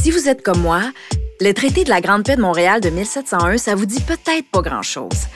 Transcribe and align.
Si 0.00 0.12
vous 0.12 0.28
êtes 0.28 0.42
comme 0.42 0.60
moi, 0.60 0.80
le 1.40 1.52
traité 1.52 1.82
de 1.82 1.88
la 1.88 2.00
Grande 2.00 2.24
Paix 2.24 2.36
de 2.36 2.40
Montréal 2.40 2.80
de 2.80 2.88
1701, 2.88 3.58
ça 3.58 3.74
vous 3.74 3.84
dit 3.84 4.00
peut-être 4.00 4.48
pas 4.50 4.62
grand-chose. 4.62 5.26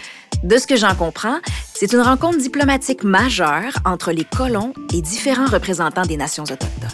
De 0.45 0.57
ce 0.57 0.69
que 0.69 0.77
j'en 0.77 0.95
comprends, 0.95 1.39
c'est 1.75 1.93
une 1.93 2.01
rencontre 2.01 2.39
diplomatique 2.39 3.03
majeure 3.03 3.73
entre 3.85 4.13
les 4.13 4.25
colons 4.25 4.73
et 4.95 5.03
différents 5.03 5.47
représentants 5.47 6.07
des 6.07 6.17
nations 6.17 6.45
autochtones. 6.45 6.89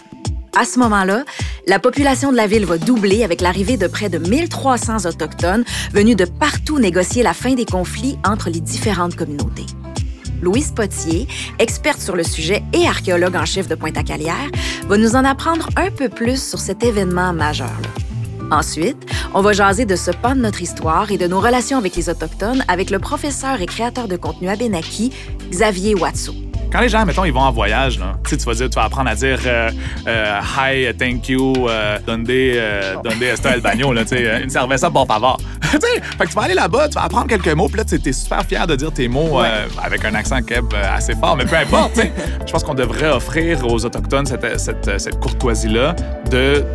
À 0.57 0.65
ce 0.65 0.79
moment-là, 0.79 1.25
la 1.67 1.79
population 1.79 2.31
de 2.31 2.37
la 2.37 2.47
ville 2.47 2.65
va 2.65 2.79
doubler 2.79 3.23
avec 3.23 3.39
l'arrivée 3.39 3.77
de 3.77 3.87
près 3.87 4.09
de 4.09 4.17
1300 4.17 5.05
Autochtones 5.05 5.63
venus 5.93 6.15
de 6.15 6.25
partout 6.25 6.79
négocier 6.79 7.21
la 7.21 7.33
fin 7.35 7.53
des 7.53 7.65
conflits 7.65 8.17
entre 8.25 8.49
les 8.49 8.61
différentes 8.61 9.15
communautés. 9.15 9.67
Louise 10.41 10.71
Potier, 10.71 11.27
experte 11.59 11.99
sur 11.99 12.15
le 12.15 12.23
sujet 12.23 12.63
et 12.73 12.87
archéologue 12.87 13.35
en 13.35 13.45
chef 13.45 13.67
de 13.67 13.75
Pointe-à-Calière, 13.75 14.49
va 14.87 14.97
nous 14.97 15.15
en 15.15 15.25
apprendre 15.25 15.69
un 15.75 15.91
peu 15.91 16.09
plus 16.09 16.41
sur 16.41 16.59
cet 16.59 16.83
événement 16.83 17.33
majeur-là. 17.33 17.89
Ensuite, 18.51 18.97
on 19.33 19.41
va 19.41 19.53
jaser 19.53 19.85
de 19.85 19.95
ce 19.95 20.11
pan 20.11 20.35
de 20.35 20.41
notre 20.41 20.61
histoire 20.61 21.11
et 21.11 21.17
de 21.17 21.27
nos 21.27 21.39
relations 21.39 21.77
avec 21.77 21.95
les 21.95 22.09
Autochtones 22.09 22.63
avec 22.67 22.89
le 22.89 22.99
professeur 22.99 23.61
et 23.61 23.67
créateur 23.67 24.07
de 24.07 24.15
contenu 24.15 24.49
Abenaki, 24.49 25.11
Xavier 25.51 25.93
Watso. 25.93 26.33
Quand 26.71 26.81
les 26.81 26.89
gens, 26.89 27.03
mettons, 27.03 27.25
ils 27.25 27.33
vont 27.33 27.41
en 27.41 27.51
voyage, 27.51 27.97
là, 27.97 28.13
tu, 28.23 28.29
sais, 28.29 28.37
tu 28.37 28.45
vas 28.45 28.53
dire, 28.53 28.69
tu 28.69 28.75
vas 28.75 28.83
apprendre 28.83 29.09
à 29.09 29.15
dire 29.15 29.39
euh, 29.43 29.71
euh, 30.07 30.39
hi, 30.39 30.93
thank 30.95 31.27
you, 31.27 31.67
euh, 31.67 31.97
donde, 32.05 32.29
euh, 32.29 32.95
donde 33.03 33.23
está 33.23 33.55
el 33.55 33.61
baño, 33.61 33.91
là, 33.91 34.03
tu 34.03 34.09
sais, 34.09 34.43
une 34.43 34.51
cerveza 34.51 34.87
bon 34.89 35.03
favor. 35.03 35.39
tu 35.63 35.69
sais, 35.71 36.01
fait 36.01 36.25
que 36.25 36.29
tu 36.29 36.35
vas 36.35 36.43
aller 36.43 36.53
là-bas, 36.53 36.87
tu 36.89 36.93
vas 36.93 37.05
apprendre 37.05 37.27
quelques 37.27 37.53
mots, 37.55 37.67
puis 37.69 37.77
là, 37.77 37.85
tu 37.85 37.95
es 37.95 38.13
super 38.13 38.43
fier 38.45 38.67
de 38.67 38.75
dire 38.75 38.91
tes 38.91 39.07
mots 39.07 39.41
euh, 39.41 39.65
avec 39.83 40.05
un 40.05 40.13
accent 40.13 40.43
keb 40.43 40.65
euh, 40.73 40.95
assez 40.95 41.15
fort, 41.15 41.35
mais 41.35 41.45
peu 41.45 41.55
importe. 41.55 41.99
Je 42.45 42.51
pense 42.51 42.63
qu'on 42.63 42.75
devrait 42.75 43.09
offrir 43.09 43.65
aux 43.65 43.83
Autochtones 43.83 44.27
cette, 44.27 44.59
cette, 44.59 44.99
cette 44.99 45.19
courtoisie-là 45.19 45.95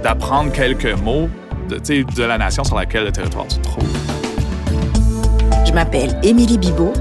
d'apprendre 0.03 0.51
quelques 0.51 0.99
mots 1.03 1.29
de, 1.69 1.79
de 1.79 2.23
la 2.25 2.37
nation 2.37 2.65
sur 2.65 2.77
laquelle 2.77 3.05
le 3.05 3.13
territoire 3.13 3.47
se 3.49 3.61
trouve. 3.61 3.87
Je 5.65 5.73
m'appelle 5.73 6.19
Émilie 6.25 6.59
Bibot. 6.59 6.93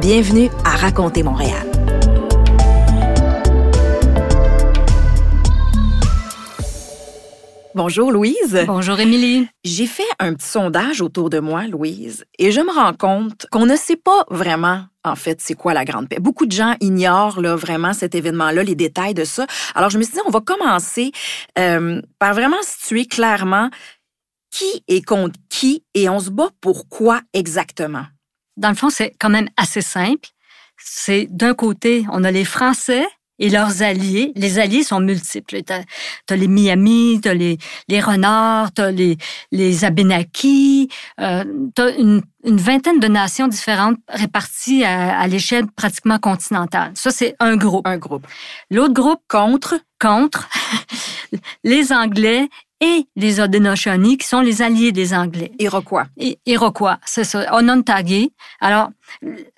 Bienvenue 0.00 0.50
à 0.66 0.76
Raconter 0.76 1.22
Montréal. 1.22 1.73
Bonjour 7.76 8.12
Louise. 8.12 8.62
Bonjour, 8.68 9.00
Émilie. 9.00 9.48
J'ai 9.64 9.88
fait 9.88 10.06
un 10.20 10.34
petit 10.34 10.46
sondage 10.46 11.00
autour 11.00 11.28
de 11.28 11.40
moi, 11.40 11.66
Louise, 11.66 12.24
et 12.38 12.52
je 12.52 12.60
me 12.60 12.72
rends 12.72 12.94
compte 12.94 13.46
qu'on 13.50 13.66
ne 13.66 13.74
sait 13.74 13.96
pas 13.96 14.24
vraiment, 14.30 14.84
en 15.02 15.16
fait, 15.16 15.40
c'est 15.40 15.54
quoi 15.54 15.74
la 15.74 15.84
Grande 15.84 16.08
Paix. 16.08 16.18
Beaucoup 16.20 16.46
de 16.46 16.52
gens 16.52 16.76
ignorent 16.80 17.40
là, 17.40 17.56
vraiment 17.56 17.92
cet 17.92 18.14
événement-là, 18.14 18.62
les 18.62 18.76
détails 18.76 19.14
de 19.14 19.24
ça. 19.24 19.48
Alors, 19.74 19.90
je 19.90 19.98
me 19.98 20.04
suis 20.04 20.12
dit, 20.12 20.20
on 20.24 20.30
va 20.30 20.40
commencer 20.40 21.10
euh, 21.58 22.00
par 22.20 22.34
vraiment 22.34 22.62
situer 22.62 23.06
clairement 23.06 23.70
qui 24.52 24.84
est 24.86 25.04
contre 25.04 25.36
qui 25.48 25.82
et 25.94 26.08
on 26.08 26.20
se 26.20 26.30
bat 26.30 26.50
pour 26.60 26.88
quoi 26.88 27.22
exactement. 27.32 28.04
Dans 28.56 28.68
le 28.68 28.76
fond, 28.76 28.88
c'est 28.88 29.12
quand 29.18 29.30
même 29.30 29.48
assez 29.56 29.80
simple. 29.80 30.28
C'est 30.78 31.26
d'un 31.28 31.54
côté, 31.54 32.06
on 32.12 32.22
a 32.22 32.30
les 32.30 32.44
Français 32.44 33.04
et 33.38 33.50
leurs 33.50 33.82
alliés. 33.82 34.32
Les 34.36 34.58
alliés 34.58 34.82
sont 34.82 35.00
multiples. 35.00 35.62
Tu 35.62 35.72
as, 35.72 36.36
les 36.36 36.48
Miami, 36.48 37.20
tu 37.22 37.28
as 37.28 37.34
les, 37.34 37.58
les 37.88 38.00
Renards, 38.00 38.72
tu 38.72 38.82
as 38.82 38.90
les, 38.90 39.16
les 39.52 39.84
Abénakis. 39.84 40.88
Euh, 41.20 41.44
tu 41.74 41.82
as 41.82 41.90
une, 41.96 42.22
une 42.44 42.58
vingtaine 42.58 43.00
de 43.00 43.08
nations 43.08 43.48
différentes 43.48 43.98
réparties 44.08 44.84
à, 44.84 45.18
à 45.18 45.26
l'échelle 45.26 45.66
pratiquement 45.76 46.18
continentale. 46.18 46.92
Ça, 46.94 47.10
c'est 47.10 47.34
un 47.40 47.56
groupe. 47.56 47.86
Un 47.86 47.98
groupe. 47.98 48.26
L'autre 48.70 48.94
groupe, 48.94 49.20
Contre, 49.28 49.80
contre 50.00 50.48
les 51.64 51.92
Anglais 51.92 52.48
et 52.80 53.06
les 53.16 53.40
Haudenosaunee, 53.40 54.16
qui 54.16 54.26
sont 54.26 54.40
les 54.40 54.60
alliés 54.62 54.92
des 54.92 55.14
Anglais. 55.14 55.52
Iroquois. 55.58 56.06
I- 56.18 56.38
Iroquois, 56.46 56.98
c'est 57.06 57.24
ça, 57.24 57.54
Onontague. 57.54 58.28
Alors, 58.60 58.90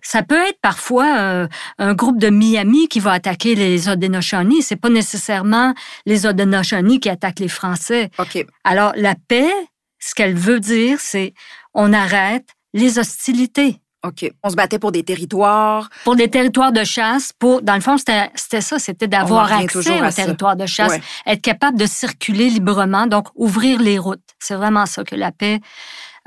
ça 0.02 0.22
peut 0.22 0.40
être 0.48 0.60
parfois 0.60 1.16
euh, 1.18 1.48
un 1.78 1.94
groupe 1.94 2.18
de 2.18 2.28
Miami 2.30 2.88
qui 2.88 3.00
va 3.00 3.12
attaquer 3.12 3.54
les 3.54 3.88
Haudenosaunee. 3.88 4.62
C'est 4.62 4.76
pas 4.76 4.90
nécessairement 4.90 5.74
les 6.04 6.26
Haudenosaunee 6.26 7.00
qui 7.00 7.08
attaquent 7.08 7.40
les 7.40 7.48
Français. 7.48 8.10
OK. 8.18 8.46
Alors, 8.64 8.92
la 8.96 9.14
paix, 9.28 9.50
ce 9.98 10.14
qu'elle 10.14 10.34
veut 10.34 10.60
dire, 10.60 10.98
c'est 11.00 11.32
on 11.74 11.92
arrête 11.92 12.48
les 12.74 12.98
hostilités. 12.98 13.80
OK. 14.06 14.30
On 14.42 14.50
se 14.50 14.54
battait 14.56 14.78
pour 14.78 14.92
des 14.92 15.02
territoires. 15.02 15.88
Pour 16.04 16.16
des 16.16 16.28
territoires 16.28 16.72
de 16.72 16.84
chasse, 16.84 17.32
pour, 17.38 17.62
dans 17.62 17.74
le 17.74 17.80
fond, 17.80 17.96
c'était 17.98 18.60
ça, 18.60 18.78
c'était 18.78 19.08
d'avoir 19.08 19.52
accès 19.52 19.78
aux 19.78 20.10
territoires 20.10 20.56
de 20.56 20.66
chasse, 20.66 20.92
Ouais. 20.92 21.00
être 21.26 21.42
capable 21.42 21.78
de 21.78 21.86
circuler 21.86 22.48
librement, 22.50 23.06
donc 23.06 23.28
ouvrir 23.34 23.80
les 23.80 23.98
routes. 23.98 24.20
C'est 24.38 24.54
vraiment 24.54 24.86
ça 24.86 25.02
que 25.04 25.16
la 25.16 25.32
paix 25.32 25.60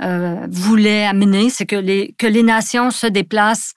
euh, 0.02 0.46
voulait 0.50 1.06
amener, 1.06 1.50
c'est 1.50 1.66
que 1.66 1.76
les, 1.76 2.14
que 2.18 2.28
les 2.28 2.44
nations 2.44 2.92
se 2.92 3.08
déplacent 3.08 3.74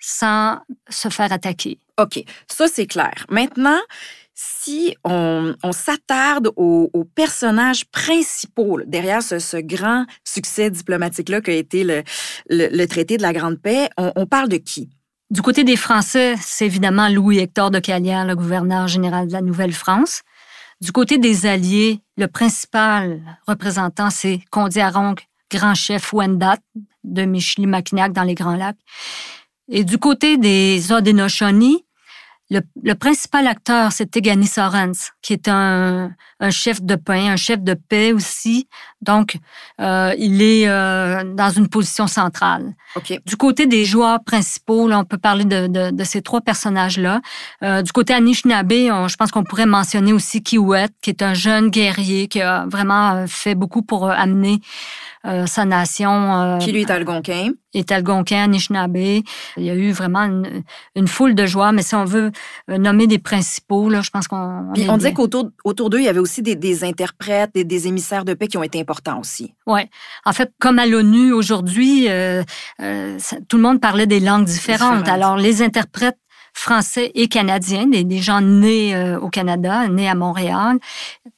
sans 0.00 0.58
se 0.88 1.08
faire 1.08 1.32
attaquer. 1.32 1.78
OK. 1.98 2.24
Ça, 2.48 2.66
c'est 2.66 2.86
clair. 2.86 3.26
Maintenant, 3.28 3.78
si 4.64 4.96
on, 5.04 5.54
s'attarde 5.72 6.50
aux, 6.56 7.06
personnages 7.14 7.84
principaux 7.86 8.80
derrière 8.86 9.22
ce, 9.22 9.60
grand 9.60 10.06
succès 10.24 10.70
diplomatique-là 10.70 11.40
qu'a 11.40 11.52
été 11.52 11.84
le, 12.48 12.86
traité 12.86 13.16
de 13.16 13.22
la 13.22 13.32
Grande 13.32 13.60
Paix, 13.60 13.88
on, 13.96 14.12
on 14.16 14.26
parle 14.26 14.48
de 14.48 14.56
qui? 14.56 14.90
Du 15.30 15.42
côté 15.42 15.64
des 15.64 15.76
Français, 15.76 16.34
c'est 16.40 16.66
évidemment 16.66 17.08
Louis-Hector 17.08 17.70
de 17.70 17.78
Calière, 17.78 18.26
le 18.26 18.36
gouverneur 18.36 18.88
général 18.88 19.28
de 19.28 19.32
la 19.32 19.40
Nouvelle-France. 19.40 20.22
Du 20.80 20.92
côté 20.92 21.18
des 21.18 21.46
Alliés, 21.46 22.00
le 22.16 22.26
principal 22.26 23.20
représentant, 23.46 24.10
c'est 24.10 24.40
Condiaronc, 24.50 25.14
grand 25.50 25.74
chef 25.74 26.12
Wendat 26.12 26.58
de 27.04 27.24
Michilimackinac 27.24 28.12
dans 28.12 28.24
les 28.24 28.34
Grands 28.34 28.56
Lacs. 28.56 28.76
Et 29.68 29.84
du 29.84 29.98
côté 29.98 30.36
des 30.36 30.92
Haudenosaunee, 30.92 31.84
le, 32.52 32.94
principal 32.94 33.46
acteur, 33.46 33.92
c'est 33.92 34.10
Tegani 34.10 34.46
Sorens, 34.46 35.12
qui 35.22 35.32
est 35.32 35.48
un, 35.48 36.12
un 36.40 36.50
chef 36.50 36.82
de 36.82 36.96
pain, 36.96 37.32
un 37.32 37.36
chef 37.36 37.60
de 37.60 37.74
paix 37.74 38.12
aussi. 38.12 38.68
Donc, 39.02 39.36
euh, 39.80 40.14
il 40.18 40.40
est 40.42 40.68
euh, 40.68 41.24
dans 41.34 41.50
une 41.50 41.68
position 41.68 42.06
centrale. 42.06 42.74
Du 43.26 43.36
côté 43.36 43.66
des 43.66 43.84
joueurs 43.84 44.22
principaux, 44.22 44.86
là, 44.86 44.98
on 45.00 45.04
peut 45.04 45.18
parler 45.18 45.44
de, 45.44 45.66
de, 45.66 45.90
de 45.90 46.04
ces 46.04 46.22
trois 46.22 46.40
personnages-là. 46.40 47.20
Euh, 47.62 47.82
du 47.82 47.90
côté 47.92 48.12
Anishinaabe, 48.14 48.72
on- 48.90 49.08
je 49.08 49.16
pense 49.16 49.30
qu'on 49.30 49.44
pourrait 49.44 49.66
mentionner 49.66 50.12
aussi 50.12 50.42
Kiwet, 50.42 50.88
qui 51.00 51.10
est 51.10 51.22
un 51.22 51.34
jeune 51.34 51.68
guerrier 51.70 52.28
qui 52.28 52.40
a 52.40 52.66
vraiment 52.66 53.12
euh, 53.12 53.26
fait 53.26 53.54
beaucoup 53.54 53.82
pour 53.82 54.06
euh, 54.06 54.12
amener 54.14 54.60
euh, 55.26 55.46
sa 55.46 55.64
nation. 55.64 56.12
euh, 56.12 56.58
Qui, 56.58 56.72
lui, 56.72 56.82
est 56.82 56.90
algonquin? 56.90 57.48
est 57.74 57.90
algonquin, 57.90 58.44
Anishinaabe. 58.44 58.96
Il 58.96 59.22
y 59.64 59.70
a 59.70 59.74
eu 59.74 59.90
vraiment 59.92 60.20
une, 60.24 60.62
une 60.94 61.08
foule 61.08 61.34
de 61.34 61.46
joueurs, 61.46 61.72
mais 61.72 61.80
si 61.82 61.94
on 61.94 62.04
veut 62.04 62.30
nommer 62.68 63.06
des 63.06 63.18
principaux, 63.18 63.88
là, 63.88 64.02
je 64.02 64.10
pense 64.10 64.28
qu'on... 64.28 64.36
On 64.68 64.72
bien. 64.72 64.94
disait 64.98 65.14
qu'autour 65.14 65.48
autour 65.64 65.88
d'eux, 65.88 65.98
il 66.00 66.04
y 66.04 66.08
avait 66.08 66.18
aussi 66.20 66.42
des, 66.42 66.54
des 66.54 66.84
interprètes, 66.84 67.50
des, 67.54 67.64
des 67.64 67.88
émissaires 67.88 68.26
de 68.26 68.34
paix 68.34 68.46
qui 68.48 68.58
ont 68.58 68.62
été 68.62 68.78
importants 68.78 68.91
aussi. 69.18 69.54
Ouais. 69.66 69.88
En 70.24 70.32
fait, 70.32 70.52
comme 70.58 70.78
à 70.78 70.86
l'ONU 70.86 71.32
aujourd'hui, 71.32 72.08
euh, 72.08 72.42
euh, 72.80 73.18
tout 73.48 73.56
le 73.56 73.62
monde 73.62 73.80
parlait 73.80 74.06
des 74.06 74.20
langues 74.20 74.44
différentes. 74.44 74.98
Différentes. 74.98 75.08
Alors, 75.08 75.36
les 75.36 75.62
interprètes 75.62 76.18
français 76.54 77.10
et 77.14 77.28
canadiens, 77.28 77.86
des, 77.86 78.04
des 78.04 78.18
gens 78.18 78.40
nés 78.40 78.94
euh, 78.94 79.18
au 79.18 79.28
Canada, 79.30 79.88
nés 79.88 80.08
à 80.08 80.14
Montréal, 80.14 80.78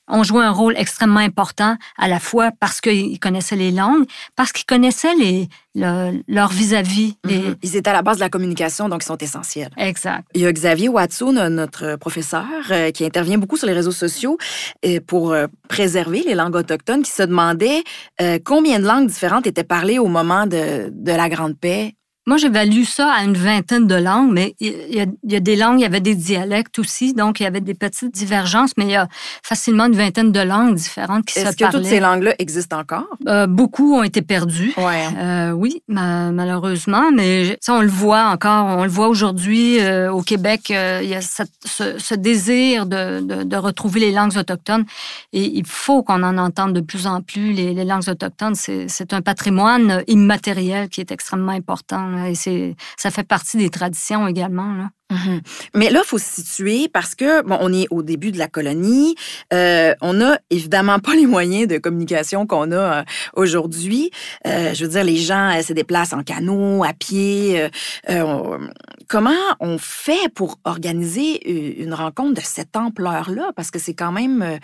ont 0.06 0.22
joué 0.22 0.44
un 0.44 0.50
rôle 0.50 0.74
extrêmement 0.76 1.20
important 1.20 1.76
à 1.96 2.08
la 2.08 2.20
fois 2.20 2.50
parce 2.60 2.80
qu'ils 2.82 3.18
connaissaient 3.18 3.56
les 3.56 3.70
langues, 3.70 4.04
parce 4.36 4.52
qu'ils 4.52 4.66
connaissaient 4.66 5.14
les, 5.14 5.48
le- 5.74 6.20
leur 6.28 6.50
vis-à-vis. 6.50 7.16
les- 7.24 7.38
Mhm. 7.38 7.56
Ils 7.62 7.76
étaient 7.76 7.88
à 7.90 7.94
la 7.94 8.02
base 8.02 8.16
de 8.16 8.20
la 8.20 8.28
communication, 8.28 8.88
donc 8.90 9.02
ils 9.02 9.06
sont 9.06 9.16
essentiels. 9.16 9.70
Exact. 9.78 10.24
Il 10.34 10.42
y 10.42 10.46
a 10.46 10.52
Xavier 10.52 10.88
Watso, 10.88 11.32
no- 11.32 11.48
notre 11.48 11.96
professeur, 11.96 12.44
euh, 12.70 12.90
qui 12.90 13.04
intervient 13.06 13.38
beaucoup 13.38 13.56
sur 13.56 13.66
les 13.66 13.72
réseaux 13.72 13.92
sociaux 13.92 14.36
euh, 14.84 15.00
pour 15.06 15.34
préserver 15.68 16.22
les 16.26 16.34
langues 16.34 16.56
autochtones, 16.56 17.02
qui 17.02 17.10
se 17.10 17.22
demandait 17.22 17.82
combien 18.44 18.78
de 18.78 18.84
langues 18.84 19.06
différentes 19.08 19.46
étaient 19.46 19.64
parlées 19.64 19.98
au 19.98 20.08
moment 20.08 20.46
de, 20.46 20.90
de 20.92 21.12
la 21.12 21.28
Grande 21.28 21.56
Paix. 21.58 21.94
Moi, 22.26 22.38
j'évalue 22.38 22.84
ça 22.84 23.12
à 23.12 23.22
une 23.24 23.36
vingtaine 23.36 23.86
de 23.86 23.94
langues, 23.94 24.30
mais 24.32 24.54
il 24.60 24.68
y, 24.94 25.00
a, 25.00 25.06
il 25.24 25.32
y 25.32 25.36
a 25.36 25.40
des 25.40 25.56
langues, 25.56 25.78
il 25.80 25.82
y 25.82 25.86
avait 25.86 26.00
des 26.00 26.14
dialectes 26.14 26.78
aussi, 26.78 27.12
donc 27.12 27.38
il 27.40 27.42
y 27.42 27.46
avait 27.46 27.60
des 27.60 27.74
petites 27.74 28.14
divergences, 28.14 28.72
mais 28.78 28.84
il 28.84 28.90
y 28.92 28.96
a 28.96 29.08
facilement 29.42 29.84
une 29.86 29.94
vingtaine 29.96 30.32
de 30.32 30.40
langues 30.40 30.74
différentes 30.74 31.26
qui 31.26 31.34
se 31.34 31.40
Est-ce 31.40 31.50
que 31.56 31.64
toutes 31.64 31.72
parlaient. 31.72 31.88
ces 31.88 32.00
langues-là 32.00 32.34
existent 32.38 32.78
encore? 32.80 33.06
Euh, 33.28 33.46
beaucoup 33.46 33.94
ont 33.96 34.02
été 34.02 34.22
perdus. 34.22 34.72
Ouais. 34.78 35.06
Euh, 35.18 35.50
oui, 35.50 35.82
ma- 35.86 36.30
malheureusement, 36.32 37.10
mais 37.12 37.58
ça, 37.60 37.74
on 37.74 37.82
le 37.82 37.88
voit 37.88 38.28
encore, 38.28 38.66
on 38.78 38.84
le 38.84 38.90
voit 38.90 39.08
aujourd'hui 39.08 39.78
euh, 39.80 40.10
au 40.10 40.22
Québec, 40.22 40.70
il 40.70 41.08
y 41.08 41.14
a 41.14 41.20
cette- 41.20 41.50
ce, 41.66 41.98
ce 41.98 42.14
désir 42.14 42.86
de, 42.86 43.20
de, 43.20 43.42
de 43.42 43.56
retrouver 43.56 44.00
les 44.00 44.12
langues 44.12 44.36
autochtones 44.38 44.84
et 45.32 45.44
il 45.44 45.66
faut 45.66 46.02
qu'on 46.02 46.22
en 46.22 46.38
entende 46.38 46.72
de 46.72 46.80
plus 46.80 47.06
en 47.06 47.20
plus. 47.20 47.52
Les, 47.52 47.74
les 47.74 47.84
langues 47.84 48.08
autochtones, 48.08 48.54
c'est 48.54 49.12
un 49.12 49.20
patrimoine 49.20 50.02
immatériel 50.06 50.88
qui 50.88 51.00
est 51.02 51.10
extrêmement 51.12 51.52
important 51.52 52.12
ça 52.96 53.10
fait 53.10 53.24
partie 53.24 53.56
des 53.56 53.70
traditions 53.70 54.26
également. 54.26 54.88
Mhm. 55.14 55.40
Mais 55.74 55.90
là, 55.90 56.00
il 56.04 56.06
faut 56.06 56.18
se 56.18 56.42
situer 56.42 56.88
parce 56.88 57.14
que, 57.14 57.42
bon, 57.42 57.56
on 57.60 57.72
est 57.72 57.86
au 57.90 58.02
début 58.02 58.32
de 58.32 58.38
la 58.38 58.48
colonie. 58.48 59.14
Euh, 59.52 59.94
on 60.00 60.14
n'a 60.14 60.38
évidemment 60.50 60.98
pas 60.98 61.14
les 61.14 61.26
moyens 61.26 61.68
de 61.68 61.78
communication 61.78 62.46
qu'on 62.46 62.72
a 62.72 62.76
euh, 62.76 63.02
aujourd'hui. 63.34 64.10
Euh, 64.46 64.74
je 64.74 64.84
veux 64.84 64.90
dire, 64.90 65.04
les 65.04 65.16
gens 65.16 65.60
se 65.62 65.72
déplacent 65.72 66.12
en 66.12 66.22
canot, 66.22 66.84
à 66.84 66.92
pied. 66.92 67.68
Comment 69.08 69.30
on 69.60 69.78
fait 69.78 70.32
pour 70.34 70.58
organiser 70.64 71.82
une 71.82 71.94
rencontre 71.94 72.34
de 72.34 72.40
cette 72.40 72.74
ampleur-là? 72.76 73.52
Parce 73.54 73.70
que 73.70 73.78
c'est 73.78 73.94
quand 73.94 74.12
même, 74.12 74.58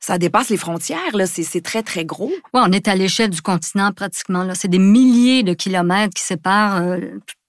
ça 0.00 0.18
dépasse 0.18 0.48
les 0.48 0.56
frontières, 0.56 1.14
là. 1.14 1.26
C'est 1.26 1.60
très, 1.60 1.82
très 1.82 2.04
gros. 2.04 2.32
Ouais, 2.54 2.60
on 2.64 2.72
est 2.72 2.88
à 2.88 2.94
l'échelle 2.94 3.30
du 3.30 3.42
continent 3.42 3.92
pratiquement. 3.92 4.44
Là. 4.44 4.54
C'est 4.54 4.68
des 4.68 4.78
milliers 4.78 5.42
de 5.42 5.52
kilomètres 5.52 6.14
qui 6.14 6.22
séparent 6.22 6.82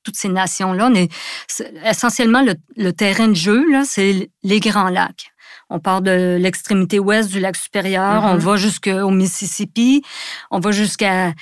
toutes 0.03 0.17
ces 0.17 0.29
nations-là. 0.29 0.89
On 0.91 0.95
est- 0.95 1.11
c'est- 1.47 1.73
essentiellement, 1.85 2.41
le, 2.41 2.55
le 2.77 2.91
terrain 2.91 3.27
de 3.29 3.35
jeu, 3.35 3.63
là, 3.71 3.83
c'est 3.85 4.29
les 4.43 4.59
Grands 4.59 4.89
Lacs. 4.89 5.27
On 5.69 5.79
part 5.79 6.01
de 6.01 6.37
l'extrémité 6.39 6.99
ouest 6.99 7.29
du 7.31 7.39
lac 7.39 7.55
supérieur, 7.55 8.23
on 8.25 8.35
va 8.37 8.57
jusqu'au 8.57 9.09
Mississippi, 9.09 10.03
on 10.51 10.59
va 10.59 10.71
jusqu'à 10.71 11.33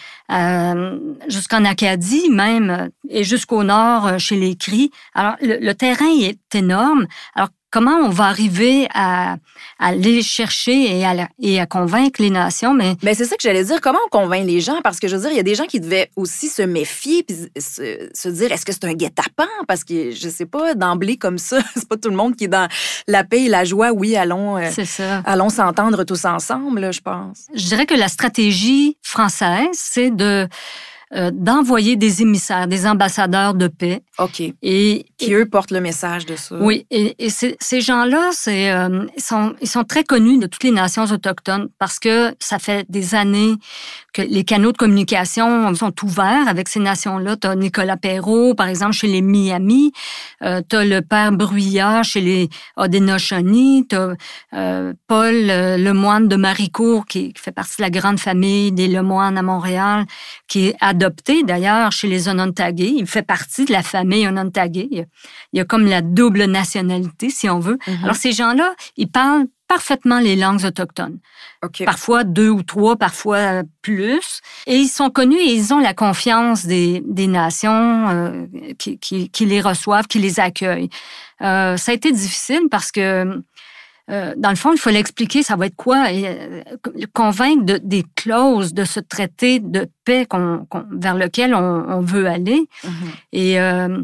jusqu'en 1.28 1.66
Acadie 1.66 2.30
même, 2.30 2.90
et 3.10 3.24
jusqu'au 3.24 3.64
nord 3.64 4.08
euh, 4.08 4.18
chez 4.18 4.36
les 4.38 4.56
Cris. 4.56 4.92
Alors, 5.14 5.36
le, 5.42 5.58
le 5.60 5.74
terrain 5.74 6.10
est 6.22 6.40
énorme. 6.56 7.08
Alors, 7.36 7.50
comment 7.72 7.96
on 8.04 8.10
va 8.10 8.26
arriver 8.26 8.88
à, 8.94 9.34
à 9.80 9.88
aller 9.88 10.22
chercher 10.22 10.98
et 11.00 11.06
à, 11.06 11.14
la- 11.14 11.30
et 11.42 11.60
à 11.60 11.66
convaincre 11.66 12.22
les 12.22 12.30
nations? 12.30 12.74
Mais 12.74 12.96
Ben 13.02 13.16
c'est 13.16 13.26
ça 13.26 13.36
que 13.36 13.42
j'allais 13.42 13.64
dire. 13.64 13.80
Comment 13.82 14.00
on 14.06 14.10
convainc 14.10 14.46
les 14.46 14.62
gens? 14.62 14.82
Parce 14.84 15.00
que 15.00 15.08
je 15.08 15.16
veux 15.16 15.22
dire, 15.22 15.32
il 15.32 15.38
y 15.38 15.40
a 15.40 15.44
des 15.44 15.56
gens 15.56 15.66
qui 15.66 15.80
devaient 15.80 16.12
aussi 16.16 16.50
se 16.50 16.62
méfier 16.62 17.24
puis 17.24 17.38
se, 17.58 18.10
se 18.14 18.30
dire 18.30 18.52
est-ce 18.52 18.66
que 18.66 18.74
c'est 18.74 18.86
un 18.86 18.94
guet-apens? 18.94 19.48
Parce 19.68 19.84
que 19.84 20.12
je 20.12 20.30
sais 20.30 20.46
pas, 20.46 20.76
d'emblée 20.76 21.18
comme 21.18 21.38
ça, 21.38 21.60
c'est 21.76 21.88
pas 21.88 21.98
tout 21.98 22.10
le 22.10 22.16
monde 22.16 22.36
qui 22.36 22.44
est 22.46 22.50
dans 22.50 22.68
la 23.08 23.24
paix 23.24 23.44
et 23.44 23.50
la 23.50 23.64
joie. 23.64 23.92
Oui, 23.92 24.16
allons, 24.16 24.58
euh, 24.58 24.70
c'est 24.72 24.86
ça. 24.86 25.20
allons 25.26 25.50
s'entendre 25.50 26.04
tous 26.04 26.26
ensemble, 26.26 26.82
là, 26.82 26.92
je 26.92 27.02
pense. 27.02 27.46
Je 27.54 27.66
dirais 27.66 27.86
que 27.86 27.96
la 27.96 28.08
stratégie 28.10 28.98
française, 29.02 29.68
c'est 29.74 30.12
de 30.12 30.48
euh, 31.14 31.30
d'envoyer 31.34 31.96
des 31.96 32.22
émissaires, 32.22 32.68
des 32.68 32.88
ambassadeurs 32.88 33.54
de 33.54 33.68
paix. 33.68 34.02
OK. 34.18 34.42
Et, 34.62 35.06
Qui, 35.18 35.34
eux, 35.34 35.46
portent 35.46 35.72
le 35.72 35.82
message 35.82 36.26
de 36.26 36.36
ça. 36.36 36.56
oui, 36.60 36.86
et, 36.90 37.16
et 37.20 37.30
ces 37.30 37.82
gens-là, 37.82 38.30
c'est 38.32 38.72
euh, 38.72 39.06
ils 39.18 39.22
sont 39.22 39.54
ils 39.62 39.68
sont 39.68 39.84
très 39.84 40.04
connus 40.04 40.38
de 40.38 40.48
toutes 40.48 40.64
les 40.64 40.72
nations 40.72 41.04
autochtones 41.04 41.70
parce 41.80 42.00
que 42.00 42.34
ça 42.40 42.60
fait 42.60 42.86
des 42.90 43.16
années 43.16 43.56
que 44.14 44.22
les 44.22 44.44
canaux 44.44 44.72
de 44.72 44.78
communication 44.78 45.74
sont 45.76 45.94
ouverts 46.04 46.48
avec 46.48 46.68
ces 46.68 46.80
nations-là. 46.80 47.38
Tu 47.38 47.48
as 47.48 47.56
Nicolas 47.56 47.98
Perrault, 47.98 48.56
par 48.56 48.68
exemple, 48.68 48.94
chez 48.94 49.08
les 49.08 49.22
Miami. 49.22 49.92
Euh, 50.44 50.62
tu 50.70 50.76
as 50.76 50.86
le 50.86 51.02
père 51.02 51.32
Bruyat 51.32 52.04
chez 52.04 52.22
les 52.22 52.50
Haudenosaunee. 52.78 53.86
Tu 53.90 53.96
as 53.96 54.94
Paul 55.08 55.50
euh, 55.50 55.78
Lemoine 55.78 56.28
de 56.28 56.36
Maricourt, 56.36 57.06
qui, 57.06 57.34
qui 57.34 57.42
fait 57.42 57.52
partie 57.52 57.78
de 57.78 57.84
la 57.84 57.90
grande 57.90 58.20
famille 58.20 58.72
des 58.72 58.88
Lemoine 58.88 59.38
à 59.38 59.42
Montréal, 59.42 60.06
qui 60.48 60.68
est 60.68 60.76
adopté 61.02 61.44
d'ailleurs 61.44 61.92
chez 61.92 62.08
les 62.08 62.28
Onontague. 62.28 62.80
Il 62.80 63.08
fait 63.08 63.24
partie 63.24 63.66
de 63.66 63.72
la 63.72 63.84
famille 63.84 64.28
Onontague. 64.28 64.88
Il 64.92 65.08
y 65.54 65.60
a, 65.60 65.66
comme 65.66 65.86
la 65.86 66.02
double 66.02 66.46
nationalité, 66.46 67.30
si 67.30 67.50
on 67.50 67.60
veut. 67.60 67.78
Mhm. 67.88 68.04
Alors, 68.04 68.16
ces 68.16 68.32
gens-là, 68.32 68.74
ils 68.98 69.10
parlent 69.10 69.48
parfaitement 69.68 70.20
les 70.20 70.36
langues 70.36 70.66
autochtones 70.66 71.20
parfois 71.86 72.24
deux 72.24 72.50
ou 72.50 72.64
trois, 72.64 72.96
parfois 72.96 73.64
plus. 73.82 74.42
Et 74.66 74.76
ils 74.78 74.88
sont 74.88 75.10
connus 75.10 75.38
et 75.38 75.54
ils 75.54 75.74
ont 75.74 75.80
la 75.80 75.94
confiance 75.94 76.66
des, 76.66 77.04
des 77.06 77.28
nations 77.28 78.10
euh, 78.10 78.46
qui, 78.78 78.98
qui, 78.98 79.30
qui 79.30 79.46
les 79.46 79.62
reçoivent, 79.62 80.08
qui 80.08 80.20
les 80.20 80.40
accueillent. 80.40 80.90
Euh, 81.42 81.78
ça 81.78 81.92
a 81.92 81.96
été 81.96 82.12
difficile 82.12 82.68
parce 82.70 82.92
que, 82.92 83.42
euh, 84.12 84.34
dans 84.38 84.50
le 84.50 84.56
fond, 84.56 84.74
il 84.74 84.80
fallait 84.80 85.00
expliquer 85.00 85.44
ça 85.44 85.56
va 85.56 85.68
être 85.68 85.76
quoi, 85.76 86.12
et 86.12 86.28
euh, 86.28 86.64
convaincre 87.14 87.64
de, 87.64 87.80
des 87.82 88.04
clauses 88.16 88.74
de 88.74 88.84
ce 88.84 89.00
traité 89.00 89.60
de 89.60 89.88
paix 90.06 90.28
vers 90.92 91.16
lequel 91.16 91.56
on, 91.56 91.86
on 91.88 92.02
veut 92.02 92.28
aller. 92.28 92.68
Mhm. 92.84 92.92
Et 93.32 93.60
euh, 93.60 94.04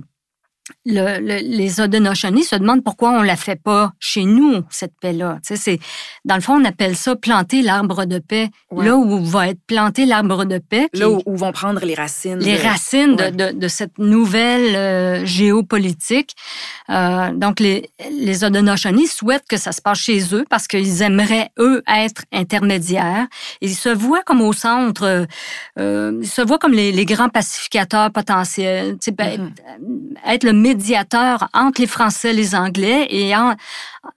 le, 0.87 1.19
le- 1.19 1.41
les 1.57 1.79
Haudenosaunee 1.81 2.43
se 2.43 2.55
demandent 2.55 2.83
pourquoi 2.83 3.11
on 3.11 3.21
la 3.21 3.35
fait 3.35 3.61
pas 3.61 3.91
chez 3.99 4.23
nous, 4.23 4.61
cette 4.69 4.93
paix-là. 5.01 5.39
C'est, 5.43 5.79
dans 6.25 6.35
le 6.35 6.41
fond, 6.41 6.53
on 6.59 6.65
appelle 6.65 6.95
ça 6.95 7.15
planter 7.15 7.61
l'arbre 7.61 8.05
de 8.05 8.19
paix. 8.19 8.49
Ouais. 8.71 8.85
Là 8.85 8.95
où 8.97 9.23
va 9.23 9.49
être 9.49 9.59
planté 9.67 10.05
l'arbre 10.05 10.45
de 10.45 10.57
paix, 10.57 10.87
Là 10.93 11.09
où, 11.09 11.21
où 11.25 11.35
vont 11.35 11.51
prendre 11.51 11.83
les 11.85 11.93
racines. 11.95 12.39
les 12.39 12.57
de- 12.57 12.63
racines 12.63 13.15
de- 13.15 13.23
ouais. 13.23 13.31
de, 13.31 13.59
de 13.59 13.67
cette 13.67 13.97
nouvelle 13.99 14.75
euh, 14.75 15.25
géopolitique. 15.25 16.35
Euh, 16.89 17.31
donc, 17.33 17.59
les, 17.59 17.89
les 18.11 18.43
Haudenosaunee 18.43 19.07
souhaitent 19.07 19.47
que 19.47 19.57
ça 19.57 19.71
se 19.71 19.81
passe 19.81 19.99
chez 19.99 20.33
eux 20.33 20.45
parce 20.49 20.67
qu'ils 20.67 21.01
aimeraient, 21.01 21.49
eux, 21.59 21.83
être 21.93 22.23
intermédiaires. 22.31 23.27
Ils 23.61 23.75
se 23.75 23.89
voient 23.89 24.23
comme 24.23 24.41
au 24.41 24.53
centre, 24.53 25.27
euh, 25.79 26.19
ils 26.21 26.27
se 26.29 26.41
voient 26.41 26.59
comme 26.59 26.73
les, 26.73 26.91
les 26.91 27.05
grands 27.05 27.29
pacificateurs 27.29 28.11
potentiels. 28.11 28.97
Ben, 29.17 29.51
Mhm. 29.79 30.15
être 30.27 30.43
le 30.43 30.53
médiateur 30.81 31.49
entre 31.53 31.81
les 31.81 31.87
Français 31.87 32.29
et 32.29 32.33
les 32.33 32.53
Anglais 32.55 33.07
et 33.09 33.35
en- 33.35 33.55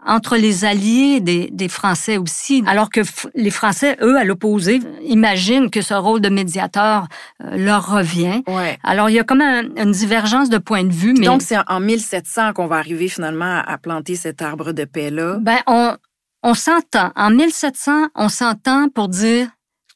entre 0.07 0.37
les 0.37 0.65
alliés 0.65 1.21
des, 1.21 1.49
des 1.53 1.69
Français 1.69 2.17
aussi. 2.19 2.63
Alors 2.67 2.91
que 2.91 3.01
les 3.35 3.51
Français, 3.51 3.97
eux, 4.03 4.17
à 4.19 4.25
l'opposé, 4.25 4.81
imaginent 5.03 5.71
que 5.71 5.81
ce 5.81 5.95
rôle 5.95 6.21
de 6.21 6.29
médiateur 6.29 7.07
euh, 7.43 7.57
leur 7.57 7.87
revient. 7.91 8.43
Ouais. 8.47 8.79
Alors, 8.85 9.09
il 9.11 9.15
y 9.17 9.19
a 9.21 9.25
comme 9.25 9.41
un- 9.41 9.65
une 9.77 9.93
divergence 9.93 10.49
de 10.51 10.59
point 10.59 10.85
de 10.85 10.93
vue, 10.93 11.15
mais 11.19 11.27
Donc, 11.27 11.43
c'est 11.43 11.57
en 11.69 11.81
1700 11.81 12.53
qu'on 12.53 12.67
va 12.67 12.77
arriver 12.77 13.09
finalement 13.09 13.63
à 13.67 13.79
planter 13.79 14.15
cet 14.17 14.43
arbre 14.43 14.73
de 14.73 14.85
paix-là. 14.85 15.39
ben, 15.41 15.59
on, 15.67 15.97
on 16.43 16.55
s'entend. 16.55 17.11
En 17.17 17.31
1700, 17.31 18.09
on 18.15 18.29
s'entend 18.29 18.89
pour 18.95 19.09
dire 19.09 19.49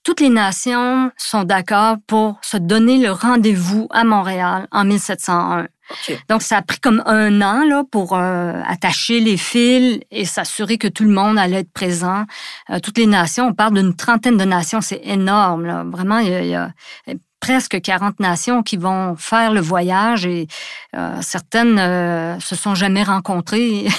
toutes 0.03 0.21
les 0.21 0.29
nations 0.29 1.11
sont 1.17 1.45
d'accord 1.45 1.97
pour 2.07 2.37
se 2.43 2.59
donner 2.59 2.99
le 2.99 3.11
rendez-vous 3.11 3.87
à 3.91 4.05
Montréal 4.05 4.67
en 4.71 4.85
1701. 4.85 5.67
Donc, 6.29 6.43
ça 6.43 6.59
a 6.59 6.63
pris 6.63 6.79
comme 6.81 7.03
un 7.07 7.41
an 7.43 7.65
là, 7.65 7.83
pour 7.91 8.15
euh, 8.15 8.61
attacher 8.67 9.21
les 9.21 9.37
fils 9.37 10.01
et 10.11 10.25
s'assurer 10.25 10.79
que 10.79 10.89
tout 10.89 11.05
le 11.05 11.11
monde 11.11 11.39
allait 11.39 11.61
être 11.61 11.73
présent. 11.73 12.25
Euh, 12.71 12.79
toutes 12.81 12.99
les 12.99 13.07
nations, 13.07 13.49
on 13.49 13.55
parle 13.55 13.75
d'une 13.75 13.95
trentaine 13.95 14.37
de 14.37 14.45
nations, 14.45 14.81
c'est 14.81 15.01
énorme. 15.05 15.67
Là. 15.67 15.85
Vraiment, 15.85 16.19
il 16.19 16.29
y, 16.29 16.35
a, 16.35 16.43
il 16.43 16.49
y 16.49 16.55
a 16.55 16.71
presque 17.45 17.79
40 17.79 18.21
nations 18.21 18.63
qui 18.63 18.79
vont 18.79 19.17
faire 19.17 19.53
le 19.53 19.61
voyage 19.61 20.25
et 20.25 20.47
euh, 20.97 21.19
certaines 21.21 21.79
euh, 21.79 22.41
se 22.41 22.57
sont 22.57 22.75
jamais 22.75 23.03
rencontrées. 23.03 23.87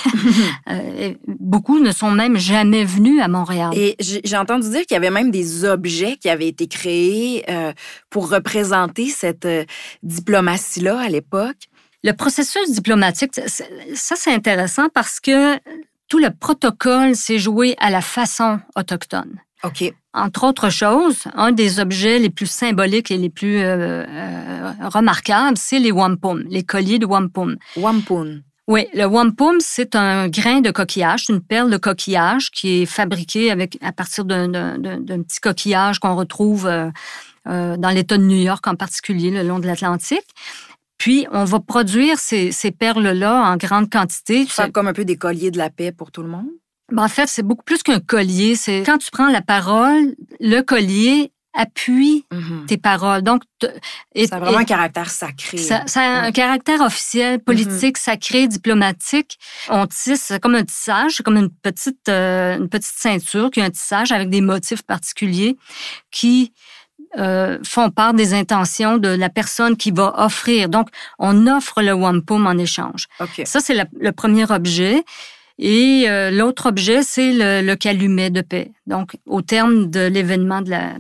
Et 0.98 1.18
beaucoup 1.28 1.80
ne 1.80 1.92
sont 1.92 2.10
même 2.10 2.38
jamais 2.38 2.84
venus 2.84 3.22
à 3.22 3.28
Montréal. 3.28 3.70
Et 3.76 3.96
j'ai 4.00 4.38
entendu 4.38 4.70
dire 4.70 4.82
qu'il 4.82 4.96
y 4.96 4.98
avait 4.98 5.12
même 5.12 5.30
des 5.30 5.64
objets 5.64 6.18
qui 6.18 6.30
avaient 6.30 6.48
été 6.48 6.68
créés 6.68 7.46
euh, 7.50 7.72
pour 8.10 8.32
représenter 8.32 9.10
cette 9.10 9.48
diplomatie-là 10.02 11.00
à 11.00 11.10
l'époque. 11.10 11.70
Le 12.06 12.14
processus 12.14 12.72
diplomatique, 12.72 13.32
ça 13.48 14.16
c'est 14.16 14.34
intéressant 14.34 14.90
parce 14.94 15.20
que 15.20 15.56
tout 16.08 16.20
le 16.20 16.30
protocole 16.30 17.16
s'est 17.16 17.40
joué 17.40 17.76
à 17.80 17.90
la 17.90 18.02
façon 18.02 18.60
autochtone. 18.76 19.40
OK. 19.64 19.92
Entre 20.14 20.44
autres 20.44 20.70
choses, 20.70 21.24
un 21.34 21.52
des 21.52 21.80
objets 21.80 22.20
les 22.20 22.30
plus 22.30 22.46
symboliques 22.46 23.10
et 23.10 23.18
les 23.18 23.32
plus 23.32 23.58
euh, 23.60 24.06
euh, 24.08 24.72
remarquables, 24.94 25.58
c'est 25.58 25.80
les 25.80 25.92
wampum, 25.92 26.44
les 26.48 26.62
colliers 26.64 27.00
de 27.00 27.08
wampum. 27.08 27.58
Wampun. 27.76 28.42
Oui, 28.68 28.88
le 28.94 29.06
wampum, 29.06 29.58
c'est 29.60 29.96
un 29.96 30.28
grain 30.28 30.62
de 30.62 30.70
coquillage, 30.72 31.26
une 31.30 31.42
perle 31.42 31.72
de 31.72 31.78
coquillage 31.78 32.52
qui 32.52 32.82
est 32.82 32.86
fabriquée 32.86 33.50
avec, 33.52 33.78
à 33.82 33.92
partir 33.92 34.26
d'un- 34.26 34.78
petit 35.24 35.40
coquillage 35.40 35.98
qu'on 36.00 36.16
retrouve 36.16 36.68
euh, 36.68 36.92
dans 37.78 37.90
l'État 37.90 38.18
de 38.18 38.24
New 38.24 38.38
York 38.42 38.66
en 38.68 38.76
particulier, 38.76 39.32
le 39.32 39.42
long 39.44 39.60
de 39.60 39.68
l'Atlantique. 39.68 40.26
Puis, 41.06 41.28
on 41.32 41.44
va 41.46 41.60
produire 41.60 42.18
ces, 42.18 42.52
ces 42.52 42.72
perles-là 42.72 43.44
en 43.52 43.58
grande 43.58 43.92
quantité. 43.92 44.44
Faire 44.48 44.72
comme 44.72 44.88
un 44.88 44.94
peu 44.94 45.06
des 45.06 45.18
colliers 45.18 45.52
de 45.52 45.58
la 45.60 45.70
paix 45.70 45.92
pour 45.92 46.10
tout 46.12 46.24
le 46.24 46.30
monde? 46.30 46.48
Ben, 46.92 47.04
en 47.04 47.08
fait, 47.08 47.28
c'est 47.30 47.44
beaucoup 47.44 47.64
plus 47.64 47.84
qu'un 47.84 48.00
collier. 48.00 48.56
C'est 48.56 48.82
quand 48.84 48.98
tu 48.98 49.12
prends 49.12 49.30
la 49.30 49.44
parole, 49.44 50.16
le 50.40 50.62
collier 50.62 51.32
appuie 51.54 52.26
Mhm. 52.34 52.66
tes 52.66 52.78
paroles. 52.78 53.22
Donc, 53.22 53.44
te- 53.60 53.68
et- 54.16 54.26
Ça 54.26 54.38
a 54.38 54.40
vraiment 54.40 54.58
et- 54.58 54.64
un 54.64 54.66
caractère 54.66 55.12
sacré. 55.12 55.58
ça, 55.60 55.84
ça 55.86 56.02
a 56.02 56.22
Ouais. 56.22 56.28
un 56.30 56.32
caractère 56.32 56.82
officiel, 56.82 57.40
politique, 57.40 58.00
sacré, 58.00 58.48
diplomatique. 58.48 59.38
On 59.70 59.86
tisse, 59.86 60.24
c'est 60.24 60.40
comme 60.42 60.56
un 60.56 60.64
tissage, 60.66 61.18
c'est 61.18 61.24
comme 61.24 61.38
une 61.38 61.52
petite, 61.52 62.10
euh, 62.10 62.58
une 62.58 62.68
petite 62.68 62.96
ceinture 62.98 63.52
qui 63.52 63.62
a 63.62 63.66
un 63.66 63.70
tissage 63.70 64.12
avec 64.12 64.32
des 64.32 64.42
motifs 64.42 64.82
particuliers 64.82 65.56
qui 66.10 66.52
euh, 67.18 67.58
font 67.64 67.90
part 67.90 68.14
des 68.14 68.34
intentions 68.34 68.98
de 68.98 69.10
la 69.10 69.30
personne 69.30 69.78
qui 69.78 69.92
va 69.92 70.14
offrir. 70.18 70.70
Donc, 70.70 70.90
on 71.20 71.48
offre 71.48 71.82
le 71.82 71.94
wampum 71.94 72.48
en 72.48 72.58
échange. 72.58 73.08
OK. 73.20 73.42
Ça, 73.46 73.60
c'est 73.60 73.76
le 74.00 74.12
premier 74.12 74.50
objet. 74.52 75.04
Et 75.58 76.04
euh, 76.10 76.32
l'autre 76.32 76.66
objet, 76.68 77.02
c'est 77.02 77.32
le, 77.32 77.66
le 77.66 77.76
calumet 77.78 78.30
de 78.30 78.42
paix. 78.42 78.72
Donc, 78.88 79.16
au 79.26 79.42
terme 79.42 79.90
de 79.90 80.02
l'événement 80.06 80.62
de 80.62 80.70
la, 80.70 80.96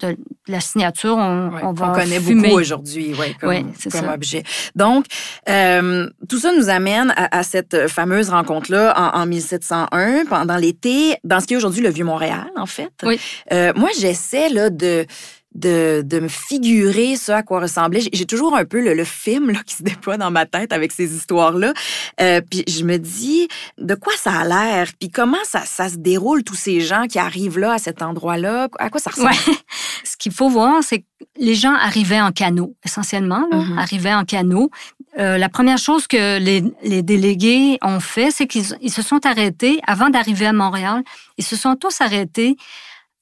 de, 0.00 0.16
la 0.48 0.58
signature, 0.58 1.16
on, 1.16 1.50
Ouais, 1.50 1.60
on 1.62 1.72
va 1.72 1.92
connaît 1.94 2.18
fumer. 2.18 2.48
beaucoup 2.48 2.60
aujourd'hui, 2.60 3.14
ouais, 3.14 3.36
comme, 3.38 3.50
Ouais, 3.50 3.64
c'est 3.78 3.92
comme 3.92 4.06
ça. 4.06 4.12
objet. 4.14 4.42
Donc, 4.74 5.04
euh, 5.48 6.08
tout 6.28 6.40
ça 6.40 6.50
nous 6.56 6.68
amène 6.70 7.12
à, 7.16 7.38
à 7.38 7.44
cette 7.44 7.86
fameuse 7.86 8.30
rencontre-là 8.30 8.94
en, 9.14 9.20
en 9.20 9.26
1701, 9.26 10.24
pendant 10.28 10.56
l'été, 10.56 11.14
dans 11.22 11.38
ce 11.38 11.46
qui 11.46 11.54
est 11.54 11.58
aujourd'hui 11.58 11.80
le 11.82 11.90
Vieux-Montréal, 11.90 12.50
en 12.56 12.66
fait. 12.66 12.90
Oui. 13.04 13.20
Euh, 13.52 13.72
moi, 13.76 13.90
j'essaie 13.96 14.48
là, 14.48 14.70
de, 14.70 15.06
de, 15.54 16.02
de 16.04 16.20
me 16.20 16.28
figurer 16.28 17.16
ce 17.16 17.32
à 17.32 17.42
quoi 17.42 17.60
ressemblait. 17.60 18.00
J'ai- 18.12 18.24
toujours 18.26 18.56
un 18.56 18.64
peu 18.64 18.80
le, 18.80 18.94
le 18.94 19.04
film 19.04 19.50
là, 19.50 19.58
qui 19.66 19.74
se 19.74 19.82
déploie 19.82 20.16
dans 20.16 20.30
ma 20.30 20.46
tête 20.46 20.72
avec 20.72 20.92
ces 20.92 21.14
histoires-là. 21.14 21.72
Euh, 22.20 22.40
puis 22.48 22.62
je 22.68 22.84
me 22.84 22.98
dis, 22.98 23.48
de 23.78 23.94
quoi 23.96 24.12
ça 24.16 24.32
a 24.32 24.44
l'air? 24.44 24.88
Puis 24.98 25.10
comment 25.10 25.42
ça, 25.44 25.62
ça 25.66 25.88
se 25.88 25.96
déroule, 25.96 26.44
tous 26.44 26.54
ces 26.54 26.80
gens 26.80 27.06
qui 27.08 27.18
arrivent 27.18 27.58
là, 27.58 27.72
à 27.72 27.78
cet 27.78 28.00
endroit-là? 28.02 28.68
À 28.78 28.90
quoi 28.90 29.00
ça 29.00 29.10
ressemble? 29.10 29.30
Ouais. 29.30 29.54
Ce 30.04 30.16
qu'il 30.16 30.32
faut 30.32 30.48
voir, 30.48 30.82
c'est 30.84 31.00
que 31.00 31.04
les 31.36 31.54
gens 31.56 31.74
arrivaient 31.74 32.20
en 32.20 32.30
canot, 32.32 32.74
essentiellement, 32.84 33.46
là, 33.50 33.56
Mhm. 33.58 33.78
arrivaient 33.78 34.14
en 34.14 34.24
canot. 34.24 34.70
Euh, 35.18 35.36
la 35.38 35.48
première 35.48 35.78
chose 35.78 36.06
que 36.06 36.38
les, 36.38 36.62
les 36.84 37.02
délégués 37.02 37.78
ont 37.82 37.98
fait, 38.00 38.30
c'est 38.30 38.46
qu'ils 38.46 38.64
ils 38.80 38.92
se 38.92 39.02
sont 39.02 39.26
arrêtés, 39.26 39.80
avant 39.86 40.08
d'arriver 40.10 40.46
à 40.46 40.52
Montréal, 40.52 41.02
ils 41.38 41.44
se 41.44 41.56
sont 41.56 41.74
tous 41.74 42.00
arrêtés 42.00 42.56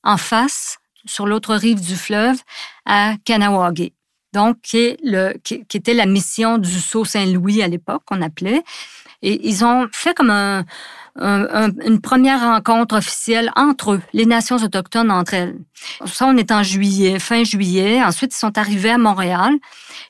en 0.04 0.16
face, 0.18 0.76
sur 1.08 1.26
l'autre 1.26 1.54
rive 1.56 1.80
du 1.80 1.96
fleuve, 1.96 2.36
à 2.86 3.14
Kanawagé. 3.24 3.92
Donc, 4.34 4.58
qui, 4.62 4.96
était 5.74 5.94
la 5.94 6.06
mission 6.06 6.58
du 6.58 6.78
Sault 6.78 7.04
Saint-Louis 7.06 7.62
à 7.62 7.68
l'époque, 7.68 8.02
qu'on 8.04 8.20
appelait. 8.22 8.62
Et 9.22 9.48
ils 9.48 9.64
ont 9.64 9.88
fait 9.92 10.14
comme 10.14 10.30
un, 10.30 10.64
un- 11.18 11.46
un- 11.50 11.72
une 11.84 12.00
première 12.00 12.40
rencontre 12.40 12.96
officielle 12.98 13.50
entre 13.56 13.94
eux, 13.94 14.02
les 14.12 14.26
nations 14.26 14.56
autochtones 14.56 15.10
entre 15.10 15.34
elles. 15.34 15.56
Ça, 16.06 16.26
on 16.26 16.36
est 16.36 16.52
en 16.52 16.62
juillet, 16.62 17.18
fin 17.18 17.42
juillet. 17.42 18.00
Ensuite, 18.04 18.32
ils 18.34 18.38
sont 18.38 18.56
arrivés 18.58 18.90
à 18.90 18.98
Montréal. 18.98 19.54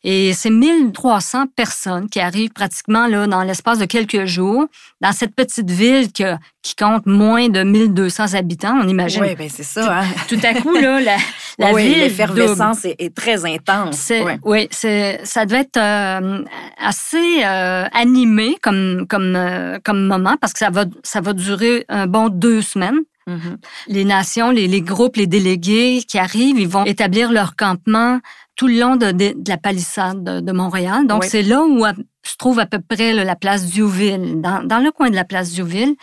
Et 0.05 0.33
c'est 0.33 0.51
1300 0.51 1.47
personnes 1.57 2.09
qui 2.09 2.21
arrivent 2.21 2.51
pratiquement 2.53 3.07
là, 3.07 3.27
dans 3.27 3.43
l'espace 3.43 3.79
de 3.79 3.85
quelques 3.85 4.25
jours, 4.27 4.67
dans 5.01 5.13
cette 5.13 5.35
petite 5.35 5.71
ville 5.71 6.13
que- 6.13 6.37
qui 6.63 6.75
compte 6.75 7.07
moins 7.07 7.49
de 7.49 7.63
1200 7.63 8.35
habitants, 8.35 8.79
on 8.83 8.89
imagine. 8.89 9.23
Oui, 9.23 9.35
ben 9.37 9.49
c'est 9.49 9.63
ça. 9.63 10.01
Hein? 10.01 10.05
Tout 10.29 10.39
à 10.43 10.55
coup, 10.55 10.75
là, 10.75 11.01
la, 11.01 11.17
la 11.59 11.73
oui, 11.73 11.85
ville 11.89 11.99
l'effervescence 12.01 12.85
est, 12.85 12.97
est 12.99 13.15
très 13.15 13.45
intense. 13.47 13.97
Oui, 14.45 14.69
c'est, 14.71 15.21
ça 15.25 15.47
devait 15.47 15.61
être 15.61 15.77
euh, 15.79 16.43
assez 16.79 17.43
euh, 17.45 17.85
animé 17.93 18.57
comme, 18.63 19.07
comme, 19.09 19.35
euh, 19.37 19.79
comme 19.85 20.07
moment 20.07 20.37
parce 20.41 20.53
que 20.53 20.59
ça 20.59 20.71
va, 20.71 20.85
ça 21.03 21.21
va 21.21 21.33
durer 21.33 21.85
un 21.89 22.07
bon 22.07 22.29
deux 22.29 22.61
semaines. 22.63 22.99
Mhm. 23.29 23.59
Les 23.89 24.05
nations, 24.05 24.51
les, 24.51 24.67
les 24.69 24.81
groupes, 24.83 25.17
les 25.17 25.27
délégués 25.27 26.03
qui 26.09 26.19
arrivent, 26.19 26.59
ils 26.59 26.69
vont 26.69 26.85
établir 26.85 27.31
leur 27.31 27.55
campement 27.57 28.21
tout 28.57 28.67
le 28.67 28.79
long 28.81 28.97
de, 28.97 29.13
de- 29.13 29.35
de 29.37 29.49
la 29.49 29.57
palissade 29.59 30.25
de, 30.25 30.41
de 30.41 30.53
Montréal. 30.53 31.07
Donc, 31.07 31.23
Oui. 31.23 31.29
c'est 31.31 31.43
là 31.43 31.63
où 31.63 31.85
se 32.25 32.37
trouve 32.37 32.59
à 32.59 32.67
peu 32.67 32.79
près 32.87 33.13
là, 33.15 33.25
la 33.25 33.37
place 33.37 33.65
Diouville. 33.67 34.41
Dans, 34.43 34.63
dans 34.63 34.81
le 34.81 34.91
coin 34.91 35.09
de 35.11 35.15
la 35.15 35.25
place 35.25 35.51
Diouville, 35.53 35.95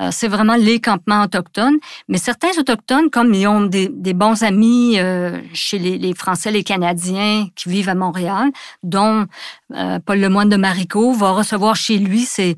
euh, 0.00 0.08
c'est 0.12 0.28
vraiment 0.28 0.54
les 0.54 0.80
campements 0.80 1.22
autochtones. 1.24 1.76
Mais 2.08 2.18
certains 2.18 2.56
autochtones, 2.58 3.10
comme 3.10 3.34
ils 3.34 3.46
ont 3.48 3.62
des, 3.62 3.88
des 3.92 4.14
bons 4.14 4.42
amis 4.44 4.94
euh, 4.98 5.38
chez 5.52 5.78
les, 5.78 5.98
les 5.98 6.14
Français, 6.14 6.50
les 6.52 6.62
Canadiens 6.64 7.48
qui 7.56 7.68
vivent 7.68 7.90
à 7.90 7.94
Montréal, 7.94 8.50
dont 8.82 9.26
euh, 9.74 9.98
Paul 10.06 10.20
Lemoine 10.20 10.48
de 10.48 10.56
Marico 10.56 11.12
va 11.12 11.32
recevoir 11.32 11.76
chez 11.76 11.98
lui 11.98 12.20
ses, 12.20 12.56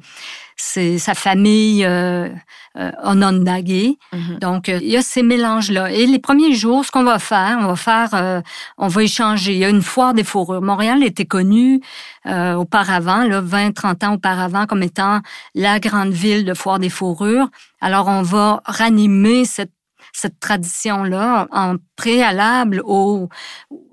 ses- 0.56 0.98
sa 0.98 1.14
famille 1.14 1.84
euh, 1.84 2.28
euh, 2.78 2.90
Onondaga. 3.04 3.88
Mhm. 4.12 4.38
Donc, 4.40 4.68
euh, 4.68 4.78
il 4.82 4.88
y 4.88 4.96
a 4.96 5.02
ces 5.02 5.22
mélanges-là. 5.22 5.90
Et 5.92 6.06
les 6.06 6.18
premiers 6.18 6.54
jours, 6.54 6.84
ce 6.84 6.90
qu'on 6.90 7.04
va 7.04 7.18
faire, 7.18 7.58
on 7.60 7.66
va 7.68 7.76
faire, 7.76 8.08
euh, 8.14 8.40
on 8.78 8.88
va 8.88 9.02
échanger. 9.02 9.52
Il 9.52 9.58
y 9.58 9.64
a 9.64 9.68
une 9.68 9.82
foire 9.82 10.14
des 10.14 10.24
fourrures. 10.24 10.62
Montréal 10.62 11.02
était 11.04 11.26
connue 11.26 11.80
euh, 12.26 12.54
auparavant, 12.54 13.24
là, 13.24 13.40
20, 13.40 13.72
30 13.72 14.02
ans 14.04 14.14
auparavant, 14.14 14.66
comme 14.66 14.82
étant 14.82 15.20
la 15.54 15.78
grande 15.78 16.10
ville 16.12 16.44
de 16.44 16.54
foire 16.54 16.78
des 16.78 16.90
fourrures. 16.90 17.48
Alors, 17.80 18.08
on 18.08 18.22
va 18.22 18.62
ranimer 18.64 19.44
cette 19.44 19.70
cette 20.16 20.40
tradition-là, 20.40 21.46
en 21.52 21.74
préalable 21.94 22.80
aux, 22.84 23.28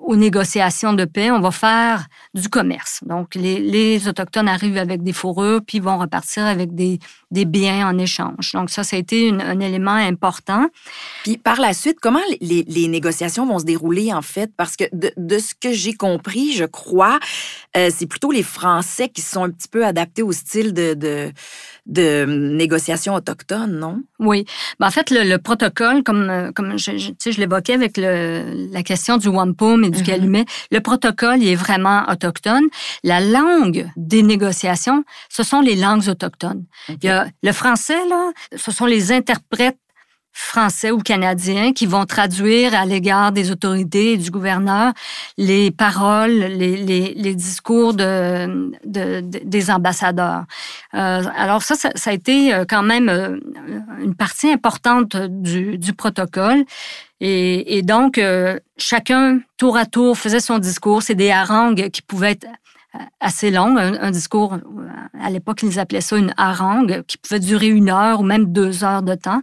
négociations 0.09 0.93
de 0.93 1.05
paix, 1.05 1.31
on 1.31 1.39
va 1.39 1.51
faire 1.51 2.05
du 2.33 2.49
commerce. 2.49 2.99
Donc, 3.05 3.35
les, 3.35 4.07
Autochtones 4.07 4.47
arrivent 4.47 4.77
avec 4.77 5.01
des 5.01 5.13
fourrures, 5.13 5.61
puis 5.65 5.79
vont 5.79 5.97
repartir 5.97 6.45
avec 6.45 6.75
des, 6.75 6.99
biens 7.31 7.89
en 7.89 7.97
échange. 7.97 8.51
Donc, 8.53 8.69
ça, 8.69 8.83
ça 8.83 8.95
a 8.95 8.99
été 8.99 9.31
un 9.31 9.59
élément 9.59 9.91
important. 9.91 10.67
Puis 11.23 11.37
par 11.37 11.59
la 11.59 11.73
suite, 11.73 11.97
comment 12.01 12.19
les, 12.41 12.87
négociations 12.87 13.45
vont 13.45 13.59
se 13.59 13.65
dérouler 13.65 14.13
en 14.13 14.21
fait? 14.21 14.51
Parce 14.55 14.75
que 14.75 14.83
de, 14.93 15.39
ce 15.39 15.53
que 15.55 15.71
j'ai 15.71 15.93
compris, 15.93 16.53
je 16.53 16.65
crois, 16.65 17.19
euh, 17.75 17.89
c'est 17.93 18.07
plutôt 18.07 18.31
les 18.31 18.43
Français 18.43 19.09
qui 19.09 19.21
sont 19.21 19.43
un 19.43 19.49
petit 19.49 19.67
peu 19.67 19.85
adaptés 19.85 20.21
au 20.21 20.31
style 20.31 20.73
de, 20.73 21.31
de 21.85 22.25
négociation 22.25 23.13
autochtone, 23.13 23.77
non? 23.77 24.01
Oui. 24.19 24.45
Ben, 24.79 24.87
en 24.87 24.91
fait, 24.91 25.09
le, 25.11 25.23
le 25.23 25.37
protocole, 25.37 26.01
comme, 26.03 26.29
euh, 26.29 26.51
comme 26.53 26.77
je, 26.77 26.97
je, 26.97 27.07
tu 27.09 27.15
sais, 27.19 27.31
je 27.33 27.39
l'évoquais 27.41 27.73
avec 27.73 27.97
le, 27.97 28.69
la 28.71 28.83
question 28.83 29.17
du 29.17 29.27
wampum 29.27 29.83
et 29.83 29.89
du 29.89 29.99
Mhm. 29.99 30.05
calumet, 30.05 30.45
le 30.71 30.79
protocole 30.79 31.41
il 31.41 31.49
est 31.49 31.55
vraiment 31.55 32.03
autochtone. 32.09 32.63
La 33.03 33.19
langue 33.19 33.87
des 33.97 34.23
négociations, 34.23 35.03
ce 35.29 35.43
sont 35.43 35.59
les 35.61 35.75
langues 35.75 36.07
autochtones. 36.07 36.63
Il 36.89 37.03
y 37.03 37.09
a 37.09 37.27
le 37.43 37.51
français, 37.51 37.99
là, 38.09 38.31
ce 38.55 38.71
sont 38.71 38.85
les 38.85 39.11
interprètes 39.11 39.77
français 40.33 40.89
ou 40.91 40.97
canadiens 40.97 41.73
qui 41.73 41.85
vont 41.85 42.05
traduire 42.05 42.73
à 42.73 42.85
l'égard 42.85 43.31
des 43.31 43.51
autorités 43.51 44.13
et 44.13 44.17
du 44.17 44.31
gouverneur 44.31 44.91
les 45.37 45.69
paroles, 45.69 46.31
les, 46.31 46.75
les, 46.75 47.13
les 47.13 47.35
discours 47.35 47.93
de, 47.93 48.71
de- 48.83 49.21
de- 49.21 49.41
des 49.43 49.71
ambassadeurs. 49.71 50.43
Euh, 50.95 51.23
alors 51.37 51.61
ça, 51.61 51.75
ça, 51.75 51.91
ça 51.95 52.09
a 52.09 52.13
été 52.13 52.53
euh, 52.53 52.65
quand 52.67 52.83
même 52.83 53.09
euh, 53.09 53.39
une 54.01 54.15
partie 54.15 54.49
importante 54.51 55.15
du, 55.15 55.77
du 55.77 55.93
protocole. 55.93 56.63
Et, 57.21 57.77
et 57.77 57.83
donc, 57.83 58.17
euh, 58.17 58.59
chacun, 58.77 59.39
tour 59.57 59.77
à 59.77 59.85
tour, 59.85 60.17
faisait 60.17 60.41
son 60.41 60.57
discours. 60.57 61.03
C'est 61.03 61.15
des 61.15 61.31
harangues 61.31 61.89
qui 61.89 62.01
pouvaient 62.01 62.31
être 62.31 62.47
assez 63.19 63.51
longues. 63.51 63.77
Un, 63.77 63.93
un 64.01 64.11
discours, 64.11 64.57
à 65.19 65.29
l'époque, 65.29 65.63
ils 65.63 65.79
appelaient 65.79 66.01
ça 66.01 66.17
une 66.17 66.33
harangue, 66.37 67.03
qui 67.07 67.17
pouvait 67.17 67.39
durer 67.39 67.67
une 67.67 67.89
heure 67.89 68.19
ou 68.19 68.23
même 68.23 68.51
deux 68.51 68.83
heures 68.83 69.01
de 69.01 69.15
temps. 69.15 69.41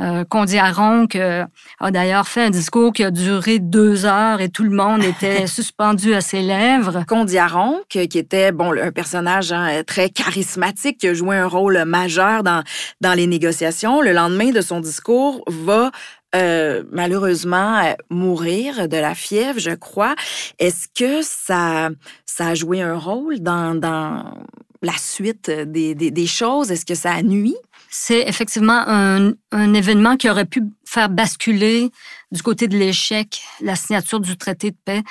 Euh, 0.00 0.24
Condi 0.24 0.58
Haronque 0.58 1.16
euh, 1.16 1.44
a 1.78 1.90
d'ailleurs 1.90 2.26
fait 2.26 2.44
un 2.44 2.50
discours 2.50 2.92
qui 2.92 3.04
a 3.04 3.10
duré 3.10 3.58
deux 3.58 4.06
heures 4.06 4.40
et 4.40 4.48
tout 4.48 4.64
le 4.64 4.70
monde 4.70 5.04
était 5.04 5.46
suspendu 5.46 6.14
à 6.14 6.20
ses 6.20 6.42
lèvres. 6.42 7.04
Condiaron, 7.06 7.80
qui 7.88 8.00
était 8.00 8.52
bon 8.52 8.72
un 8.72 8.92
personnage 8.92 9.52
hein, 9.52 9.82
très 9.86 10.10
charismatique 10.10 10.98
qui 10.98 11.08
a 11.08 11.14
joué 11.14 11.36
un 11.36 11.46
rôle 11.46 11.84
majeur 11.84 12.42
dans 12.42 12.62
dans 13.00 13.14
les 13.14 13.26
négociations. 13.26 14.00
Le 14.00 14.12
lendemain 14.12 14.50
de 14.50 14.60
son 14.60 14.80
discours, 14.80 15.42
va 15.48 15.90
euh, 16.34 16.84
malheureusement 16.92 17.78
euh, 17.78 17.94
mourir 18.08 18.88
de 18.88 18.96
la 18.96 19.14
fièvre, 19.16 19.58
je 19.58 19.72
crois. 19.72 20.14
Est-ce 20.60 20.86
que 20.94 21.22
ça 21.22 21.90
ça 22.24 22.48
a 22.48 22.54
joué 22.54 22.80
un 22.82 22.96
rôle 22.96 23.40
dans 23.40 23.74
dans 23.74 24.38
la 24.82 24.96
suite 24.96 25.50
des, 25.50 25.94
des, 25.94 26.26
choses? 26.26 26.70
Est-ce 26.70 26.86
que 26.86 26.94
ça 26.94 27.12
a 27.12 27.22
nuit? 27.22 27.56
C'est 27.90 28.22
effectivement 28.28 28.82
un, 28.86 29.32
un 29.50 29.74
événement 29.74 30.16
qui 30.16 30.30
aurait 30.30 30.46
pu 30.46 30.62
faire 30.86 31.10
basculer 31.10 31.90
du 32.30 32.42
côté 32.42 32.68
de 32.68 32.78
l'échec 32.78 33.42
la 33.60 33.74
signature 33.74 34.20
du 34.20 34.38
traité 34.38 34.70
de 34.70 34.76
paix. 34.84 35.02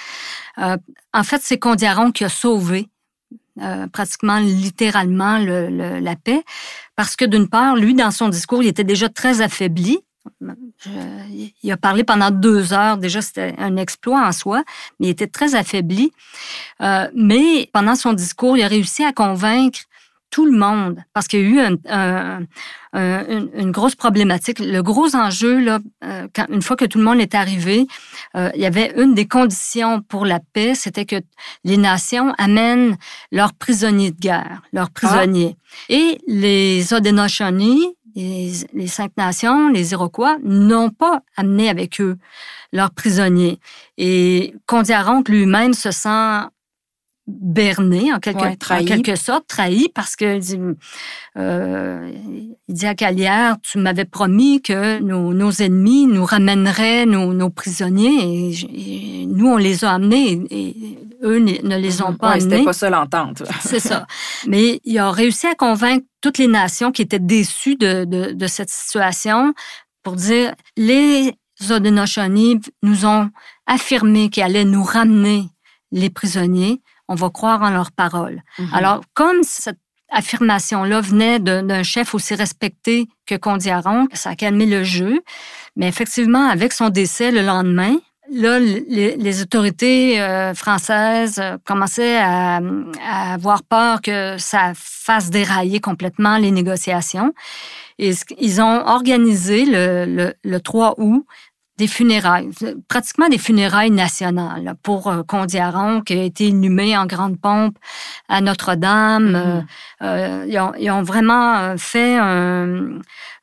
Euh, 0.57 0.77
en 1.13 1.23
fait, 1.23 1.41
c'est 1.43 1.59
Condiaron 1.59 2.11
qui 2.11 2.23
a 2.23 2.29
sauvé 2.29 2.87
pratiquement 3.91 4.39
littéralement 4.39 5.37
le, 5.37 5.67
le, 5.67 5.99
la 5.99 6.15
paix, 6.15 6.45
parce 6.95 7.17
que 7.17 7.25
d'une 7.25 7.49
part, 7.49 7.75
lui, 7.75 7.93
dans 7.93 8.09
son 8.09 8.29
discours, 8.29 8.63
il 8.63 8.69
était 8.69 8.85
déjà 8.85 9.09
très 9.09 9.41
affaibli. 9.41 9.99
Je, 10.79 10.89
il 11.63 11.71
a 11.71 11.77
parlé 11.77 12.03
pendant 12.03 12.31
deux 12.31 12.73
heures, 12.73 12.97
déjà 12.97 13.21
c'était 13.21 13.55
un 13.57 13.77
exploit 13.77 14.25
en 14.25 14.31
soi, 14.31 14.63
mais 14.99 15.07
il 15.07 15.09
était 15.09 15.27
très 15.27 15.55
affaibli. 15.55 16.11
Euh, 16.81 17.07
mais 17.13 17.69
pendant 17.73 17.95
son 17.95 18.13
discours, 18.13 18.57
il 18.57 18.63
a 18.63 18.67
réussi 18.67 19.03
à 19.03 19.13
convaincre 19.13 19.79
tout 20.29 20.45
le 20.45 20.57
monde, 20.57 21.03
parce 21.13 21.27
qu'il 21.27 21.39
y 21.39 21.43
a 21.43 21.47
eu 21.47 21.59
un, 21.59 21.75
un, 21.89 22.45
un, 22.93 23.47
une, 23.55 23.71
grosse 23.71 23.95
problématique. 23.95 24.59
Le 24.59 24.81
gros 24.81 25.15
enjeu, 25.15 25.59
là, 25.59 25.79
euh, 26.03 26.27
quand, 26.35 26.45
une 26.49 26.61
fois 26.61 26.75
que 26.75 26.85
tout 26.85 26.99
le 26.99 27.03
monde 27.03 27.19
est 27.19 27.33
arrivé, 27.33 27.87
euh, 28.35 28.51
il 28.53 28.61
y 28.61 28.65
avait 28.65 28.93
une 28.97 29.15
des 29.15 29.27
conditions 29.27 30.01
pour 30.01 30.25
la 30.25 30.39
paix, 30.53 30.75
c'était 30.75 31.05
que 31.05 31.15
les 31.63 31.77
nations 31.77 32.33
amènent 32.37 32.97
leurs 33.31 33.53
prisonniers 33.53 34.11
de 34.11 34.19
guerre, 34.19 34.61
leurs 34.71 34.91
prisonniers. 34.91 35.55
Ah. 35.57 35.83
Et 35.89 36.19
les 36.27 36.93
Haudenosaunee, 36.93 37.95
les, 38.73 38.87
cinq 38.87 39.11
nations, 39.17 39.69
les 39.69 39.91
Iroquois, 39.91 40.37
n'ont 40.43 40.89
pas 40.89 41.21
amené 41.35 41.69
avec 41.69 42.01
eux 42.01 42.17
leurs 42.71 42.91
prisonniers. 42.91 43.59
Et 43.97 44.53
Condiaronc 44.67 45.23
lui-même 45.27 45.73
se 45.73 45.91
sent 45.91 46.41
berné 47.29 48.11
en 48.13 48.19
quelque, 48.19 48.83
quelque 48.85 49.15
sorte, 49.15 49.45
trahi 49.47 49.89
parce 49.93 50.15
que 50.15 50.39
euh, 51.37 52.11
il 52.67 52.73
dit 52.73 52.85
à 52.85 52.95
Calière, 52.95 53.57
tu 53.61 53.77
m'avais 53.77 54.05
promis 54.05 54.61
que 54.61 54.99
nos, 54.99 55.51
ennemis 55.51 56.07
nous 56.07 56.25
ramèneraient 56.25 57.05
nos, 57.05 57.49
prisonniers 57.49 58.51
et, 58.73 59.25
nous 59.27 59.47
on 59.47 59.57
les 59.57 59.85
a 59.85 59.93
amenés 59.93 60.41
et, 60.49 60.97
eux 61.21 61.39
ne 61.39 61.77
les 61.77 62.01
ont 62.01 62.13
pas 62.13 62.31
amenés. 62.31 62.49
C'était 62.49 62.63
pas 62.63 62.73
ça 62.73 62.89
l'entente. 62.89 63.43
C'est 63.61 63.79
ça. 63.79 64.07
Mais 64.47 64.79
il 64.85 64.97
a 64.97 65.11
réussi 65.11 65.47
à 65.47 65.55
convaincre 65.55 66.05
toutes 66.21 66.37
les 66.37 66.47
nations 66.47 66.91
qui 66.91 67.01
étaient 67.01 67.19
déçues 67.19 67.75
de, 67.75 68.05
de 68.05 68.47
cette 68.47 68.69
situation 68.69 69.53
pour 70.01 70.15
dire 70.15 70.53
les 70.77 71.33
Haudenosaunee 71.69 72.61
nous 72.83 73.05
ont 73.05 73.29
affirmé 73.65 74.29
qu'ils 74.29 74.43
allaient 74.43 74.65
nous 74.65 74.83
ramener 74.83 75.49
les 75.91 76.09
prisonniers. 76.09 76.81
On 77.09 77.15
va 77.15 77.29
croire 77.29 77.61
en 77.61 77.71
leurs 77.71 77.91
paroles. 77.91 78.41
Mhm. 78.57 78.69
Alors, 78.73 79.01
comme 79.13 79.43
cette 79.43 79.79
affirmation-là 80.11 81.01
venait 81.01 81.39
d'un 81.39 81.83
chef 81.83 82.15
aussi 82.15 82.35
respecté 82.35 83.07
que 83.25 83.35
Condiaron, 83.35 84.07
ça 84.13 84.31
a 84.31 84.35
calmé 84.35 84.65
le 84.65 84.83
jeu. 84.83 85.21
Mais 85.75 85.87
effectivement, 85.87 86.47
avec 86.47 86.71
son 86.71 86.89
décès 86.89 87.31
le 87.31 87.41
lendemain, 87.41 87.95
là, 88.31 88.59
les, 88.59 89.41
autorités 89.41 90.21
euh, 90.21 90.53
françaises 90.53 91.39
euh, 91.39 91.57
commençaient 91.65 92.17
à, 92.17 92.59
avoir 93.33 93.63
peur 93.63 94.01
que 94.01 94.37
ça 94.37 94.73
fasse 94.75 95.29
dérailler 95.29 95.79
complètement 95.79 96.37
les 96.37 96.51
négociations. 96.51 97.33
Et 97.97 98.11
ils 98.39 98.61
ont 98.61 98.87
organisé 98.87 99.65
le, 99.65 100.33
le 100.43 100.59
3 100.59 100.95
août 100.97 101.25
des 101.79 101.87
funérailles, 101.87 102.49
pratiquement 102.89 103.29
des 103.29 103.37
funérailles 103.37 103.89
nationales 103.89 104.75
pour 104.83 105.07
euh, 105.07 105.23
Condiaron, 105.23 106.01
qui 106.01 106.13
a 106.13 106.23
été 106.23 106.47
inhumé 106.47 106.95
en 106.97 107.05
grande 107.05 107.39
pompe 107.39 107.77
à 108.27 108.41
Notre-Dame. 108.41 109.35
Euh, 109.35 109.61
euh, 110.03 110.73
ils, 110.77 110.91
ont, 110.91 111.01
vraiment 111.03 111.77
fait 111.77 112.19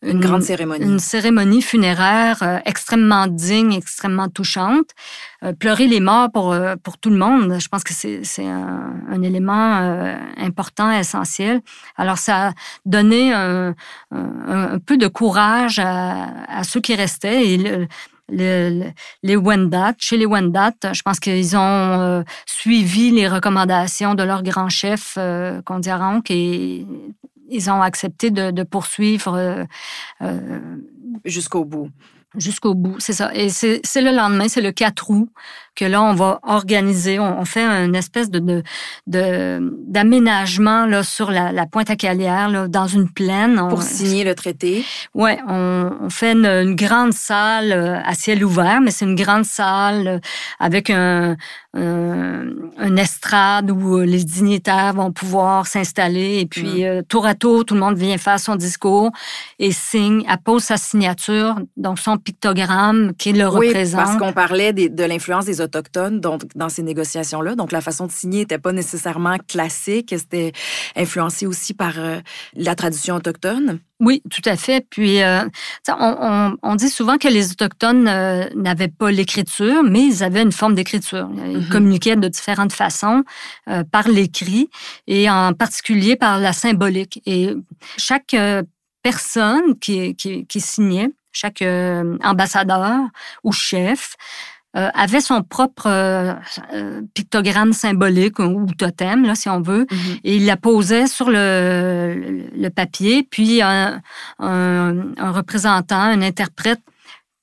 une, 0.06 0.20
grande 0.20 0.42
cérémonie. 0.42 0.84
Une 0.84 0.98
cérémonie 0.98 1.62
funéraire 1.62 2.60
extrêmement 2.64 3.26
digne, 3.26 3.72
extrêmement 3.72 4.28
touchante. 4.28 4.90
pleurer 5.58 5.86
les 5.86 6.00
morts 6.00 6.30
pour, 6.32 6.56
pour 6.82 6.98
tout 6.98 7.10
le 7.10 7.16
monde, 7.16 7.58
je 7.60 7.68
pense 7.68 7.84
que 7.84 7.92
c'est 7.92 8.46
un, 8.46 9.22
élément 9.22 9.74
important, 10.36 10.90
essentiel. 10.90 11.60
Alors, 11.96 12.18
ça 12.18 12.48
a 12.48 12.52
donné 12.84 13.32
un, 13.32 13.74
peu 14.86 14.96
de 14.96 15.08
courage 15.08 15.78
à, 15.78 16.28
à 16.48 16.64
ceux 16.64 16.80
qui 16.80 16.94
restaient. 16.94 17.46
Et 17.46 17.86
les 18.28 19.36
Wendat. 19.36 19.94
Chez 19.98 20.16
les 20.16 20.26
Wendat, 20.26 20.72
je 20.92 21.02
pense 21.02 21.20
qu'ils 21.20 21.56
ont 21.56 21.60
euh, 21.60 22.22
suivi 22.46 23.10
les 23.10 23.28
recommandations 23.28 24.14
de 24.14 24.22
leur 24.22 24.42
grand 24.42 24.68
chef, 24.68 25.14
euh, 25.18 25.62
Condiaronc, 25.62 26.22
et 26.30 26.86
ils 27.48 27.70
ont 27.70 27.82
accepté 27.82 28.30
de, 28.30 28.62
poursuivre. 28.62 29.34
Euh, 29.34 29.64
euh, 30.22 30.78
Jusqu'au 31.24 31.64
bout. 31.64 31.90
Jusqu'au 32.36 32.74
bout, 32.74 33.00
c'est 33.00 33.12
ça. 33.12 33.34
Et 33.34 33.48
c'est 33.48 33.80
le 33.96 34.14
lendemain, 34.14 34.48
c'est 34.48 34.60
le 34.60 34.72
4 34.72 35.10
août 35.10 35.30
que 35.76 35.84
là, 35.84 36.02
on 36.02 36.14
va 36.14 36.40
organiser, 36.42 37.20
on, 37.20 37.44
fait 37.44 37.64
une 37.64 37.94
espèce 37.94 38.30
de 38.30 38.62
d'aménagement 39.06 40.86
là 40.86 41.02
sur 41.02 41.30
la, 41.30 41.66
pointe 41.66 41.90
à 41.90 41.96
Calière, 41.96 42.48
là, 42.48 42.66
dans 42.68 42.86
une 42.86 43.08
plaine. 43.08 43.60
Pour 43.68 43.82
signer 43.82 44.24
le 44.24 44.34
traité. 44.34 44.84
Ouais, 45.14 45.38
on, 45.48 45.90
on 46.00 46.10
fait 46.10 46.32
une, 46.32 46.74
grande 46.74 47.12
salle 47.12 47.72
euh, 47.72 48.00
à 48.04 48.14
ciel 48.14 48.44
ouvert, 48.44 48.80
mais 48.80 48.90
c'est 48.90 49.04
une 49.04 49.14
grande 49.14 49.44
salle 49.44 50.06
euh, 50.08 50.18
avec 50.58 50.90
un, 50.90 51.36
un, 51.74 52.96
estrade 52.96 53.70
où 53.70 53.98
euh, 53.98 54.04
les 54.04 54.24
dignitaires 54.24 54.94
vont 54.94 55.12
pouvoir 55.12 55.66
s'installer 55.66 56.38
et 56.40 56.46
puis 56.46 56.84
mm. 56.84 57.04
tour 57.04 57.26
à 57.26 57.34
tour, 57.34 57.64
tout 57.64 57.74
le 57.74 57.80
monde 57.80 57.96
vient 57.96 58.16
faire 58.18 58.40
son 58.40 58.56
discours 58.56 59.10
et 59.58 59.72
signe, 59.72 60.24
appose 60.28 60.64
sa 60.64 60.76
signature, 60.76 61.56
donc 61.76 61.98
son 61.98 62.16
pictogramme 62.16 63.12
qui 63.18 63.32
le 63.32 63.46
oui, 63.48 63.68
représente. 63.68 64.04
Parce 64.04 64.16
qu'on 64.16 64.32
parlait 64.32 64.72
de 64.72 65.04
l'influence 65.04 65.44
des 65.44 65.60
autochtones 65.66 66.20
donc, 66.20 66.42
dans 66.54 66.68
ces 66.68 66.82
négociations-là. 66.82 67.54
Donc, 67.54 67.72
la 67.72 67.80
façon 67.80 68.06
de 68.06 68.12
signer 68.12 68.40
n'était 68.40 68.58
pas 68.58 68.72
nécessairement 68.72 69.36
classique. 69.46 70.14
C'était 70.16 70.52
influencé 70.96 71.46
aussi 71.46 71.74
par 71.74 71.98
euh, 71.98 72.20
la 72.54 72.74
tradition 72.74 73.16
autochtone. 73.16 73.80
Oui, 74.00 74.22
tout 74.30 74.42
à 74.44 74.56
fait. 74.56 74.86
Puis, 74.88 75.22
euh, 75.22 75.44
on, 75.88 76.74
dit 76.74 76.90
souvent 76.90 77.16
que 77.16 77.28
les 77.28 77.52
Autochtones 77.52 78.06
euh, 78.08 78.48
n'avaient 78.54 78.88
pas 78.88 79.10
l'écriture, 79.10 79.82
mais 79.82 80.02
ils 80.02 80.22
avaient 80.22 80.42
une 80.42 80.52
forme 80.52 80.74
d'écriture. 80.74 81.28
Ils 81.34 81.58
mm-hmm. 81.58 81.68
communiquaient 81.68 82.16
de 82.16 82.28
différentes 82.28 82.72
façons 82.72 83.24
par 83.90 84.08
l'écrit 84.08 84.68
et 85.06 85.30
en 85.30 85.54
particulier 85.54 86.16
par 86.16 86.38
la 86.38 86.52
symbolique. 86.52 87.22
Et 87.24 87.54
chaque 87.96 88.36
personne 89.02 89.78
qui, 89.80 90.14
qui 90.14 90.60
signait, 90.60 91.08
chaque 91.32 91.64
ambassadeur 92.22 93.00
ou 93.44 93.52
chef, 93.52 94.16
euh, 94.76 94.90
avait 94.92 95.22
son 95.22 95.42
propre 95.42 95.86
euh, 95.86 96.34
euh, 96.74 97.00
pictogramme 97.14 97.72
symbolique 97.72 98.38
ou 98.38 98.66
totem, 98.76 99.24
là, 99.24 99.34
si 99.34 99.48
on 99.48 99.62
veut, 99.62 99.84
mm-hmm. 99.84 100.20
et 100.24 100.36
il 100.36 100.44
la 100.44 100.58
posait 100.58 101.06
sur 101.06 101.30
le, 101.30 102.44
le, 102.54 102.68
papier, 102.68 103.22
puis 103.22 103.62
un, 103.62 104.02
un, 104.38 105.32
représentant, 105.32 106.00
un 106.00 106.20
interprète 106.20 106.80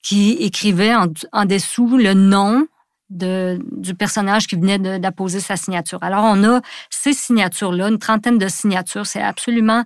qui 0.04 0.34
écrivait 0.42 0.94
en, 0.94 1.08
en 1.32 1.46
dessous 1.46 1.98
le 1.98 2.14
nom 2.14 2.68
de, 3.10 3.60
du 3.72 3.96
personnage 3.96 4.46
qui 4.46 4.56
venait 4.56 5.00
d'apposer 5.00 5.40
sa 5.40 5.56
signature. 5.56 6.00
Alors, 6.02 6.26
on 6.26 6.44
a 6.44 6.62
ces 6.90 7.14
signatures-là, 7.14 7.90
une 7.90 8.00
trentaine 8.00 8.38
de 8.38 8.48
signatures. 8.48 9.08
C'est 9.08 9.22
absolument 9.22 9.84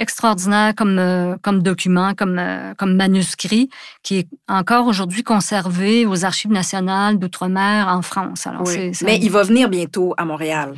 extraordinaire 0.00 0.74
comme, 0.76 0.98
euh, 0.98 1.36
comme 1.42 1.62
document, 1.62 2.14
comme, 2.14 2.38
euh, 2.38 2.74
comme 2.74 2.94
manuscrit, 2.94 3.68
qui 4.02 4.18
est 4.18 4.28
encore 4.48 4.86
aujourd'hui 4.86 5.22
conservé 5.22 6.06
aux 6.06 6.24
Archives 6.24 6.52
nationales 6.52 7.18
d'outre-mer 7.18 7.88
en 7.88 8.02
France. 8.02 8.46
Alors, 8.46 8.62
Mais 9.02 9.18
il 9.18 9.30
va 9.30 9.42
venir 9.42 9.68
bientôt 9.68 10.14
à 10.16 10.24
Montréal. 10.24 10.74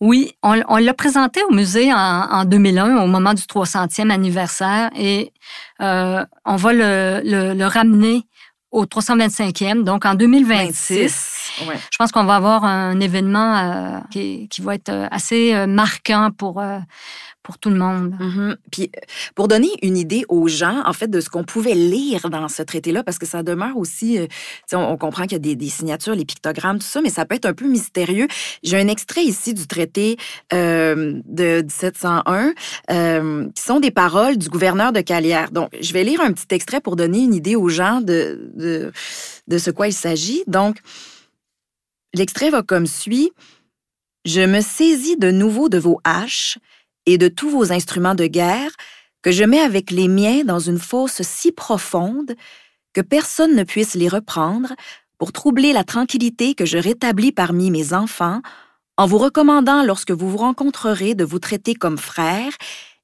Oui, 0.00 0.34
on, 0.42 0.60
on 0.68 0.76
l'a 0.76 0.94
présenté 0.94 1.42
au 1.48 1.52
musée 1.52 1.92
en, 1.92 1.96
en, 2.30 2.44
2001, 2.44 3.02
au 3.02 3.06
moment 3.06 3.34
du 3.34 3.42
300e 3.42 4.10
anniversaire, 4.10 4.90
et 4.96 5.32
euh, 5.80 6.24
on 6.44 6.56
va 6.56 6.72
le, 6.72 7.20
le, 7.24 7.54
le 7.54 7.66
ramener 7.66 8.26
au 8.70 8.84
325e, 8.84 9.82
donc 9.82 10.06
en 10.06 10.14
2026. 10.14 11.64
Ouais. 11.66 11.74
Je 11.90 11.98
pense 11.98 12.12
qu'on 12.12 12.22
va 12.22 12.36
avoir 12.36 12.64
un 12.64 13.00
événement 13.00 13.56
euh, 13.56 13.98
qui, 14.12 14.46
qui, 14.48 14.62
va 14.62 14.76
être 14.76 15.08
assez 15.10 15.66
marquant 15.66 16.30
pour 16.30 16.62
pour 17.50 17.58
tout 17.58 17.70
le 17.70 17.78
monde. 17.78 18.14
Mm-hmm. 18.20 18.56
Puis 18.70 18.92
pour 19.34 19.48
donner 19.48 19.70
une 19.82 19.96
idée 19.96 20.24
aux 20.28 20.46
gens, 20.46 20.82
en 20.86 20.92
fait, 20.92 21.08
de 21.08 21.20
ce 21.20 21.28
qu'on 21.28 21.42
pouvait 21.42 21.74
lire 21.74 22.30
dans 22.30 22.46
ce 22.46 22.62
traité-là, 22.62 23.02
parce 23.02 23.18
que 23.18 23.26
ça 23.26 23.42
demeure 23.42 23.76
aussi, 23.76 24.20
euh, 24.20 24.26
on, 24.72 24.76
on, 24.76 24.96
comprend 24.96 25.24
qu'il 25.24 25.44
y 25.44 25.50
a 25.50 25.54
des, 25.56 25.68
signatures, 25.68 26.14
les 26.14 26.24
pictogrammes, 26.24 26.78
tout 26.78 26.86
ça, 26.86 27.00
mais 27.02 27.10
ça 27.10 27.24
peut 27.24 27.34
être 27.34 27.46
un 27.46 27.52
peu 27.52 27.66
mystérieux. 27.66 28.28
J'ai 28.62 28.78
un 28.78 28.86
extrait 28.86 29.24
ici 29.24 29.52
du 29.52 29.66
traité 29.66 30.16
euh, 30.52 31.20
de 31.24 31.62
1701, 31.62 32.52
euh, 32.92 33.48
qui 33.52 33.62
sont 33.62 33.80
des 33.80 33.90
paroles 33.90 34.36
du 34.36 34.48
gouverneur 34.48 34.92
de 34.92 35.00
Calière. 35.00 35.50
Donc, 35.50 35.70
je 35.80 35.92
vais 35.92 36.04
lire 36.04 36.20
un 36.20 36.32
petit 36.32 36.54
extrait 36.54 36.80
pour 36.80 36.94
donner 36.94 37.18
une 37.18 37.34
idée 37.34 37.56
aux 37.56 37.68
gens 37.68 38.00
de, 38.00 38.52
de, 38.54 38.92
de 39.48 39.58
ce 39.58 39.72
quoi 39.72 39.88
il 39.88 39.92
s'agit. 39.92 40.44
Donc, 40.46 40.76
l'extrait 42.14 42.50
va 42.50 42.62
comme 42.62 42.86
suit. 42.86 43.32
Je 44.24 44.42
me 44.42 44.60
saisis 44.60 45.16
de 45.16 45.32
nouveau 45.32 45.68
de 45.68 45.78
vos 45.78 45.98
haches 46.04 46.58
et 47.06 47.18
de 47.18 47.28
tous 47.28 47.50
vos 47.50 47.72
instruments 47.72 48.14
de 48.14 48.26
guerre 48.26 48.70
que 49.22 49.32
je 49.32 49.44
mets 49.44 49.60
avec 49.60 49.90
les 49.90 50.08
miens 50.08 50.44
dans 50.44 50.58
une 50.58 50.78
fosse 50.78 51.22
si 51.22 51.52
profonde 51.52 52.34
que 52.92 53.00
personne 53.00 53.54
ne 53.54 53.64
puisse 53.64 53.94
les 53.94 54.08
reprendre 54.08 54.74
pour 55.18 55.32
troubler 55.32 55.72
la 55.72 55.84
tranquillité 55.84 56.54
que 56.54 56.64
je 56.64 56.78
rétablis 56.78 57.32
parmi 57.32 57.70
mes 57.70 57.92
enfants 57.92 58.40
en 58.96 59.06
vous 59.06 59.18
recommandant 59.18 59.82
lorsque 59.82 60.10
vous 60.10 60.30
vous 60.30 60.38
rencontrerez 60.38 61.14
de 61.14 61.24
vous 61.24 61.38
traiter 61.38 61.74
comme 61.74 61.98
frères 61.98 62.52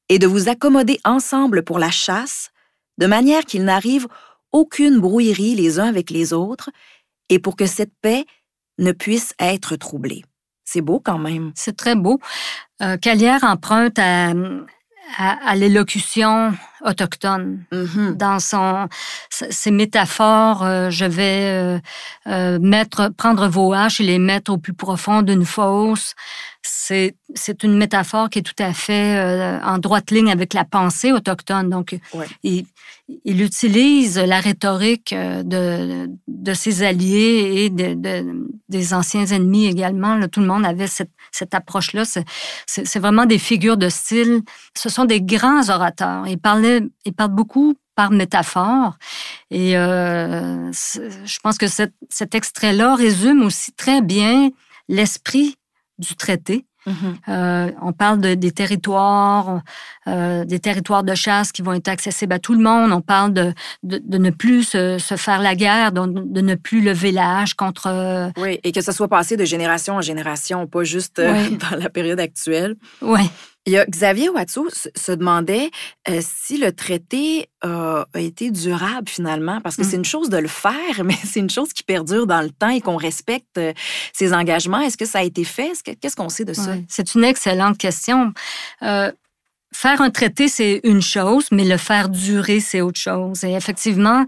et 0.08 0.18
de 0.18 0.26
vous 0.26 0.48
accommoder 0.48 0.98
ensemble 1.04 1.62
pour 1.62 1.78
la 1.78 1.90
chasse, 1.90 2.50
de 2.98 3.06
manière 3.06 3.44
qu'il 3.44 3.64
n'arrive 3.64 4.06
aucune 4.52 4.98
brouillerie 5.00 5.54
les 5.54 5.78
uns 5.78 5.88
avec 5.88 6.10
les 6.10 6.32
autres, 6.32 6.70
et 7.28 7.38
pour 7.38 7.56
que 7.56 7.66
cette 7.66 7.92
paix 8.00 8.24
ne 8.78 8.92
puisse 8.92 9.34
être 9.38 9.76
troublée. 9.76 10.22
C'est 10.66 10.82
beau 10.82 11.00
quand 11.00 11.18
même. 11.18 11.52
C'est 11.54 11.76
très 11.76 11.94
beau. 11.94 12.20
Euh, 12.82 12.98
Calière 12.98 13.44
emprunte 13.44 13.98
à, 13.98 14.32
à, 15.16 15.54
l'élocution 15.54 16.52
autochtone. 16.84 17.60
Mhm. 17.72 18.16
Dans 18.16 18.38
son, 18.38 18.88
ses 19.30 19.70
métaphores, 19.70 20.62
euh, 20.64 20.90
je 20.90 21.04
vais 21.04 21.50
euh, 21.52 21.78
euh, 22.26 22.58
mettre, 22.60 23.10
prendre 23.16 23.48
vos 23.48 23.72
haches 23.72 24.00
et 24.00 24.04
les 24.04 24.18
mettre 24.18 24.52
au 24.52 24.58
plus 24.58 24.74
profond 24.74 25.22
d'une 25.22 25.44
fosse. 25.44 26.14
C'est, 26.62 27.14
une 27.62 27.76
métaphore 27.76 28.28
qui 28.28 28.40
est 28.40 28.42
tout 28.42 28.60
à 28.62 28.72
fait 28.72 29.16
euh, 29.18 29.60
en 29.62 29.78
droite 29.78 30.10
ligne 30.10 30.30
avec 30.32 30.52
la 30.52 30.64
pensée 30.64 31.12
autochtone. 31.12 31.70
Donc, 31.70 31.96
Ouais. 32.12 32.26
il, 32.42 32.66
il 33.24 33.40
utilise 33.40 34.18
la 34.18 34.40
rhétorique 34.40 35.14
de, 35.14 36.08
de 36.26 36.54
ses 36.54 36.82
alliés 36.82 37.52
et 37.64 37.70
de, 37.70 37.94
de- 37.94 38.46
des 38.68 38.94
anciens 38.94 39.26
ennemis 39.26 39.66
également. 39.66 40.16
Là, 40.16 40.26
tout 40.26 40.40
le 40.40 40.46
monde 40.46 40.66
avait 40.66 40.88
cette, 40.88 41.10
cette 41.30 41.54
approche-là. 41.54 42.02
C'est, 42.66 42.98
vraiment 42.98 43.26
des 43.26 43.38
figures 43.38 43.76
de 43.76 43.88
style. 43.88 44.40
Ce 44.76 44.88
sont 44.88 45.04
des 45.04 45.20
grands 45.22 45.68
orateurs. 45.70 46.26
Il 46.26 46.38
parlait, 46.66 46.88
il 47.04 47.12
parle 47.12 47.30
beaucoup 47.30 47.74
par 47.94 48.10
métaphore. 48.10 48.96
Et 49.50 49.76
euh, 49.76 50.70
je 50.72 51.38
pense 51.42 51.56
que 51.58 51.66
cet, 51.66 51.92
cet 52.10 52.34
extrait-là 52.34 52.94
résume 52.94 53.42
aussi 53.42 53.72
très 53.72 54.02
bien 54.02 54.50
l'esprit 54.88 55.56
du 55.98 56.14
traité. 56.14 56.66
Mhm. 56.86 57.16
Euh, 57.28 57.72
on 57.82 57.92
parle 57.92 58.20
de- 58.20 58.34
des 58.34 58.52
territoires, 58.52 59.60
euh, 60.06 60.44
des 60.44 60.60
territoires 60.60 61.02
de 61.02 61.16
chasse 61.16 61.50
qui 61.50 61.60
vont 61.62 61.72
être 61.72 61.88
accessibles 61.88 62.32
à 62.32 62.38
tout 62.38 62.54
le 62.54 62.62
monde. 62.62 62.92
On 62.92 63.00
parle 63.00 63.32
de, 63.32 63.52
de, 63.82 64.00
de 64.04 64.18
ne 64.18 64.30
plus 64.30 64.62
se, 64.62 64.98
se 64.98 65.16
faire 65.16 65.40
la 65.40 65.56
guerre, 65.56 65.90
de, 65.90 66.40
ne 66.40 66.54
plus 66.54 66.82
lever 66.82 67.12
hache 67.18 67.54
contre. 67.54 68.30
Oui, 68.36 68.60
et 68.62 68.70
que 68.70 68.82
ça 68.82 68.92
soit 68.92 69.08
passé 69.08 69.36
de 69.36 69.44
génération 69.44 69.94
en 69.96 70.00
génération, 70.00 70.68
pas 70.68 70.84
juste 70.84 71.20
Oui. 71.24 71.58
dans 71.70 71.76
la 71.76 71.88
période 71.90 72.20
actuelle. 72.20 72.76
ouais. 73.02 73.24
Il 73.66 73.72
y 73.72 73.78
a 73.78 73.84
Xavier 73.84 74.28
Watteau 74.28 74.68
se, 74.70 75.12
demandait 75.12 75.70
euh, 76.08 76.20
si 76.22 76.56
le 76.56 76.70
traité 76.72 77.48
euh, 77.64 78.04
a 78.14 78.20
été 78.20 78.50
durable 78.52 79.08
finalement, 79.08 79.60
parce 79.60 79.74
que 79.76 79.82
c'est 79.82 79.96
une 79.96 80.04
chose 80.04 80.28
de 80.30 80.36
le 80.36 80.46
faire, 80.48 80.72
mais 81.04 81.16
c'est 81.24 81.40
une 81.40 81.50
chose 81.50 81.72
qui 81.72 81.82
perdure 81.82 82.26
dans 82.28 82.42
le 82.42 82.50
temps 82.50 82.68
et 82.70 82.80
qu'on 82.80 82.96
respecte 82.96 83.58
euh, 83.58 83.72
ses 84.12 84.32
engagements. 84.32 84.80
Est-ce 84.80 84.96
que 84.96 85.04
ça 85.04 85.18
a 85.18 85.22
été 85.24 85.42
fait? 85.42 85.68
Est-ce 85.70 85.82
que- 85.82 85.90
Qu'est-ce 85.92 86.14
qu'on 86.16 86.28
sait 86.28 86.44
de 86.44 86.52
ça? 86.52 86.70
Ouais, 86.70 86.84
C'est 86.88 87.14
une 87.16 87.24
excellente 87.24 87.76
question. 87.76 88.32
Faire 89.78 90.00
un 90.00 90.08
traité, 90.08 90.48
c'est 90.48 90.80
une 90.84 91.02
chose, 91.02 91.48
mais 91.52 91.64
le 91.64 91.76
faire 91.76 92.08
durer, 92.08 92.60
c'est 92.60 92.80
autre 92.80 92.98
chose. 92.98 93.44
Et 93.44 93.52
effectivement, 93.52 94.24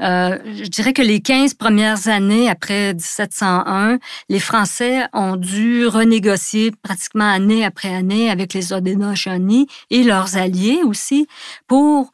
euh, 0.00 0.36
je 0.44 0.68
dirais 0.68 0.92
que 0.92 1.02
les 1.02 1.20
15 1.20 1.54
premières 1.54 2.08
années 2.08 2.50
après 2.50 2.94
1701, 2.94 4.00
les 4.28 4.40
Français 4.40 5.04
ont 5.12 5.36
dû 5.36 5.86
renégocier 5.86 6.72
pratiquement 6.82 7.30
année 7.30 7.64
après 7.64 7.94
année 7.94 8.28
avec 8.28 8.54
les 8.54 8.72
Haudenosaunee 8.72 9.68
et 9.90 10.02
leurs 10.02 10.36
alliés 10.36 10.80
aussi 10.84 11.28
pour 11.68 12.10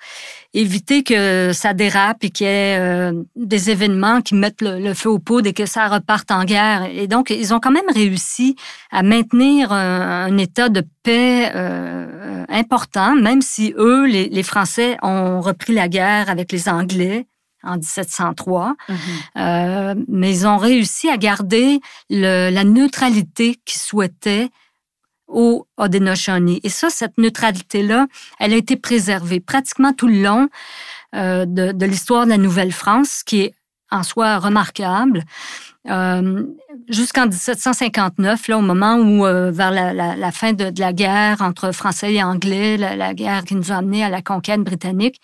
éviter 0.55 1.03
que 1.03 1.51
ça 1.53 1.75
dérape 1.75 2.23
et 2.25 2.31
qu'il 2.31 2.47
y 2.47 2.51
ait 2.51 2.79
euh, 2.79 3.13
des 3.37 3.71
événements 3.71 4.23
qui 4.23 4.35
mettent 4.35 4.63
le, 4.63 4.79
le 4.79 4.95
feu 4.95 5.11
aux 5.11 5.19
poudres 5.19 5.49
et 5.49 5.53
que 5.53 5.67
ça 5.67 5.89
reparte 5.89 6.31
en 6.31 6.45
guerre. 6.45 6.89
Et 6.93 7.07
donc, 7.09 7.31
ils 7.31 7.53
ont 7.53 7.61
quand 7.61 7.73
même 7.73 7.91
réussi 7.93 8.55
à 8.91 9.03
maintenir 9.03 9.73
un, 9.73 10.27
un 10.27 10.39
état 10.39 10.69
de 10.69 10.83
paix 11.03 11.51
euh, 11.55 12.45
important, 12.49 13.15
même 13.17 13.43
si 13.43 13.75
eux, 13.77 14.07
les, 14.07 14.29
les 14.29 14.43
Français, 14.43 14.97
ont 15.03 15.41
repris 15.41 15.75
la 15.75 15.89
guerre 15.89 16.31
avec 16.31 16.53
les 16.53 16.69
Anglais 16.69 17.27
en 17.65 17.77
1703. 17.77 18.75
Mhm. 18.89 18.97
Euh, 19.39 19.95
mais 20.09 20.31
ils 20.31 20.47
ont 20.47 20.59
réussi 20.59 21.09
à 21.09 21.17
garder 21.17 21.81
le- 22.11 22.51
la 22.51 22.65
neutralité 22.65 23.57
qu'ils 23.65 23.81
souhaitaient 23.81 24.51
au 25.35 25.67
Haudenosaunee. 25.77 26.61
Et 26.63 26.69
ça, 26.69 26.89
cette 26.89 27.19
neutralité-là, 27.19 28.07
elle 28.41 28.53
a 28.53 28.57
été 28.57 28.77
préservée 28.77 29.41
pratiquement 29.41 29.93
tout 29.93 30.09
le 30.09 30.23
long 30.23 30.49
euh, 31.15 31.45
de, 31.47 31.85
l'histoire 31.85 32.25
de 32.25 32.31
la 32.31 32.39
Nouvelle-France, 32.39 33.23
qui 33.25 33.41
est 33.43 33.55
en 33.91 34.03
soi 34.03 34.39
remarquable. 34.39 35.25
Euh, 35.91 36.45
Jusqu'en 36.89 37.27
1759, 37.27 38.49
là, 38.49 38.59
au 38.59 38.61
moment 38.61 38.97
où, 38.97 39.25
euh, 39.25 39.51
vers 39.51 39.71
la, 39.71 40.33
fin 40.33 40.53
de, 40.53 40.71
la 40.79 40.93
guerre 40.93 41.41
entre 41.41 41.73
Français 41.73 42.15
et 42.15 42.23
Anglais, 42.23 42.77
la, 42.77 43.15
guerre 43.15 43.45
qui 43.45 43.55
nous 43.55 43.73
a 43.73 43.77
amenés 43.77 44.05
à 44.05 44.11
la 44.11 44.21
conquête 44.21 44.61
britannique, 44.61 45.19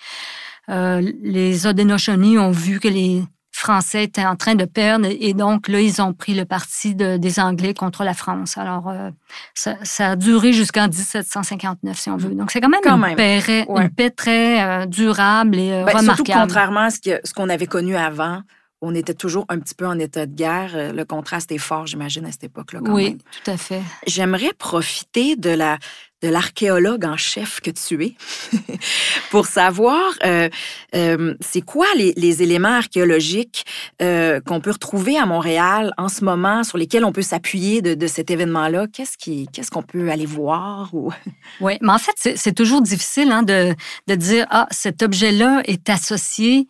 euh, 0.71 1.03
les 1.23 1.67
Haudenosaunee 1.67 2.39
ont 2.39 2.51
vu 2.51 2.81
que 2.81 2.89
les 2.89 3.23
Français 3.61 4.05
étaient 4.05 4.25
en 4.25 4.37
train 4.37 4.55
de 4.55 4.65
perdre 4.65 5.07
et 5.11 5.35
donc 5.35 5.69
là, 5.69 5.81
ils 5.81 6.01
ont 6.01 6.13
pris 6.15 6.35
le 6.35 6.45
parti 6.47 6.95
de- 6.95 7.19
des 7.19 7.39
Anglais 7.39 7.75
contre 7.75 8.05
la 8.05 8.15
France. 8.15 8.57
Alors, 8.57 8.89
euh, 8.89 9.11
ça, 9.55 9.77
ça 9.83 10.11
a 10.13 10.17
duré 10.17 10.53
jusqu'en 10.55 10.89
1759, 10.89 11.99
si 11.99 12.09
on 12.11 12.17
veut. 12.17 12.31
Donc, 12.35 12.51
c'est 12.51 12.61
quand 12.61 12.71
même, 12.71 12.81
Quand 12.83 12.97
une, 12.97 13.01
même. 13.03 13.17
Paix, 13.17 13.67
Ouais. 13.69 13.83
une 13.85 13.91
paix 13.91 14.11
très 14.11 14.63
euh, 14.63 14.87
durable 14.87 15.59
et 15.59 15.73
euh, 15.73 15.85
Ben, 15.85 15.93
surtout 15.93 16.23
remarquable. 16.23 16.41
contrairement 16.41 16.81
à 16.81 16.91
ce 16.91 17.35
qu'on 17.35 17.49
avait 17.51 17.67
connu 17.67 17.97
avant, 17.97 18.41
on 18.81 18.95
était 18.95 19.13
toujours 19.15 19.45
un 19.51 19.59
petit 19.59 19.75
peu 19.75 19.87
en 19.87 19.99
état 19.99 20.25
de 20.25 20.35
guerre. 20.35 20.93
Le 20.95 21.05
contraste 21.05 21.53
est 21.53 21.59
fort, 21.59 21.87
j'imagine, 21.87 22.25
à 22.25 22.33
cette 22.33 22.45
époque-là. 22.45 22.81
Oui, 22.85 23.11
même. 23.11 23.19
tout 23.45 23.51
à 23.51 23.57
fait. 23.59 23.83
J'aimerais 24.07 24.53
profiter 24.59 25.37
de 25.37 25.51
la 25.51 25.77
de 26.23 26.29
l'archéologue 26.29 27.05
en 27.05 27.17
chef 27.17 27.61
que 27.61 27.71
tu 27.71 28.05
es 28.05 28.15
pour 29.31 29.47
savoir 29.47 30.13
euh, 30.25 30.49
euh, 30.95 31.35
c'est 31.41 31.63
quoi 31.63 31.87
les, 31.97 32.13
les 32.17 32.43
éléments 32.43 32.77
archéologiques 32.77 33.65
euh, 34.03 34.41
qu'on 34.41 34.61
peut 34.61 34.73
retrouver 34.73 35.17
à 35.17 35.27
Montréal 35.27 35.93
en 35.97 36.09
ce 36.09 36.25
moment 36.25 36.63
sur 36.65 36.79
lesquels 36.79 37.05
on 37.05 37.13
peut 37.13 37.23
s'appuyer 37.23 37.81
de, 37.83 37.95
de 37.95 38.07
cet 38.07 38.31
événement-là. 38.31 38.87
Qu'est-ce 38.93 39.17
qui 39.17 39.49
qu'est-ce 39.53 39.71
qu'on 39.71 39.83
peut 39.83 40.11
aller 40.11 40.27
voir 40.27 40.91
ou 40.93 41.13
Oui, 41.61 41.79
mais 41.81 41.93
en 41.93 41.99
fait, 41.99 42.15
c'est 42.17 42.37
c'est 42.37 42.53
toujours 42.53 42.83
difficile 42.83 43.31
hein, 43.31 43.43
de, 43.43 43.75
de 44.07 44.15
dire, 44.15 44.47
ah, 44.51 44.67
cet 44.71 45.03
objet-là 45.03 45.63
est 45.65 45.89
associé 45.89 46.69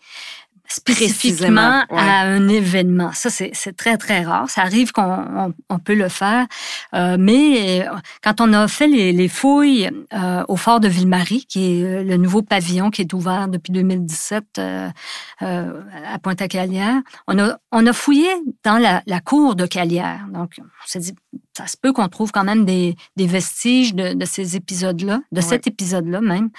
spécifiquement 0.70 1.84
ouais. 1.90 1.98
à 1.98 2.20
un 2.22 2.48
événement. 2.48 3.10
Ça, 3.12 3.28
c'est 3.30 3.76
très, 3.76 3.96
très 3.96 4.22
rare. 4.22 4.48
Ça 4.48 4.62
arrive 4.62 4.92
qu'on 4.92 5.02
on, 5.02 5.54
on 5.68 5.78
peut 5.78 5.94
le 5.94 6.08
faire. 6.08 6.46
Euh, 6.94 7.16
mais 7.18 7.86
euh, 7.88 7.90
quand 8.22 8.40
on 8.40 8.52
a 8.52 8.68
fait 8.68 8.86
les, 8.86 9.12
les 9.12 9.28
fouilles 9.28 9.90
euh, 10.12 10.44
au 10.48 10.56
fort 10.56 10.80
de 10.80 10.88
Ville-Marie, 10.88 11.46
qui 11.48 11.82
est 11.82 12.04
le 12.04 12.16
nouveau 12.16 12.42
pavillon 12.42 12.90
qui 12.90 13.02
est 13.02 13.12
ouvert 13.12 13.48
depuis 13.48 13.72
2017 13.72 14.44
euh, 14.58 14.88
euh, 15.42 15.82
à 16.06 16.18
Pointe-à-Calière, 16.18 17.00
on 17.26 17.38
a, 17.38 17.58
on 17.72 17.86
a 17.86 17.92
fouillé 17.92 18.28
dans 18.64 18.78
la, 18.78 19.02
la 19.06 19.20
cour 19.20 19.56
de 19.56 19.66
Calière. 19.66 20.26
Donc, 20.32 20.54
on 20.60 20.86
s'est 20.86 21.00
dit, 21.00 21.14
ça 21.56 21.66
se 21.66 21.76
peut 21.76 21.92
qu'on 21.92 22.08
trouve 22.08 22.30
quand 22.32 22.44
même 22.44 22.64
des, 22.64 22.94
des 23.16 23.26
vestiges 23.26 23.94
de, 23.94 24.14
de 24.14 24.24
ces 24.24 24.56
épisodes-là, 24.56 25.20
de 25.32 25.40
Ouais. 25.40 25.46
cet 25.46 25.66
épisode-là 25.66 26.20
même. 26.20 26.50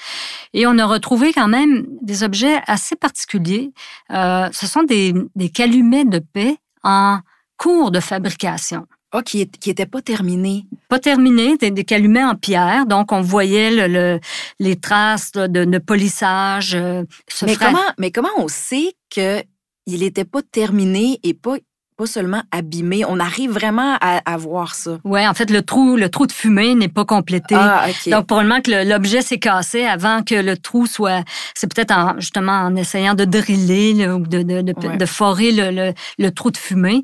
Et 0.54 0.68
on 0.68 0.78
a 0.78 0.86
retrouvé 0.86 1.32
quand 1.34 1.48
même 1.48 1.88
des 2.02 2.24
objets 2.24 2.60
assez 2.68 2.96
particuliers. 2.96 3.72
Euh, 4.12 4.50
ce 4.52 4.68
sont 4.68 4.84
des, 4.84 5.14
des 5.36 5.50
calumets 5.50 6.06
de 6.06 6.20
paix 6.20 6.58
en 6.84 7.20
cours 7.58 7.92
de 7.92 8.00
fabrication. 8.00 8.86
ah 9.14 9.22
qui 9.24 9.42
est, 9.42 9.58
qui 9.58 9.70
était 9.70 9.86
pas 9.86 10.02
terminé. 10.02 10.66
Pas 10.90 11.00
terminés, 11.00 11.58
des, 11.58 11.72
des 11.72 11.84
calumets 11.84 12.24
en 12.24 12.36
pierre. 12.36 12.86
Donc, 12.86 13.12
on 13.12 13.22
voyait 13.22 13.72
le, 13.72 13.88
le- 13.88 14.20
les 14.60 14.76
traces 14.78 15.32
de, 15.34 15.48
de 15.48 15.78
polissage. 15.80 16.76
euh, 16.76 17.04
Mais 17.44 17.56
fra- 17.56 17.66
comment 17.68 17.88
mais 17.98 18.12
comment 18.12 18.30
on 18.38 18.48
sait 18.48 18.94
que 19.14 19.42
il 19.88 20.00
n'était 20.02 20.26
pas 20.26 20.42
terminé 20.44 21.20
et 21.24 21.34
pas 21.34 21.56
pas 22.02 22.08
seulement 22.08 22.42
abîmé 22.52 23.04
On 23.08 23.20
arrive 23.20 23.52
vraiment 23.52 23.96
à, 24.02 24.22
à 24.26 24.38
voir 24.38 24.74
ça. 24.74 24.98
Ouais, 25.04 25.28
en 25.28 25.36
fait, 25.36 25.52
le 25.52 25.62
trou, 25.62 25.96
le 25.98 26.10
trou 26.10 26.26
de 26.26 26.32
fumée 26.32 26.74
n'est 26.74 26.88
pas 26.88 27.06
complété. 27.06 27.54
Ah 27.56 27.86
ok. 27.88 28.10
Donc, 28.10 28.26
probablement 28.26 28.60
que 28.62 28.72
l'objet 28.90 29.22
s'est 29.22 29.38
cassé 29.38 29.86
avant 29.86 30.24
que 30.24 30.34
le 30.34 30.58
trou 30.58 30.88
soit. 30.88 31.24
C'est 31.54 31.72
peut-être 31.72 31.92
en, 31.92 32.16
justement 32.20 32.54
en 32.54 32.76
essayant 32.76 33.14
de 33.14 33.24
driller 33.26 34.08
ou 34.10 34.26
de, 34.26 34.42
de, 34.42 34.62
de, 34.62 34.74
Ouais. 34.82 34.98
de 34.98 35.06
forer 35.06 35.52
le, 35.52 35.70
le, 35.70 35.94
le 36.18 36.32
trou 36.32 36.50
de 36.50 36.58
fumée 36.58 37.04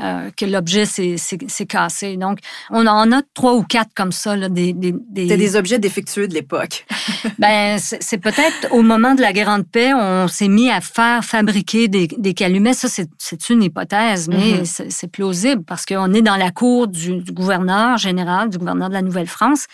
euh, 0.00 0.30
que 0.36 0.44
l'objet 0.44 0.84
s'est 0.86 1.66
cassé. 1.68 2.16
Donc, 2.16 2.38
on 2.70 2.86
en 2.86 3.10
a 3.12 3.20
trois 3.34 3.54
ou 3.54 3.62
quatre 3.62 3.90
comme 3.94 4.12
ça, 4.12 4.36
là, 4.36 4.48
des. 4.48 4.72
des, 4.72 4.92
des- 5.10 5.22
C'était 5.22 5.36
des 5.36 5.56
objets 5.56 5.78
défectueux 5.78 6.28
de 6.28 6.34
l'époque. 6.34 6.86
Ben, 7.38 7.78
c'est 7.80 8.18
peut-être 8.18 8.68
au 8.70 8.82
moment 8.82 9.14
de 9.14 9.20
la 9.22 9.32
Grande 9.32 9.66
Paix, 9.66 9.92
on 9.94 10.28
s'est 10.28 10.46
mis 10.48 10.70
à 10.70 10.80
faire 10.80 11.24
fabriquer 11.24 11.88
des, 11.88 12.06
des 12.06 12.34
calumets. 12.34 12.74
Ça, 12.74 12.88
c'est- 12.88 13.10
c'est 13.18 13.50
une 13.50 13.62
hypothèse, 13.62 14.28
mais 14.28 14.58
Mhm. 14.58 14.64
c'est 14.64 14.90
c'est 14.92 15.08
plausible 15.10 15.62
parce 15.64 15.84
qu'on 15.86 16.12
est 16.14 16.22
dans 16.22 16.36
la 16.36 16.50
cour 16.50 16.86
du, 16.86 17.16
du 17.18 17.32
gouverneur 17.32 17.96
général, 17.98 18.50
du 18.50 18.58
gouverneur 18.58 18.88
de 18.88 18.94
la 18.94 19.02
Nouvelle-France, 19.02 19.66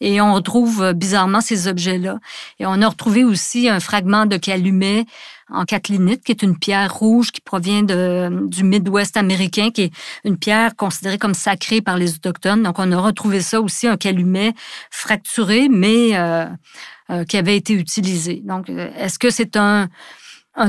et 0.00 0.20
on 0.20 0.34
retrouve 0.34 0.82
euh, 0.82 0.92
bizarrement 0.92 1.40
ces 1.40 1.66
objets-là. 1.68 2.18
Et 2.60 2.66
on 2.66 2.80
a 2.82 2.88
retrouvé 2.88 3.24
aussi 3.24 3.68
un 3.68 3.80
fragment 3.80 4.26
de 4.26 4.36
calumet 4.36 5.04
en 5.52 5.64
catlinite, 5.64 6.24
qui 6.24 6.32
est 6.32 6.42
une 6.42 6.58
pierre 6.58 6.92
rouge 6.94 7.30
qui 7.30 7.40
provient 7.40 7.82
du 7.82 8.64
Midwest 8.64 9.16
américain, 9.16 9.70
qui 9.70 9.82
est 9.82 9.92
une 10.24 10.36
pierre 10.36 10.74
considérée 10.76 11.18
comme 11.18 11.34
sacrée 11.34 11.80
par 11.80 11.96
les 11.96 12.14
Autochtones. 12.14 12.62
Donc, 12.62 12.78
on 12.78 12.90
a 12.92 12.98
retrouvé 12.98 13.40
ça 13.40 13.60
aussi, 13.60 13.86
un 13.86 13.96
calumet 13.96 14.54
fracturé, 14.90 15.68
mais 15.68 16.16
euh, 16.16 16.46
euh, 17.10 17.24
qui 17.24 17.36
avait 17.36 17.56
été 17.56 17.74
utilisé. 17.74 18.42
Donc, 18.44 18.70
euh, 18.70 18.90
est-ce 18.96 19.18
que 19.18 19.30
c'est 19.30 19.56
un, 19.56 19.88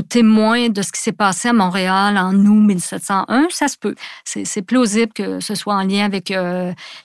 témoin 0.08 0.70
de 0.70 0.80
ce 0.80 0.92
qui 0.92 1.00
s'est 1.00 1.12
passé 1.12 1.48
à 1.48 1.52
Montréal 1.52 2.16
en 2.16 2.34
août 2.34 2.66
1701? 2.66 3.48
Ça 3.50 3.68
se 3.68 3.76
peut. 3.76 3.94
C'est 4.24 4.62
plausible 4.62 5.12
que 5.12 5.40
ce 5.40 5.54
soit 5.54 5.74
en 5.74 5.82
lien 5.82 6.06
avec 6.06 6.32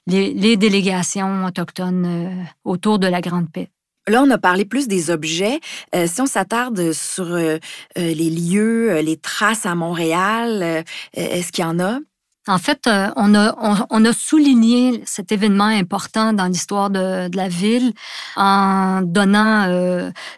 les, 0.08 0.58
délégations 0.58 1.46
autochtones 1.46 2.48
autour 2.64 2.98
de 3.00 3.08
la 3.08 3.20
Grande 3.20 3.52
Paix. 3.52 3.70
Là, 4.10 4.24
on 4.24 4.30
a 4.30 4.38
parlé 4.38 4.66
plus 4.66 4.88
des 4.88 5.12
objets. 5.12 5.60
Euh, 5.96 6.08
si 6.08 6.22
on 6.22 6.26
s'attarde 6.26 6.92
sur 6.94 7.26
euh, 7.26 7.58
euh, 7.98 8.14
les 8.14 8.30
lieux, 8.30 9.00
les 9.00 9.18
traces 9.18 9.66
à 9.66 9.76
Montréal, 9.76 10.84
est-ce 11.14 11.52
qu'il 11.52 11.64
y 11.64 11.68
en 11.68 11.80
a? 11.80 12.00
En 12.48 12.58
fait, 12.58 12.90
on 13.16 13.36
a, 13.36 13.86
on, 13.92 14.06
a 14.06 14.14
souligné 14.14 15.04
cet 15.06 15.32
événement 15.32 15.66
important 15.66 16.34
dans 16.34 16.48
l'histoire 16.48 16.90
de, 16.90 17.28
de, 17.28 17.38
la 17.38 17.48
ville 17.48 17.94
en 18.36 19.02
donnant 19.04 19.68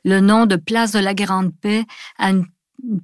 le 0.04 0.20
nom 0.20 0.46
de 0.46 0.58
Place 0.58 0.92
de 0.92 1.00
la 1.00 1.14
Grande 1.14 1.52
Paix 1.62 1.86
à 2.18 2.32
une, 2.32 2.46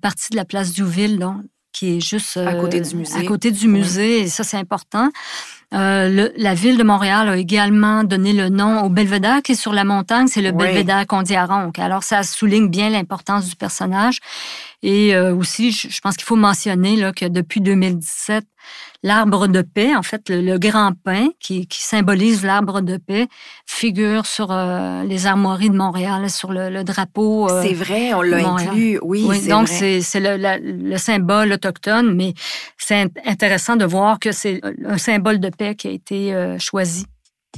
partie 0.02 0.32
de 0.32 0.36
la 0.36 0.44
place 0.44 0.74
Duville, 0.74 1.20
donc, 1.20 1.38
qui 1.72 1.98
est 1.98 2.02
juste 2.02 2.36
à 2.36 2.56
côté 2.56 2.82
du 2.82 2.96
musée. 2.98 3.18
À 3.18 3.24
côté 3.24 3.52
du 3.52 3.70
musée, 3.70 4.22
et 4.22 4.28
ça, 4.28 4.44
c'est 4.44 4.58
important. 4.58 5.10
Euh, 5.74 6.30
la 6.38 6.54
ville 6.54 6.78
de 6.78 6.84
Montréal 6.84 7.28
a 7.28 7.36
également 7.36 8.06
donné 8.06 8.32
le 8.32 8.48
nom 8.48 8.84
au 8.84 8.90
belvédère 8.90 9.42
qui 9.42 9.52
est 9.52 9.56
sur 9.56 9.74
la 9.74 9.84
montagne, 9.84 10.28
c'est 10.28 10.42
le 10.42 10.52
oui. 10.52 10.66
belvédère 10.66 11.06
Condiaronc. 11.06 11.74
Alors, 11.78 12.04
ça 12.04 12.24
souligne 12.24 12.70
bien 12.70 12.90
l'importance 12.90 13.50
du 13.50 13.56
personnage. 13.58 14.20
Et 14.84 15.16
euh, 15.16 15.36
aussi, 15.36 15.72
je, 15.72 16.00
pense 16.02 16.16
qu'il 16.16 16.26
faut 16.26 16.36
mentionner 16.36 16.96
là, 16.96 17.12
que 17.12 17.26
depuis 17.26 17.62
2017, 17.62 18.46
l'arbre 19.02 19.48
de 19.48 19.62
paix, 19.62 19.96
en 19.96 20.04
fait, 20.04 20.30
le, 20.30 20.58
grand 20.60 20.94
pin 21.04 21.30
qui, 21.40 21.68
symbolise 21.72 22.44
l'arbre 22.44 22.82
de 22.82 22.98
paix, 22.98 23.28
figure 23.66 24.28
sur 24.28 24.52
euh, 24.52 25.04
les 25.04 25.26
armoiries 25.26 25.72
de 25.72 25.76
Montréal, 25.76 26.30
sur 26.30 26.52
le, 26.52 26.84
drapeau. 26.84 27.50
c'est 27.64 27.74
vrai, 27.74 28.14
on 28.14 28.22
l'a 28.22 28.48
inclus, 28.48 29.00
oui. 29.02 29.26
oui 29.28 29.48
donc, 29.48 29.68
c'est 29.68 30.02
le, 30.16 30.38
le, 30.38 30.98
symbole 30.98 31.54
autochtone, 31.54 32.14
mais 32.16 32.34
c'est 32.78 33.12
intéressant 33.26 33.76
de 33.76 33.86
voir 33.86 34.20
que 34.20 34.32
c'est 34.32 34.62
un 34.86 34.98
symbole 34.98 35.40
de 35.40 35.50
qui 35.74 35.88
a 35.88 35.92
été 35.92 36.34
euh, 36.34 36.58
choisi. 36.60 37.06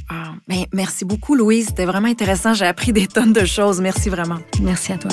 Ah, 0.10 0.34
merci 0.74 1.06
beaucoup, 1.06 1.36
Louise. 1.36 1.68
C'était 1.68 1.86
vraiment 1.86 2.08
intéressant. 2.08 2.54
J'ai 2.54 2.66
appris 2.66 2.94
des 2.94 3.08
tonnes 3.08 3.34
de 3.34 3.46
choses. 3.46 3.82
Merci 3.82 4.10
vraiment. 4.10 4.38
Merci 4.62 4.94
à 4.94 4.98
toi. 4.98 5.12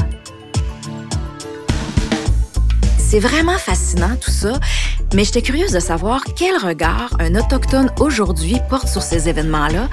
C'est 3.09 3.21
vraiment 3.21 3.57
fascinant 3.57 4.17
tout 4.21 4.33
ça, 4.33 4.55
mais 5.15 5.23
j'étais 5.23 5.41
curieuse 5.41 5.71
de 5.71 5.79
savoir 5.79 6.25
quel 6.37 6.57
regard 6.57 7.11
un 7.21 7.37
autochtone 7.37 7.89
aujourd'hui 8.01 8.59
porte 8.69 8.89
sur 8.89 9.01
ces 9.01 9.29
événements-là 9.29 9.89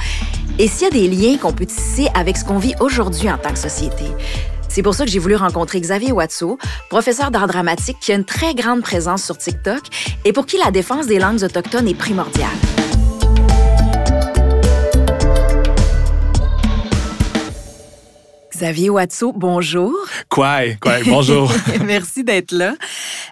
et 0.57 0.67
s'il 0.67 0.87
y 0.87 0.87
a 0.87 0.89
des 0.89 1.07
liens 1.07 1.37
qu'on 1.37 1.53
peut 1.53 1.67
tisser 1.67 2.07
avec 2.15 2.37
ce 2.37 2.43
qu'on 2.43 2.57
vit 2.57 2.73
aujourd'hui 2.79 3.29
en 3.29 3.37
tant 3.37 3.51
que 3.51 3.59
société. 3.59 4.05
C'est 4.67 4.81
pour 4.81 4.95
ça 4.95 5.05
que 5.05 5.11
j'ai 5.11 5.19
voulu 5.19 5.35
rencontrer 5.35 5.79
Xavier 5.79 6.11
Watso, 6.11 6.57
professeur 6.89 7.29
d'art 7.29 7.45
dramatique 7.45 7.97
qui 8.01 8.11
a 8.11 8.15
une 8.15 8.25
très 8.25 8.55
grande 8.55 8.81
présence 8.81 9.23
sur 9.23 9.37
TikTok 9.37 9.81
et 10.25 10.33
pour 10.33 10.47
qui 10.47 10.57
la 10.57 10.71
défense 10.71 11.05
des 11.05 11.19
langues 11.19 11.43
autochtones 11.43 11.87
est 11.87 11.93
primordiale. 11.93 12.49
Xavier 18.55 18.91
Watso, 18.91 19.33
bonjour. 19.33 19.91
Quoi, 20.29 20.75
quoi, 20.79 20.97
bonjour. 21.05 21.51
Merci 21.85 22.23
d'être 22.23 22.51
là. 22.51 22.75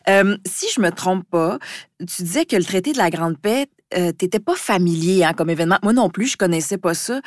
Euh, 0.10 0.36
si 0.48 0.66
je 0.76 0.82
me 0.82 0.90
trompe 0.90 1.24
pas, 1.30 1.60
tu 2.00 2.24
disais 2.24 2.46
que 2.46 2.56
le 2.56 2.64
traité 2.64 2.92
de 2.92 2.98
la 2.98 3.12
Grande 3.12 3.38
Paix, 3.38 3.68
euh, 3.96 4.12
t'étais 4.14 4.40
pas 4.40 4.56
familier 4.56 5.24
hein, 5.24 5.34
comme 5.34 5.52
événement. 5.52 5.78
Moi 5.84 5.94
non 5.94 6.10
plus, 6.10 6.26
je 6.26 6.38
connaissais 6.38 6.80
pas 6.80 6.96
ça. 6.96 7.20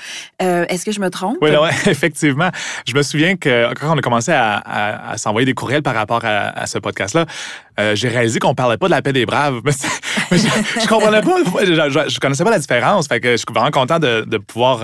Euh, 0.42 0.64
est-ce 0.68 0.84
que 0.84 0.90
je 0.90 0.98
me 0.98 1.08
trompe? 1.08 1.36
Oui, 1.40 1.50
ouais, 1.50 1.70
effectivement. 1.86 2.50
Je 2.84 2.94
me 2.94 3.02
souviens 3.02 3.36
que 3.36 3.72
quand 3.74 3.94
on 3.94 3.98
a 3.98 4.02
commencé 4.02 4.32
à, 4.34 5.14
s'envoyer 5.16 5.46
des 5.46 5.54
courriels 5.54 5.82
par 5.82 5.94
rapport 5.94 6.22
à, 6.24 6.66
ce 6.66 6.78
podcast-là, 6.78 7.26
j'ai 7.94 8.08
réalisé 8.08 8.40
qu'on 8.40 8.56
parlait 8.56 8.76
pas 8.76 8.86
de 8.86 8.92
la 8.92 9.02
paix 9.02 9.12
des 9.12 9.24
braves. 9.24 9.60
je, 10.32 10.36
je, 10.36 10.88
comprenais 10.88 11.22
pas, 11.22 11.36
je, 11.60 12.08
je, 12.08 12.18
connaissais 12.18 12.42
pas 12.42 12.50
la 12.50 12.58
différence. 12.58 13.06
Fait 13.06 13.20
que 13.20 13.32
je 13.32 13.36
suis 13.36 13.46
vraiment 13.54 13.70
content 13.70 14.00
de, 14.00 14.24
de 14.26 14.38
pouvoir, 14.38 14.80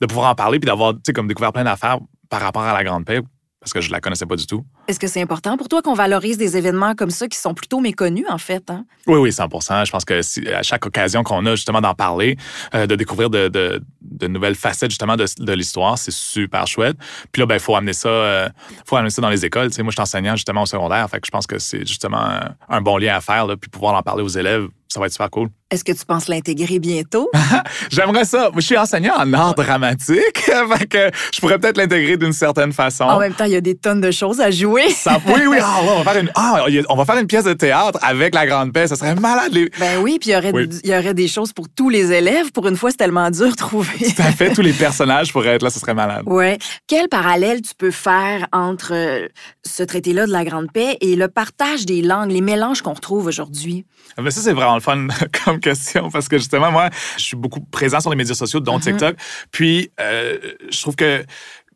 de 0.00 0.06
pouvoir 0.06 0.30
en 0.30 0.34
parler 0.34 0.58
puis 0.58 0.66
d'avoir, 0.66 0.92
comme 1.14 1.26
découvert 1.26 1.54
plein 1.54 1.64
d'affaires 1.64 2.00
par 2.30 2.40
rapport 2.40 2.62
à 2.62 2.72
la 2.72 2.82
Grande 2.84 3.04
Paix 3.04 3.20
parce 3.60 3.74
que 3.74 3.80
je 3.82 3.90
la 3.90 4.00
connaissais 4.00 4.26
pas 4.26 4.36
du 4.36 4.46
tout. 4.46 4.64
Est-ce 4.90 4.98
que 4.98 5.06
c'est 5.06 5.22
important 5.22 5.56
pour 5.56 5.68
toi 5.68 5.82
qu'on 5.82 5.94
valorise 5.94 6.36
des 6.36 6.56
événements 6.56 6.96
comme 6.96 7.10
ça 7.10 7.28
qui 7.28 7.38
sont 7.38 7.54
plutôt 7.54 7.78
méconnus, 7.78 8.24
en 8.28 8.38
fait? 8.38 8.68
Hein? 8.70 8.84
Oui, 9.06 9.18
oui, 9.18 9.30
100% 9.30 9.86
Je 9.86 9.90
pense 9.92 10.04
que 10.04 10.20
si, 10.20 10.44
à 10.48 10.64
chaque 10.64 10.84
occasion 10.84 11.22
qu'on 11.22 11.46
a 11.46 11.54
justement 11.54 11.80
d'en 11.80 11.94
parler, 11.94 12.36
euh, 12.74 12.88
de 12.88 12.96
découvrir 12.96 13.30
de, 13.30 13.46
de, 13.46 13.80
de, 14.02 14.26
nouvelles 14.26 14.56
facettes 14.56 14.90
justement 14.90 15.16
de, 15.16 15.26
de 15.38 15.52
l'histoire, 15.52 15.96
c'est 15.96 16.10
super 16.10 16.66
chouette. 16.66 16.96
Puis 17.30 17.38
là, 17.38 17.44
il 17.44 17.50
ben, 17.50 17.60
faut 17.60 17.76
amener 17.76 17.92
ça 17.92 18.08
euh, 18.08 18.48
faut 18.84 18.96
amener 18.96 19.10
ça 19.10 19.22
dans 19.22 19.30
les 19.30 19.44
écoles. 19.44 19.70
moi, 19.78 19.90
je 19.90 19.92
suis 19.92 20.00
enseignant 20.00 20.34
justement 20.34 20.62
au 20.62 20.66
secondaire, 20.66 21.08
fait 21.08 21.20
que 21.20 21.26
je 21.26 21.30
pense 21.30 21.46
que 21.46 21.60
c'est 21.60 21.86
justement 21.86 22.40
un 22.68 22.80
bon 22.80 22.96
lien 22.96 23.14
à 23.14 23.20
faire, 23.20 23.46
là, 23.46 23.56
puis 23.56 23.70
pouvoir 23.70 23.94
en 23.94 24.02
parler 24.02 24.24
aux 24.24 24.28
élèves, 24.28 24.66
ça 24.92 24.98
va 24.98 25.06
être 25.06 25.12
super 25.12 25.30
cool. 25.30 25.48
Est-ce 25.70 25.84
que 25.84 25.92
tu 25.92 26.04
penses 26.04 26.26
l'intégrer 26.26 26.80
bientôt? 26.80 27.30
J'aimerais 27.90 28.24
ça. 28.24 28.50
Je 28.56 28.60
suis 28.60 28.76
enseignant 28.76 29.14
en 29.16 29.32
art 29.32 29.54
dramatique, 29.54 30.40
fait 30.42 30.86
que 30.86 31.10
je 31.32 31.40
pourrais 31.40 31.60
peut-être 31.60 31.76
l'intégrer 31.76 32.16
d'une 32.16 32.32
certaine 32.32 32.72
façon. 32.72 33.04
En 33.04 33.20
même 33.20 33.34
temps, 33.34 33.44
il 33.44 33.52
y 33.52 33.56
a 33.56 33.60
des 33.60 33.76
tonnes 33.76 34.00
de 34.00 34.10
choses 34.10 34.40
à 34.40 34.50
jouer. 34.50 34.79
oui, 35.26 35.46
oui, 35.48 35.58
ah, 35.60 35.80
on, 35.82 36.02
va 36.02 36.12
faire 36.12 36.22
une, 36.22 36.30
ah, 36.34 36.64
on 36.88 36.96
va 36.96 37.04
faire 37.04 37.18
une 37.18 37.26
pièce 37.26 37.44
de 37.44 37.52
théâtre 37.52 37.98
avec 38.02 38.34
la 38.34 38.46
Grande 38.46 38.72
Paix. 38.72 38.86
Ça 38.86 38.96
serait 38.96 39.14
malade. 39.14 39.52
Ben 39.78 39.98
oui, 40.00 40.18
puis 40.20 40.30
il 40.30 40.32
y, 40.32 40.36
aurait, 40.36 40.52
y 40.84 40.92
aurait 40.92 41.14
des 41.14 41.28
choses 41.28 41.52
pour 41.52 41.66
tous 41.68 41.88
les 41.88 42.12
élèves. 42.12 42.52
Pour 42.52 42.66
une 42.68 42.76
fois, 42.76 42.90
c'est 42.90 42.96
tellement 42.96 43.30
dur 43.30 43.50
de 43.50 43.56
trouver. 43.56 43.98
Tout 43.98 44.22
à 44.22 44.32
fait. 44.32 44.52
Tous 44.52 44.62
les 44.62 44.72
personnages 44.80 45.32
pourraient 45.32 45.54
être 45.54 45.62
là. 45.62 45.70
Ce 45.70 45.80
serait 45.80 45.94
malade. 45.94 46.22
Oui. 46.26 46.56
Quel 46.86 47.08
parallèle 47.08 47.62
tu 47.62 47.74
peux 47.76 47.90
faire 47.90 48.46
entre 48.52 48.92
euh, 48.94 49.28
ce 49.64 49.82
traité-là 49.82 50.26
de 50.26 50.32
la 50.32 50.44
Grande 50.44 50.72
Paix 50.72 50.96
et 51.00 51.16
le 51.16 51.28
partage 51.28 51.86
des 51.86 52.02
langues, 52.02 52.30
les 52.30 52.40
mélanges 52.40 52.82
qu'on 52.82 52.94
retrouve 52.94 53.26
aujourd'hui? 53.26 53.84
Ah, 54.16 54.22
ben 54.22 54.30
ça, 54.30 54.40
c'est 54.40 54.52
vraiment 54.52 54.74
le 54.74 54.80
fun 54.80 55.06
comme 55.44 55.60
question 55.60 56.10
parce 56.10 56.28
que 56.28 56.38
justement, 56.38 56.70
moi, 56.70 56.90
je 57.16 57.24
suis 57.24 57.36
beaucoup 57.36 57.60
présent 57.60 58.00
sur 58.00 58.10
les 58.10 58.16
médias 58.16 58.34
sociaux, 58.34 58.60
dont 58.60 58.78
mm-hmm. 58.78 58.82
TikTok. 58.82 59.16
Puis, 59.50 59.90
euh, 60.00 60.38
je 60.70 60.80
trouve 60.80 60.96
que 60.96 61.24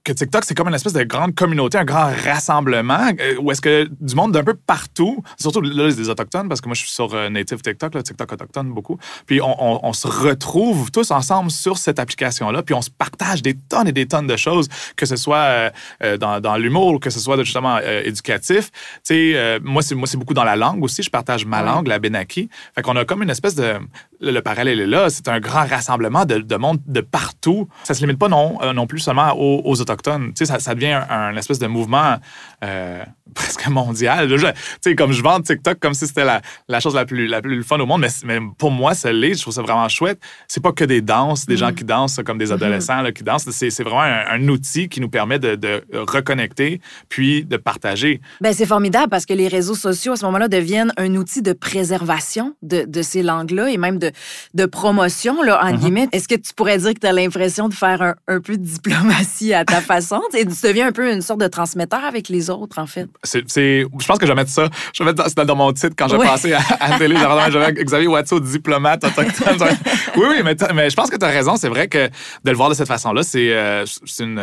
que 0.04 0.12
TikTok, 0.12 0.44
c'est 0.44 0.54
comme 0.54 0.68
une 0.68 0.74
espèce 0.74 0.92
de 0.92 1.02
grande 1.02 1.34
communauté, 1.34 1.78
un 1.78 1.84
grand 1.84 2.12
rassemblement, 2.24 3.10
euh, 3.18 3.36
où 3.40 3.50
est-ce 3.50 3.62
que 3.62 3.88
du 4.00 4.14
monde 4.14 4.32
d'un 4.32 4.44
peu 4.44 4.52
partout, 4.52 5.22
surtout 5.40 5.62
là, 5.62 5.90
des 5.90 6.10
autochtones, 6.10 6.46
parce 6.46 6.60
que 6.60 6.68
moi, 6.68 6.74
je 6.74 6.80
suis 6.80 6.90
sur 6.90 7.12
euh, 7.14 7.30
Native 7.30 7.62
TikTok, 7.62 7.94
là, 7.94 8.02
TikTok 8.02 8.32
autochtone 8.32 8.70
beaucoup, 8.70 8.98
puis 9.26 9.40
on, 9.42 9.92
se 9.94 10.08
retrouve 10.08 10.90
tous 10.90 11.10
ensemble 11.12 11.50
sur 11.50 11.78
cette 11.78 11.98
application-là, 11.98 12.62
puis 12.62 12.74
on 12.74 12.82
se 12.82 12.90
partage 12.90 13.42
des 13.42 13.54
tonnes 13.54 13.88
et 13.88 13.92
des 13.92 14.06
tonnes 14.06 14.26
de 14.26 14.36
choses, 14.36 14.68
que 14.96 15.06
ce 15.06 15.16
soit 15.16 15.70
euh, 16.02 16.16
dans, 16.18 16.40
dans 16.40 16.56
l'humour, 16.56 17.00
que 17.00 17.10
ce 17.10 17.20
soit 17.20 17.42
justement 17.42 17.78
éducatif. 17.78 18.70
Tu 19.06 19.34
sais, 19.34 19.60
moi, 19.62 19.82
c'est 19.82 19.94
moi, 19.94 20.08
c'est 20.08 20.16
beaucoup 20.16 20.34
dans 20.34 20.44
la 20.44 20.56
langue 20.56 20.82
aussi. 20.82 21.02
Je 21.02 21.10
partage 21.10 21.46
ma 21.46 21.62
langue, 21.62 21.86
la 21.86 22.00
Benaki. 22.00 22.48
Fait 22.74 22.82
qu'on 22.82 22.96
a 22.96 23.04
comme 23.04 23.22
une 23.22 23.30
espèce 23.30 23.54
de... 23.54 23.78
Le, 24.20 24.40
parallèle 24.40 24.80
est 24.80 24.86
là. 24.86 25.10
C'est 25.10 25.28
un 25.28 25.40
grand 25.40 25.66
rassemblement 25.66 26.24
de, 26.24 26.38
de, 26.38 26.56
monde 26.56 26.78
de 26.86 27.00
partout. 27.00 27.68
Ça 27.84 27.94
se 27.94 28.00
limite 28.00 28.18
pas 28.18 28.28
non, 28.28 28.58
non 28.72 28.86
plus 28.86 29.00
seulement 29.00 29.32
aux, 29.36 29.80
autochtones 29.80 30.32
ça, 30.34 30.58
ça 30.58 30.74
devient 30.74 31.00
un, 31.08 31.36
espèce 31.36 31.58
de 31.58 31.66
mouvement 31.66 32.16
euh, 32.64 33.04
presque 33.34 33.66
mondial. 33.68 34.28
Tu 34.28 34.46
sais, 34.80 34.94
comme 34.94 35.12
je 35.12 35.22
vends 35.22 35.40
TikTok 35.40 35.78
comme 35.80 35.94
si 35.94 36.06
c'était 36.06 36.24
la, 36.24 36.40
la, 36.68 36.80
chose 36.80 36.94
la 36.94 37.04
plus, 37.04 37.26
la 37.26 37.42
plus 37.42 37.62
fun 37.62 37.78
au 37.80 37.86
monde, 37.86 38.00
mais, 38.00 38.08
mais 38.24 38.38
pour 38.58 38.70
moi, 38.70 38.94
ça 38.94 39.12
l'est. 39.12 39.34
Je 39.34 39.42
trouve 39.42 39.54
ça 39.54 39.62
vraiment 39.62 39.88
chouette. 39.88 40.20
C'est 40.46 40.62
pas 40.62 40.72
que 40.72 40.84
des 40.84 41.00
danses, 41.00 41.46
des 41.46 41.56
gens 41.56 41.70
mm. 41.70 41.74
qui 41.74 41.84
dansent 41.84 42.20
comme 42.24 42.38
des 42.38 42.46
mm-hmm. 42.46 42.54
adolescents 42.54 43.02
là, 43.02 43.12
qui 43.12 43.24
dansent. 43.24 43.48
C'est 43.50 43.82
vraiment 43.82 44.02
un, 44.02 44.48
outil 44.48 44.88
qui 44.88 45.00
nous 45.00 45.08
permet 45.08 45.38
de, 45.38 45.54
de 45.54 45.82
reconnecter 45.94 46.80
puis 47.08 47.44
de 47.44 47.56
partager. 47.56 48.20
Ben, 48.40 48.52
c'est 48.52 48.66
formidable 48.66 49.08
parce 49.08 49.24
que 49.24 49.32
les 49.32 49.48
réseaux 49.48 49.74
sociaux, 49.74 50.12
à 50.12 50.16
ce 50.16 50.24
moment-là, 50.26 50.48
deviennent 50.48 50.92
un 50.96 51.14
outil 51.14 51.40
de 51.40 51.54
préservation 51.54 52.54
de, 52.62 52.84
de 52.86 53.02
ces 53.02 53.22
langues-là 53.22 53.70
et 53.70 53.78
même 53.78 53.98
de, 53.98 54.12
de 54.52 54.66
promotion, 54.66 55.42
là, 55.42 55.64
en 55.64 55.68
mm-hmm. 55.68 55.78
guillemets. 55.78 56.08
Est-ce 56.12 56.28
que 56.28 56.34
tu 56.34 56.52
pourrais 56.54 56.78
dire 56.78 56.94
que 56.94 57.00
tu 57.00 57.06
as 57.06 57.12
l'impression 57.12 57.68
de 57.68 57.74
faire 57.74 58.02
un, 58.02 58.14
un, 58.28 58.40
peu 58.40 58.56
de 58.56 58.64
diplomatie 58.64 59.54
à 59.54 59.64
ta 59.64 59.80
façon? 59.80 60.20
et 60.34 60.44
tu 60.44 60.54
deviens 60.62 60.88
un 60.88 60.92
peu 60.92 61.12
une 61.12 61.22
sorte 61.22 61.40
de 61.40 61.46
transmetteur 61.46 62.04
avec 62.04 62.28
les 62.28 62.50
autres, 62.50 62.53
en 62.76 62.86
fait. 62.86 63.08
C'est, 63.22 63.44
je 63.48 64.06
pense 64.06 64.18
que 64.18 64.26
je 64.26 64.32
vais 64.32 64.36
mettre 64.36 64.50
ça. 64.50 64.68
Je 64.92 65.02
vais 65.02 65.10
mettre 65.10 65.28
ça 65.28 65.44
dans 65.44 65.56
mon 65.56 65.72
titre 65.72 65.94
quand 65.96 66.08
je 66.08 66.16
vais 66.16 66.24
passer 66.24 66.52
à, 66.52 66.60
à 66.80 66.90
la 66.90 66.98
télé. 66.98 67.16
Je 67.16 67.58
vais 67.58 67.72
Xavier 67.84 68.08
Watso, 68.08 68.40
diplomate 68.40 69.04
autochtone. 69.04 69.56
oui, 70.16 70.26
oui, 70.28 70.36
mais, 70.44 70.56
mais 70.74 70.90
je 70.90 70.96
pense 70.96 71.10
que 71.10 71.16
tu 71.16 71.24
as 71.24 71.28
raison. 71.28 71.56
C'est 71.56 71.68
vrai 71.68 71.88
que 71.88 72.06
de 72.06 72.50
le 72.50 72.56
voir 72.56 72.68
de 72.68 72.74
cette 72.74 72.88
façon-là, 72.88 73.22
c'est, 73.22 73.52
euh, 73.52 73.84
c'est, 74.04 74.24
une, 74.24 74.40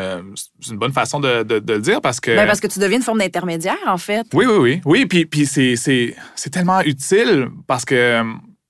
une, 0.69 0.77
bonne 0.77 0.93
façon 0.93 1.19
de, 1.19 1.43
de, 1.43 1.73
le 1.73 1.79
dire 1.79 2.01
parce 2.01 2.19
que. 2.19 2.35
Ben 2.35 2.45
parce 2.45 2.59
que 2.59 2.67
tu 2.67 2.79
deviens 2.79 2.97
une 2.97 3.03
forme 3.03 3.19
d'intermédiaire, 3.19 3.77
en 3.87 3.97
fait. 3.97 4.27
Oui, 4.33 4.45
oui, 4.47 4.57
oui. 4.57 4.81
Oui, 4.85 5.05
puis, 5.05 5.25
puis 5.25 5.45
c'est, 5.45 5.75
c'est, 5.75 6.15
c'est 6.35 6.49
tellement 6.49 6.81
utile 6.81 7.49
parce 7.67 7.85
que 7.85 8.23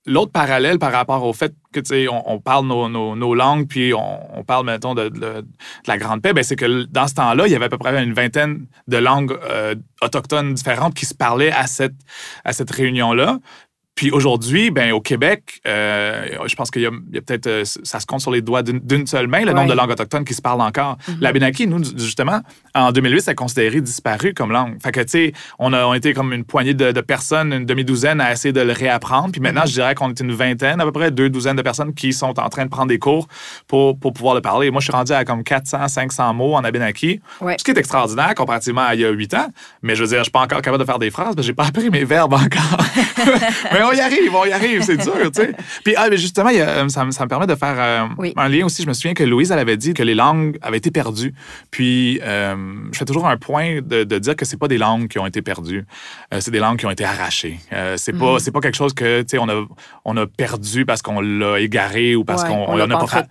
l'autre 0.06 0.32
parallèle 0.32 0.78
par 0.78 0.92
rapport 0.92 1.24
au 1.24 1.32
fait 1.32 1.54
que, 1.72 1.80
tu 1.80 2.08
on, 2.08 2.38
parle 2.38 2.66
nos, 2.66 3.34
langues, 3.34 3.66
puis 3.66 3.94
on, 3.94 4.44
parle, 4.44 4.66
mettons, 4.66 4.94
de, 4.94 5.08
de, 5.08 5.44
la 5.86 5.96
Grande 5.96 6.20
Paix, 6.20 6.32
ben, 6.32 6.44
c'est 6.44 6.56
que 6.56 6.84
dans 6.84 7.08
ce 7.08 7.14
temps-là, 7.14 7.46
il 7.46 7.52
y 7.52 7.56
avait 7.56 7.64
à 7.66 7.68
peu 7.68 7.78
près 7.78 8.02
une 8.02 8.12
vingtaine 8.12 8.66
de 8.88 8.96
langues 8.98 9.38
euh, 9.48 9.74
autochtones 10.02 10.54
différentes 10.54 10.94
qui 10.94 11.06
se 11.06 11.14
parlaient 11.14 11.52
à 11.52 11.66
cette, 11.66 11.94
à 12.44 12.52
cette 12.52 12.70
réunion-là. 12.70 13.38
Puis 13.94 14.10
aujourd'hui, 14.10 14.70
ben 14.70 14.92
au 14.92 15.00
Québec, 15.00 15.60
euh, 15.66 16.26
je 16.46 16.54
pense 16.56 16.70
qu'il 16.70 16.82
y 16.82 16.86
a, 16.86 16.90
peut-être, 16.90 17.46
euh, 17.46 17.64
ça 17.64 18.00
se 18.00 18.06
compte 18.06 18.20
sur 18.20 18.30
les 18.30 18.40
doigts 18.40 18.62
d'une 18.62 19.06
seule 19.06 19.26
main, 19.26 19.44
le 19.44 19.52
nombre 19.52 19.68
de 19.68 19.74
langues 19.74 19.90
autochtones 19.90 20.24
qui 20.24 20.32
se 20.32 20.40
parlent 20.40 20.62
encore. 20.62 20.96
Mm-hmm. 20.96 21.20
L'Abenaki, 21.20 21.66
nous, 21.66 21.84
justement, 21.98 22.40
en 22.74 22.90
2008, 22.90 23.20
c'est 23.20 23.34
considéré 23.34 23.82
disparu 23.82 24.32
comme 24.32 24.50
langue. 24.50 24.82
Fait 24.82 24.92
que, 24.92 25.00
tu 25.00 25.08
sais, 25.08 25.32
on 25.58 25.74
a 25.74 25.94
été 25.94 26.14
comme 26.14 26.32
une 26.32 26.44
poignée 26.44 26.72
de, 26.72 27.00
personnes, 27.02 27.52
une 27.52 27.66
demi-douzaine 27.66 28.20
à 28.20 28.32
essayer 28.32 28.52
de 28.52 28.62
le 28.62 28.72
réapprendre. 28.72 29.30
Puis 29.30 29.42
maintenant, 29.42 29.62
mm-hmm. 29.62 29.68
je 29.68 29.72
dirais 29.72 29.94
qu'on 29.94 30.08
est 30.08 30.20
une 30.20 30.32
vingtaine, 30.32 30.80
à 30.80 30.84
peu 30.84 30.92
près, 30.92 31.10
deux 31.10 31.28
douzaines 31.28 31.56
de 31.56 31.62
personnes 31.62 31.92
qui 31.92 32.14
sont 32.14 32.40
en 32.40 32.48
train 32.48 32.64
de 32.64 32.70
prendre 32.70 32.88
des 32.88 32.98
cours 32.98 33.28
pour, 33.68 33.98
pour 33.98 34.14
pouvoir 34.14 34.34
le 34.34 34.40
parler. 34.40 34.70
Moi, 34.70 34.80
je 34.80 34.86
suis 34.86 34.92
rendu 34.92 35.12
à 35.12 35.26
comme 35.26 35.44
400, 35.44 35.88
500 35.88 36.32
mots 36.32 36.54
en 36.54 36.64
Abenaki, 36.64 37.20
ce 37.40 37.62
qui 37.62 37.70
est 37.70 37.78
extraordinaire 37.78 38.34
comparativement 38.34 38.82
à 38.82 38.94
il 38.94 39.02
y 39.02 39.04
a 39.04 39.10
huit 39.10 39.34
ans. 39.34 39.48
Mais 39.82 39.94
je 39.94 40.02
veux 40.02 40.08
dire, 40.08 40.18
je 40.18 40.24
suis 40.24 40.32
pas 40.32 40.40
encore 40.40 40.62
capable 40.62 40.82
de 40.82 40.86
faire 40.86 40.98
des 40.98 41.10
phrases, 41.10 41.34
parce 41.34 41.36
que 41.36 41.42
j'ai 41.42 41.52
pas 41.52 41.66
appris 41.66 41.90
mes 41.90 42.04
verbes 42.04 42.32
encore. 42.32 42.78
mais 43.70 43.81
on 43.82 43.92
y 43.92 44.00
arrive, 44.00 44.34
on 44.34 44.44
y 44.44 44.52
arrive, 44.52 44.82
c'est 44.82 44.96
dur, 44.96 45.14
tu 45.34 45.42
sais. 45.42 45.52
Puis 45.84 45.94
ah, 45.96 46.10
justement, 46.12 46.50
ça, 46.88 47.04
me 47.04 47.26
permet 47.26 47.46
de 47.46 47.54
faire 47.54 47.76
euh, 47.78 48.32
un 48.36 48.48
lien 48.48 48.64
aussi. 48.64 48.82
Je 48.82 48.88
me 48.88 48.92
souviens 48.92 49.14
que 49.14 49.24
Louise, 49.24 49.50
elle 49.50 49.58
avait 49.58 49.76
dit 49.76 49.94
que 49.94 50.02
les 50.02 50.14
langues 50.14 50.58
avaient 50.62 50.78
été 50.78 50.90
perdues. 50.90 51.34
Puis 51.70 52.20
euh, 52.22 52.54
je 52.92 52.98
fais 52.98 53.04
toujours 53.04 53.26
un 53.26 53.36
point 53.36 53.80
de, 53.82 54.04
dire 54.04 54.36
que 54.36 54.44
c'est 54.44 54.56
pas 54.56 54.68
des 54.68 54.78
langues 54.78 55.08
qui 55.08 55.18
ont 55.18 55.26
été 55.26 55.42
perdues, 55.42 55.84
euh, 56.32 56.38
c'est 56.40 56.50
des 56.50 56.58
langues 56.58 56.78
qui 56.78 56.86
ont 56.86 56.90
été 56.90 57.04
arrachées. 57.04 57.58
c'est 57.96 58.12
pas, 58.12 58.34
mhm. 58.34 58.38
c'est 58.38 58.50
pas 58.50 58.60
quelque 58.60 58.76
chose 58.76 58.94
que, 58.94 59.22
tu 59.22 59.28
sais, 59.28 59.38
on 59.38 59.48
a, 59.48 59.64
on 60.04 60.16
a 60.16 60.26
perdu 60.26 60.84
parce 60.84 61.02
qu'on 61.02 61.20
l'a 61.20 61.60
égaré 61.60 62.14
ou 62.16 62.24
parce 62.24 62.44
qu'on 62.44 62.76
n'a 62.76 62.98
pas, 62.98 63.06
fait. 63.06 63.26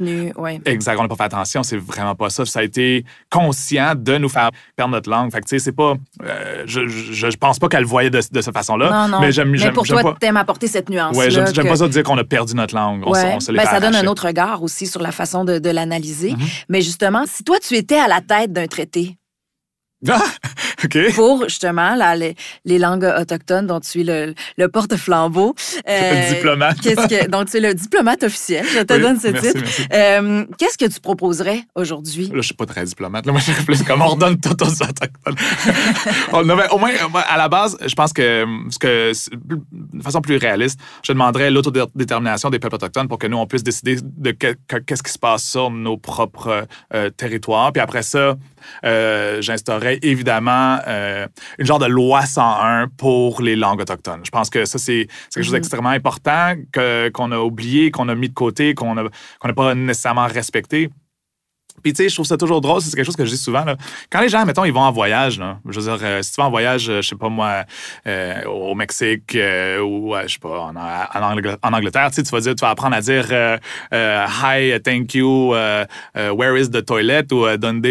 Exact, 0.66 0.98
on 1.00 1.04
n'a 1.04 1.08
pas 1.08 1.16
fait 1.16 1.24
attention. 1.24 1.64
C'est 1.64 1.78
vraiment 1.78 2.16
pas 2.16 2.30
ça. 2.30 2.46
Ça 2.46 2.60
a 2.60 2.64
été 2.64 3.06
conscient 3.30 3.94
de 3.96 4.18
nous 4.18 4.30
faire 4.30 4.52
perdre 4.76 4.92
notre 4.92 5.10
langue. 5.10 5.32
Fait 5.32 5.42
que, 5.42 5.46
tu 5.46 5.58
sais, 5.58 5.60
c'est 5.60 5.72
pas. 5.72 5.96
je, 6.66 6.88
je, 6.88 7.38
pense 7.38 7.60
pas 7.60 7.70
qu'elle 7.70 7.86
voyait 7.86 8.10
de, 8.10 8.22
de 8.32 8.42
cette 8.42 8.54
façon-là. 8.54 9.08
Mais, 9.20 9.32
j'aime, 9.32 9.52
mais 9.52 9.72
pour 9.72 9.86
toi, 9.86 10.16
t'aimes 10.20 10.38
apporter 10.42 10.68
cette 10.68 10.90
nuance. 10.90 11.16
Oui, 11.18 11.26
j'aime, 11.30 11.46
pas 11.46 11.76
ça 11.76 11.88
dire 11.88 12.04
qu'on 12.04 12.18
a 12.18 12.24
perdu 12.24 12.56
notre 12.56 12.76
langue. 12.76 13.04
On, 13.06 13.12
ben, 13.12 13.40
ça 13.40 13.80
donne 13.80 13.96
un 13.96 14.08
autre 14.08 14.28
regard 14.28 14.64
aussi 14.64 14.88
sur 14.88 15.02
la 15.02 15.12
façon 15.12 15.46
de, 15.46 15.70
l'analyser. 15.72 16.32
Mm-hmm. 16.32 16.66
Mais 16.70 16.82
justement, 16.82 17.24
si 17.26 17.44
toi, 17.44 17.58
tu 17.60 17.76
étais 17.76 17.98
à 17.98 18.08
la 18.08 18.20
tête 18.22 18.52
d'un 18.52 18.68
traité, 18.68 19.18
ah, 20.10 20.22
OK. 20.84 20.98
Pour 21.14 21.44
justement 21.44 21.96
les, 22.16 22.36
les, 22.66 22.80
langues 22.80 23.04
autochtones 23.04 23.68
dont 23.68 23.80
tu 23.80 24.02
es 24.02 24.04
le, 24.04 24.34
le 24.58 24.68
porte-flambeau. 24.68 25.56
Euh, 25.90 26.30
diplomate. 26.30 26.80
Qu'est-ce 26.80 27.08
que, 27.08 27.28
donc, 27.28 27.50
tu 27.50 27.58
es 27.58 27.60
le 27.60 27.74
diplomate 27.74 28.24
officiel. 28.24 28.66
Je 28.66 28.82
te 28.82 29.00
donne 29.00 29.20
ce 29.20 29.28
titre. 29.30 29.64
Euh, 29.94 30.46
qu'est-ce 30.58 30.78
que 30.78 30.86
tu 30.86 31.00
proposerais 31.00 31.64
aujourd'hui? 31.76 32.28
Là, 32.28 32.36
je 32.36 32.42
suis 32.42 32.54
pas 32.54 32.66
très 32.66 32.86
diplomate. 32.86 33.26
Là, 33.26 33.32
moi, 33.32 33.42
je 33.46 33.64
plus 33.64 33.84
comme 33.84 34.02
on 34.02 34.08
redonne 34.08 34.40
tout 34.40 34.56
aux 34.62 34.68
autochtones. 34.68 35.36
au 36.72 36.78
moins, 36.78 36.92
à 37.28 37.38
la 37.38 37.50
base, 37.50 37.78
je 37.86 37.94
pense 37.96 38.14
que, 38.14 38.46
ce 38.70 38.80
que 38.80 39.12
de 39.72 40.04
façon 40.04 40.22
plus 40.22 40.38
réaliste, 40.38 40.80
je 41.04 41.14
demanderais 41.14 41.52
l'autodétermination 41.52 42.50
des 42.50 42.60
peuples 42.60 42.76
autochtones 42.76 43.08
pour 43.08 43.18
que 43.18 43.28
nous, 43.28 43.38
on 43.38 43.48
puisse 43.48 43.64
décider 43.64 43.98
de 44.02 44.32
qu'est-ce 44.32 45.04
qui 45.04 45.12
se 45.12 45.20
passe 45.20 45.44
sur 45.44 45.72
nos 45.72 45.98
propres 45.98 46.68
euh, 46.94 47.10
territoires. 47.10 47.72
Puis 47.72 47.82
après 47.82 48.04
ça, 48.04 48.38
euh, 48.86 49.42
évidemment 50.02 50.80
euh, 50.88 51.28
une 51.60 51.66
genre 51.66 51.80
de 51.80 51.86
loi 51.86 52.26
101 52.26 52.88
pour 52.98 53.42
les 53.42 53.56
langues 53.56 53.82
autochtones. 53.82 54.22
Je 54.24 54.32
pense 54.32 54.50
que 54.50 54.66
ça, 54.66 54.78
c'est 54.78 55.08
quelque 55.34 55.44
chose 55.44 55.54
mhm. 55.54 55.60
d'extrêmement 55.60 55.90
important 55.90 56.54
qu'on 56.74 57.32
a 57.32 57.40
oublié, 57.40 57.92
qu'on 57.92 58.10
a 58.10 58.16
mis 58.16 58.30
de 58.30 58.34
côté, 58.34 58.74
qu'on 58.74 58.96
n'a 58.96 59.54
pas 59.56 59.76
nécessairement 59.76 60.28
respecté. 60.28 60.90
Puis, 61.82 61.94
tu 61.94 62.04
sais, 62.04 62.10
je 62.10 62.16
trouve 62.16 62.26
ça 62.26 62.38
toujours 62.38 62.62
drôle, 62.62 62.82
c'est 62.82 62.96
quelque 62.96 63.06
chose 63.06 63.16
que 63.16 63.26
je 63.26 63.32
dis 63.32 63.38
souvent. 63.38 63.64
Là. 63.64 63.76
Quand 64.10 64.22
les 64.22 64.30
gens, 64.30 64.46
mettons, 64.46 64.66
ils 64.66 64.74
vont 64.74 64.82
en 64.82 64.92
voyage, 64.92 65.40
là, 65.40 65.58
je 65.68 65.80
veux 65.80 65.86
dire, 65.86 66.00
euh, 66.02 66.22
si 66.22 66.32
tu 66.34 66.42
vas 66.42 66.48
en 66.48 66.50
voyage, 66.50 66.90
euh, 66.90 67.02
je 67.02 67.10
sais 67.10 67.16
pas 67.16 67.30
moi, 67.30 67.64
euh, 68.08 68.44
au 68.46 68.76
Mexique 68.76 69.38
ou, 69.84 70.16
je 70.24 70.28
sais 70.28 70.40
pas, 70.40 70.60
en, 70.60 70.76
en, 70.76 71.74
Angleterre, 71.74 72.10
tu 72.12 72.22
vas 72.22 72.40
dire, 72.40 72.56
tu 72.56 72.62
vas 72.62 72.70
apprendre 72.70 72.96
à 72.96 73.02
dire 73.02 73.26
Hi, 73.92 74.80
thank 74.84 75.14
you, 75.14 75.54
where 76.16 76.58
is 76.58 76.70
the 76.70 76.86
toilet 76.86 77.32
ou 77.32 77.46
donde, 77.58 77.82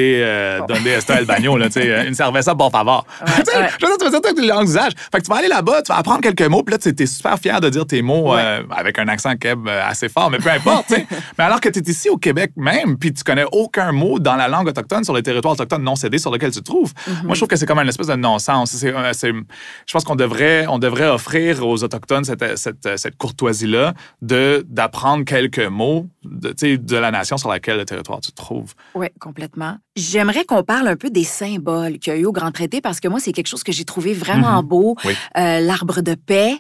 donde 0.69 0.87
está 0.87 1.19
el 1.19 1.27
baño, 1.27 1.57
là, 1.57 1.67
tu 1.67 1.81
sais, 1.81 2.07
une 2.07 2.15
cerveza, 2.15 2.55
bon 2.55 2.71
favor. 2.71 3.07
tu 3.27 3.33
sais, 3.33 3.69
je 3.81 3.87
veux 3.87 3.93
dire, 3.93 3.99
tu 3.99 4.05
vas 4.05 4.11
dire 4.11 4.21
toutes 4.21 4.41
les 4.41 4.47
langues 4.47 4.67
d'usage. 4.67 4.93
Fait 5.13 5.19
que 5.19 5.25
tu 5.25 5.31
vas 5.31 5.39
aller 5.39 5.49
là-bas, 5.49 5.83
tu 5.83 5.93
vas 5.93 5.99
apprendre 5.99 6.21
quelques 6.21 6.43
mots, 6.43 6.63
puis 6.63 6.73
là, 6.73 6.79
tu 6.79 6.91
es 6.91 7.07
super 7.07 7.39
fier 7.39 7.61
de 7.61 7.69
dire 7.69 7.87
tes 7.87 8.03
mots 8.03 8.33
avec 8.33 8.99
un 8.99 9.09
accent 9.09 9.37
keb 9.37 9.69
assez 9.69 10.09
fort, 10.09 10.31
mais 10.31 10.39
peu 10.39 10.51
importe, 10.51 10.87
tu 10.89 10.95
sais. 10.95 11.07
mais 11.39 11.45
alors 11.45 11.61
que 11.61 11.69
tu 11.69 11.81
es 11.81 11.91
ici 11.91 12.09
au 12.09 12.17
Québec 12.17 12.53
même, 12.57 12.99
puis 12.99 13.13
tu 13.13 13.25
connais 13.25 13.45
aucun 13.53 13.80
un 13.81 13.93
mot 13.93 14.19
dans 14.19 14.37
la 14.37 14.49
langue 14.49 14.69
autochtone 14.69 15.05
sur 15.05 15.15
les 15.15 15.23
territoires 15.23 15.55
autochtones 15.55 15.83
non 15.83 15.97
cédés 15.97 16.19
sur 16.19 16.33
lesquels 16.33 16.53
tu 16.53 16.61
te 16.61 16.65
trouves. 16.65 16.93
Mhm. 17.07 17.15
Moi, 17.25 17.35
je 17.35 17.41
trouve 17.41 17.49
que 17.49 17.57
c'est 17.57 17.67
comme 17.67 17.79
une 17.79 17.89
espèce 17.89 18.07
de 18.07 18.15
non-sens. 18.15 18.85
Euh, 18.85 19.13
je 19.15 19.93
pense 19.93 20.05
qu'on 20.05 20.17
devrait, 20.17 20.67
on 20.69 20.79
devrait 20.79 21.09
offrir 21.09 21.67
aux 21.67 21.83
Autochtones 21.83 22.25
cette, 22.25 22.59
cette, 22.59 22.99
cette 22.99 23.17
courtoisie-là 23.17 23.95
d'apprendre 24.21 25.25
quelques 25.25 25.67
mots 25.67 26.07
de, 26.25 26.77
de 26.77 26.97
la 26.97 27.11
nation 27.11 27.37
sur 27.37 27.49
laquelle 27.49 27.79
le 27.79 27.85
territoire 27.85 28.21
tu 28.21 28.31
te 28.31 28.37
trouves. 28.37 28.75
Oui, 28.95 29.09
complètement. 29.19 29.77
J'aimerais 29.97 30.45
qu'on 30.45 30.63
parle 30.63 30.89
un 30.89 30.97
peu 30.97 31.11
des 31.11 31.25
symboles 31.25 31.99
qu'il 31.99 32.13
y 32.13 32.17
a 32.17 32.19
eu 32.19 32.25
au 32.25 32.33
Grand 32.33 32.51
Traité 32.53 32.81
parce 32.81 33.01
que 33.01 33.09
moi, 33.09 33.21
c'est 33.21 33.33
quelque 33.33 33.49
chose 33.49 33.63
que 33.63 33.73
j'ai 33.73 33.85
trouvé 33.85 34.13
vraiment 34.13 34.63
mhm. 34.63 34.69
beau. 34.69 34.97
Euh, 35.05 35.61
l'arbre 35.61 36.01
de 36.01 36.15
paix, 36.15 36.57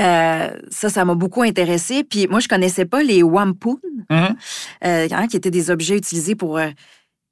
euh, 0.00 0.50
ça, 0.70 0.88
ça 0.88 1.04
m'a 1.04 1.14
beaucoup 1.14 1.42
intéressé. 1.42 2.04
Puis 2.04 2.26
moi, 2.28 2.40
je 2.40 2.48
connaissais 2.48 2.84
pas 2.84 3.02
les 3.02 3.22
wampum, 3.22 3.78
mm-hmm. 4.10 4.34
euh, 4.84 5.08
hein, 5.10 5.26
qui 5.28 5.36
étaient 5.36 5.50
des 5.50 5.70
objets 5.70 5.96
utilisés 5.96 6.34
pour 6.34 6.58
euh, 6.58 6.70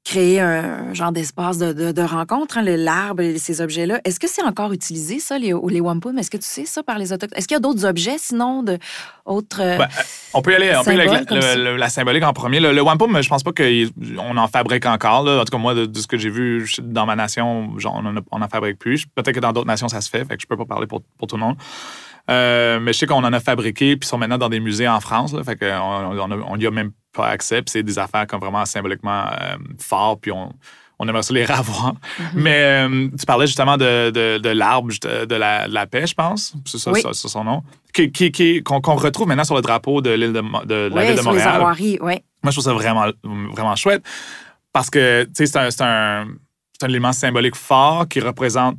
créer 0.05 0.39
un 0.39 0.93
genre 0.93 1.11
d'espace 1.11 1.57
de, 1.57 2.01
rencontre, 2.01 2.57
hein, 2.57 2.63
l'arbre 2.63 3.21
et 3.21 3.37
ces 3.37 3.59
objets-là. 3.59 3.99
Est-ce 4.05 4.19
que 4.19 4.27
c'est 4.29 4.43
encore 4.43 4.71
utilisé, 4.71 5.19
ça, 5.19 5.37
les, 5.37 5.53
les 5.69 5.79
wampum? 5.81 6.17
Est-ce 6.17 6.31
que 6.31 6.37
tu 6.37 6.45
sais 6.45 6.65
ça 6.65 6.83
par 6.83 6.99
les 6.99 7.11
autochtones? 7.11 7.37
Est-ce 7.37 7.47
qu'il 7.49 7.55
y 7.55 7.57
a 7.57 7.61
d'autres 7.61 7.85
objets, 7.85 8.15
sinon, 8.17 8.63
de 8.63 8.77
autres. 9.25 9.59
Ben, 9.59 9.87
on 10.33 10.41
peut 10.41 10.51
y 10.51 10.55
aller, 10.55 10.73
on 10.75 10.83
peut 10.83 10.91
avec 10.91 11.29
la, 11.31 11.89
symbolique 11.89 12.23
en 12.23 12.33
premier. 12.33 12.59
Le, 12.59 12.81
wampum, 12.81 13.21
je 13.21 13.29
pense 13.29 13.43
pas 13.43 13.51
qu'on 13.51 14.37
en 14.37 14.47
fabrique 14.47 14.85
encore. 14.85 15.27
En 15.27 15.43
tout 15.43 15.51
cas, 15.51 15.57
moi, 15.57 15.73
de, 15.73 15.99
ce 15.99 16.07
que 16.07 16.17
j'ai 16.17 16.29
vu 16.29 16.65
dans 16.81 17.05
ma 17.05 17.15
nation, 17.15 17.77
genre, 17.77 18.01
on 18.31 18.39
n'en 18.39 18.47
fabrique 18.47 18.79
plus. 18.79 19.05
Peut-être 19.05 19.35
que 19.35 19.39
dans 19.41 19.51
d'autres 19.51 19.67
nations, 19.67 19.89
ça 19.89 19.99
se 19.99 20.09
fait, 20.09 20.25
fait 20.25 20.35
que 20.35 20.41
je 20.41 20.47
peux 20.47 20.57
pas 20.57 20.65
parler 20.65 20.87
pour, 20.87 21.01
pour 21.17 21.27
tout 21.27 21.35
le 21.35 21.41
monde. 21.41 21.57
Euh, 22.29 22.79
mais 22.79 22.93
je 22.93 22.99
sais 22.99 23.05
qu'on 23.05 23.23
en 23.23 23.33
a 23.33 23.39
fabriqué, 23.39 23.97
puis 23.97 24.07
sont 24.07 24.17
maintenant 24.17 24.37
dans 24.37 24.49
des 24.49 24.59
musées 24.59 24.87
en 24.87 24.99
France. 24.99 25.35
fait 25.43 25.57
qu'on 25.57 26.45
on, 26.47 26.57
y 26.57 26.67
a 26.67 26.71
même 26.71 26.91
pas 27.13 27.27
accès. 27.27 27.61
Puis 27.61 27.71
c'est 27.71 27.83
des 27.83 27.99
affaires 27.99 28.27
comme 28.27 28.39
vraiment 28.39 28.65
symboliquement 28.65 29.25
euh, 29.25 29.57
fortes, 29.77 30.21
puis 30.21 30.31
on, 30.31 30.53
on 30.99 31.07
aimerait 31.07 31.23
ça 31.23 31.33
les 31.33 31.45
revoir. 31.45 31.93
Mm-hmm. 31.93 32.25
Mais 32.35 32.87
euh, 32.87 33.09
tu 33.19 33.25
parlais 33.25 33.47
justement 33.47 33.77
de, 33.77 34.09
de, 34.09 34.49
l'arbre, 34.49 34.89
de, 35.01 35.35
la, 35.35 35.67
de 35.67 35.73
la 35.73 35.85
paix, 35.85 36.07
je 36.07 36.13
pense. 36.13 36.53
C'est 36.65 36.77
ça, 36.77 36.93
son 37.13 37.43
nom. 37.43 37.63
Qu'on 37.95 38.07
qui, 38.09 38.63
qu'on 38.63 38.95
retrouve 38.95 39.27
maintenant 39.27 39.43
sur 39.43 39.55
le 39.55 39.61
drapeau 39.61 40.01
de 40.01 40.11
l'île 40.11 40.33
de, 40.33 40.65
de, 40.65 40.95
la 40.95 41.05
ville 41.05 41.17
de 41.17 41.21
Montréal. 41.21 41.61
Les 41.77 41.99
oui. 42.01 42.19
Moi, 42.41 42.51
je 42.51 42.59
trouve 42.59 42.63
ça 42.63 42.73
vraiment, 42.73 43.05
vraiment 43.23 43.75
chouette 43.75 44.03
parce 44.73 44.89
que 44.89 45.27
c'est 45.33 45.55
un, 45.55 45.69
un, 45.79 46.27
un 46.81 46.87
élément 46.87 47.13
symbolique 47.13 47.55
fort 47.55 48.07
qui 48.07 48.19
représente 48.19 48.77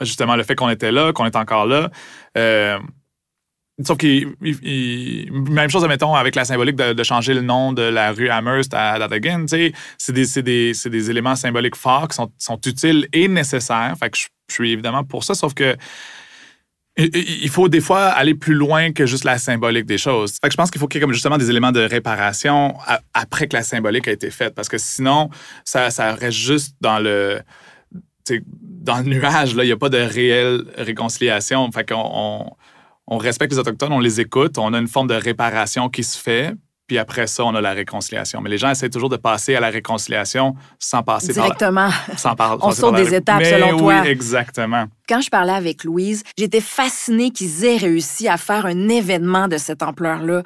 justement 0.00 0.36
le 0.36 0.42
fait 0.42 0.54
qu'on 0.54 0.68
était 0.68 0.92
là, 0.92 1.12
qu'on 1.12 1.26
est 1.26 1.36
encore 1.36 1.66
là. 1.66 1.90
Euh, 2.36 2.78
sauf 3.84 3.98
que 3.98 4.24
même 5.50 5.70
chose, 5.70 5.86
mettons, 5.86 6.14
avec 6.14 6.34
la 6.34 6.44
symbolique 6.44 6.76
de, 6.76 7.02
changer 7.02 7.34
le 7.34 7.42
nom 7.42 7.72
de 7.72 7.82
la 7.82 8.12
rue 8.12 8.28
Amherst 8.28 8.72
à 8.74 8.98
Datagan, 8.98 9.46
c'est 9.48 9.72
des, 10.12 10.42
des, 10.42 10.72
des, 10.72 11.10
éléments 11.10 11.36
symboliques 11.36 11.76
forts 11.76 12.08
qui 12.08 12.16
sont, 12.16 12.30
sont, 12.38 12.58
utiles 12.66 13.06
et 13.12 13.28
nécessaires. 13.28 13.94
Fait 13.98 14.10
que 14.10 14.18
je, 14.18 14.26
suis 14.48 14.72
évidemment 14.72 15.02
pour 15.02 15.24
ça, 15.24 15.34
sauf 15.34 15.54
que 15.54 15.76
il 16.98 17.50
faut 17.50 17.68
des 17.68 17.82
fois 17.82 18.06
aller 18.06 18.34
plus 18.34 18.54
loin 18.54 18.92
que 18.92 19.04
juste 19.04 19.24
la 19.24 19.36
symbolique 19.36 19.84
des 19.84 19.98
choses. 19.98 20.38
Fait 20.40 20.48
que 20.48 20.52
je 20.52 20.56
pense 20.56 20.70
qu'il 20.70 20.80
faut 20.80 20.88
qu'il 20.88 20.98
y 20.98 21.00
ait 21.00 21.02
comme 21.04 21.12
justement 21.12 21.36
des 21.36 21.50
éléments 21.50 21.72
de 21.72 21.80
réparation 21.80 22.74
après 23.12 23.48
que 23.48 23.56
la 23.56 23.62
symbolique 23.62 24.08
a 24.08 24.12
été 24.12 24.30
faite, 24.30 24.54
parce 24.54 24.68
que 24.68 24.78
sinon, 24.78 25.28
ça, 25.64 25.90
ça 25.90 26.14
reste 26.14 26.38
juste 26.38 26.74
dans 26.80 26.98
le 26.98 27.40
dans 28.50 28.98
le 28.98 29.04
nuage, 29.04 29.52
il 29.52 29.64
n'y 29.64 29.72
a 29.72 29.76
pas 29.76 29.88
de 29.88 29.98
réelle 29.98 30.64
réconciliation. 30.76 31.70
Fait 31.72 31.88
qu'on 31.88 32.52
on, 33.06 33.18
respecte 33.18 33.52
les 33.52 33.58
Autochtones, 33.58 33.92
on 33.92 34.00
les 34.00 34.20
écoute, 34.20 34.58
on 34.58 34.72
a 34.72 34.78
une 34.78 34.88
forme 34.88 35.08
de 35.08 35.14
réparation 35.14 35.88
qui 35.88 36.04
se 36.04 36.18
fait, 36.18 36.54
puis 36.86 36.98
après 36.98 37.26
ça, 37.26 37.44
on 37.44 37.54
a 37.54 37.60
la 37.60 37.72
réconciliation. 37.72 38.40
Mais 38.40 38.50
les 38.50 38.58
gens 38.58 38.70
essaient 38.70 38.90
toujours 38.90 39.08
de 39.08 39.16
passer 39.16 39.56
à 39.56 39.60
la 39.60 39.70
réconciliation 39.70 40.54
sans 40.78 41.02
passer 41.02 41.32
Directement. 41.32 41.90
par... 42.06 42.18
Sans 42.18 42.34
par, 42.36 42.58
on 42.62 42.70
saute 42.70 42.94
des 42.94 43.14
étapes, 43.14 43.44
selon 43.44 43.76
toi. 43.76 44.02
Oui, 44.02 44.08
exactement. 44.08 44.86
Quand 45.08 45.20
je 45.20 45.30
parlais 45.30 45.52
avec 45.52 45.82
Louise, 45.82 46.22
j'étais 46.38 46.60
fascinée 46.60 47.30
qu'ils 47.30 47.64
aient 47.64 47.76
réussi 47.76 48.28
à 48.28 48.36
faire 48.36 48.66
un 48.66 48.88
événement 48.88 49.48
de 49.48 49.58
cette 49.58 49.82
ampleur-là 49.82 50.42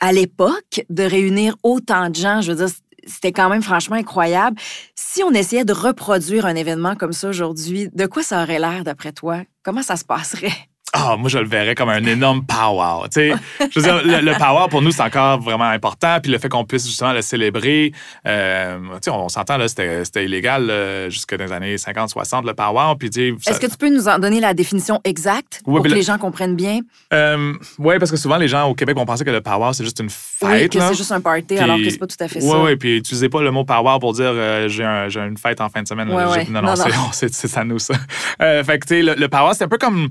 à 0.00 0.12
l'époque, 0.12 0.84
de 0.90 1.02
réunir 1.02 1.56
autant 1.62 2.10
de 2.10 2.14
gens. 2.14 2.40
Je 2.40 2.52
veux 2.52 2.66
dire, 2.66 2.74
c'était 3.06 3.32
quand 3.32 3.48
même 3.48 3.62
franchement 3.62 3.96
incroyable. 3.96 4.58
Si 4.94 5.22
on 5.22 5.30
essayait 5.30 5.64
de 5.64 5.72
reproduire 5.72 6.46
un 6.46 6.54
événement 6.54 6.96
comme 6.96 7.12
ça 7.12 7.28
aujourd'hui, 7.28 7.88
de 7.92 8.06
quoi 8.06 8.22
ça 8.22 8.42
aurait 8.42 8.58
l'air 8.58 8.84
d'après 8.84 9.12
toi? 9.12 9.42
Comment 9.62 9.82
ça 9.82 9.96
se 9.96 10.04
passerait? 10.04 10.52
Ah, 10.98 11.16
moi, 11.16 11.28
je 11.28 11.38
le 11.38 11.46
verrais 11.46 11.74
comme 11.74 11.88
un 11.88 12.04
énorme 12.04 12.44
power. 12.44 13.08
Tu 13.12 13.30
sais, 13.30 13.32
je 13.72 13.78
veux 13.80 13.82
dire, 13.82 14.02
le, 14.04 14.20
le 14.20 14.32
power, 14.38 14.66
pour 14.68 14.82
nous, 14.82 14.90
c'est 14.90 15.02
encore 15.02 15.40
vraiment 15.40 15.64
important. 15.68 16.18
Puis 16.22 16.32
le 16.32 16.38
fait 16.38 16.48
qu'on 16.48 16.64
puisse 16.64 16.86
justement 16.86 17.12
le 17.12 17.22
célébrer, 17.22 17.92
euh, 18.26 18.78
tu 18.94 18.98
sais, 19.02 19.10
on, 19.10 19.28
s'entend, 19.28 19.56
là, 19.56 19.68
c'était 19.68 20.24
illégal 20.24 20.70
jusque 21.10 21.36
dans 21.36 21.44
les 21.44 21.52
années 21.52 21.76
50-60, 21.76 22.46
le 22.46 22.54
power. 22.54 22.94
Puis, 22.98 23.10
ça- 23.40 23.50
Est-ce 23.50 23.60
que 23.60 23.66
tu 23.66 23.76
peux 23.76 23.88
nous 23.94 24.08
en 24.08 24.18
donner 24.18 24.40
la 24.40 24.54
définition 24.54 25.00
exacte 25.04 25.60
Oui, 25.66 25.74
pour 25.76 25.84
que 25.84 25.88
le- 25.88 25.94
les 25.94 26.02
gens 26.02 26.18
comprennent 26.18 26.56
bien? 26.56 26.80
Euh, 27.12 27.52
oui, 27.78 27.98
parce 27.98 28.10
que 28.10 28.16
souvent, 28.16 28.36
les 28.36 28.48
gens 28.48 28.68
au 28.68 28.74
Québec 28.74 28.96
vont 28.96 29.06
penser 29.06 29.24
que 29.24 29.30
le 29.30 29.40
power, 29.40 29.70
c'est 29.72 29.84
juste 29.84 30.00
une 30.00 30.06
Oui, 30.06 30.12
fête. 30.48 30.72
que 30.72 30.78
là. 30.78 30.88
c'est 30.88 30.96
juste 30.96 31.12
un 31.12 31.20
party, 31.20 31.42
Puis- 31.48 31.58
alors 31.58 31.76
que 31.76 31.88
c'est 31.90 31.98
pas 31.98 32.06
tout 32.06 32.16
à 32.20 32.28
fait 32.28 32.42
Oui, 32.42 32.48
ça. 32.50 32.62
oui, 32.62 32.76
puis 32.76 32.96
utilisez 32.98 33.28
pas 33.28 33.42
le 33.42 33.50
mot 33.50 33.64
power 33.64 33.98
pour 34.00 34.12
dire 34.12 34.30
euh, 34.32 34.68
j'ai 34.68 34.84
un- 34.84 35.08
j'ai 35.08 35.20
une 35.20 35.36
fête 35.36 35.60
en 35.60 35.68
fin 35.68 35.82
de 35.82 35.88
semaine. 35.88 36.08
Ouais, 36.10 36.24
J'ai- 36.32 36.38
ouais. 36.40 36.46
Non, 36.50 36.62
non, 36.62 36.68
Non, 36.70 36.76
c'est- 36.76 36.88
non. 36.88 37.08
c'est 37.12 37.32
c'est 37.34 37.56
à 37.58 37.64
nous, 37.64 37.78
ça. 37.78 37.94
Fait 38.38 38.78
que, 38.78 38.86
tu 38.86 38.94
sais, 38.96 39.02
le, 39.02 39.14
le 39.14 39.28
power, 39.28 39.52
c'est 39.54 39.64
un 39.64 39.68
peu 39.68 39.78
comme. 39.78 40.08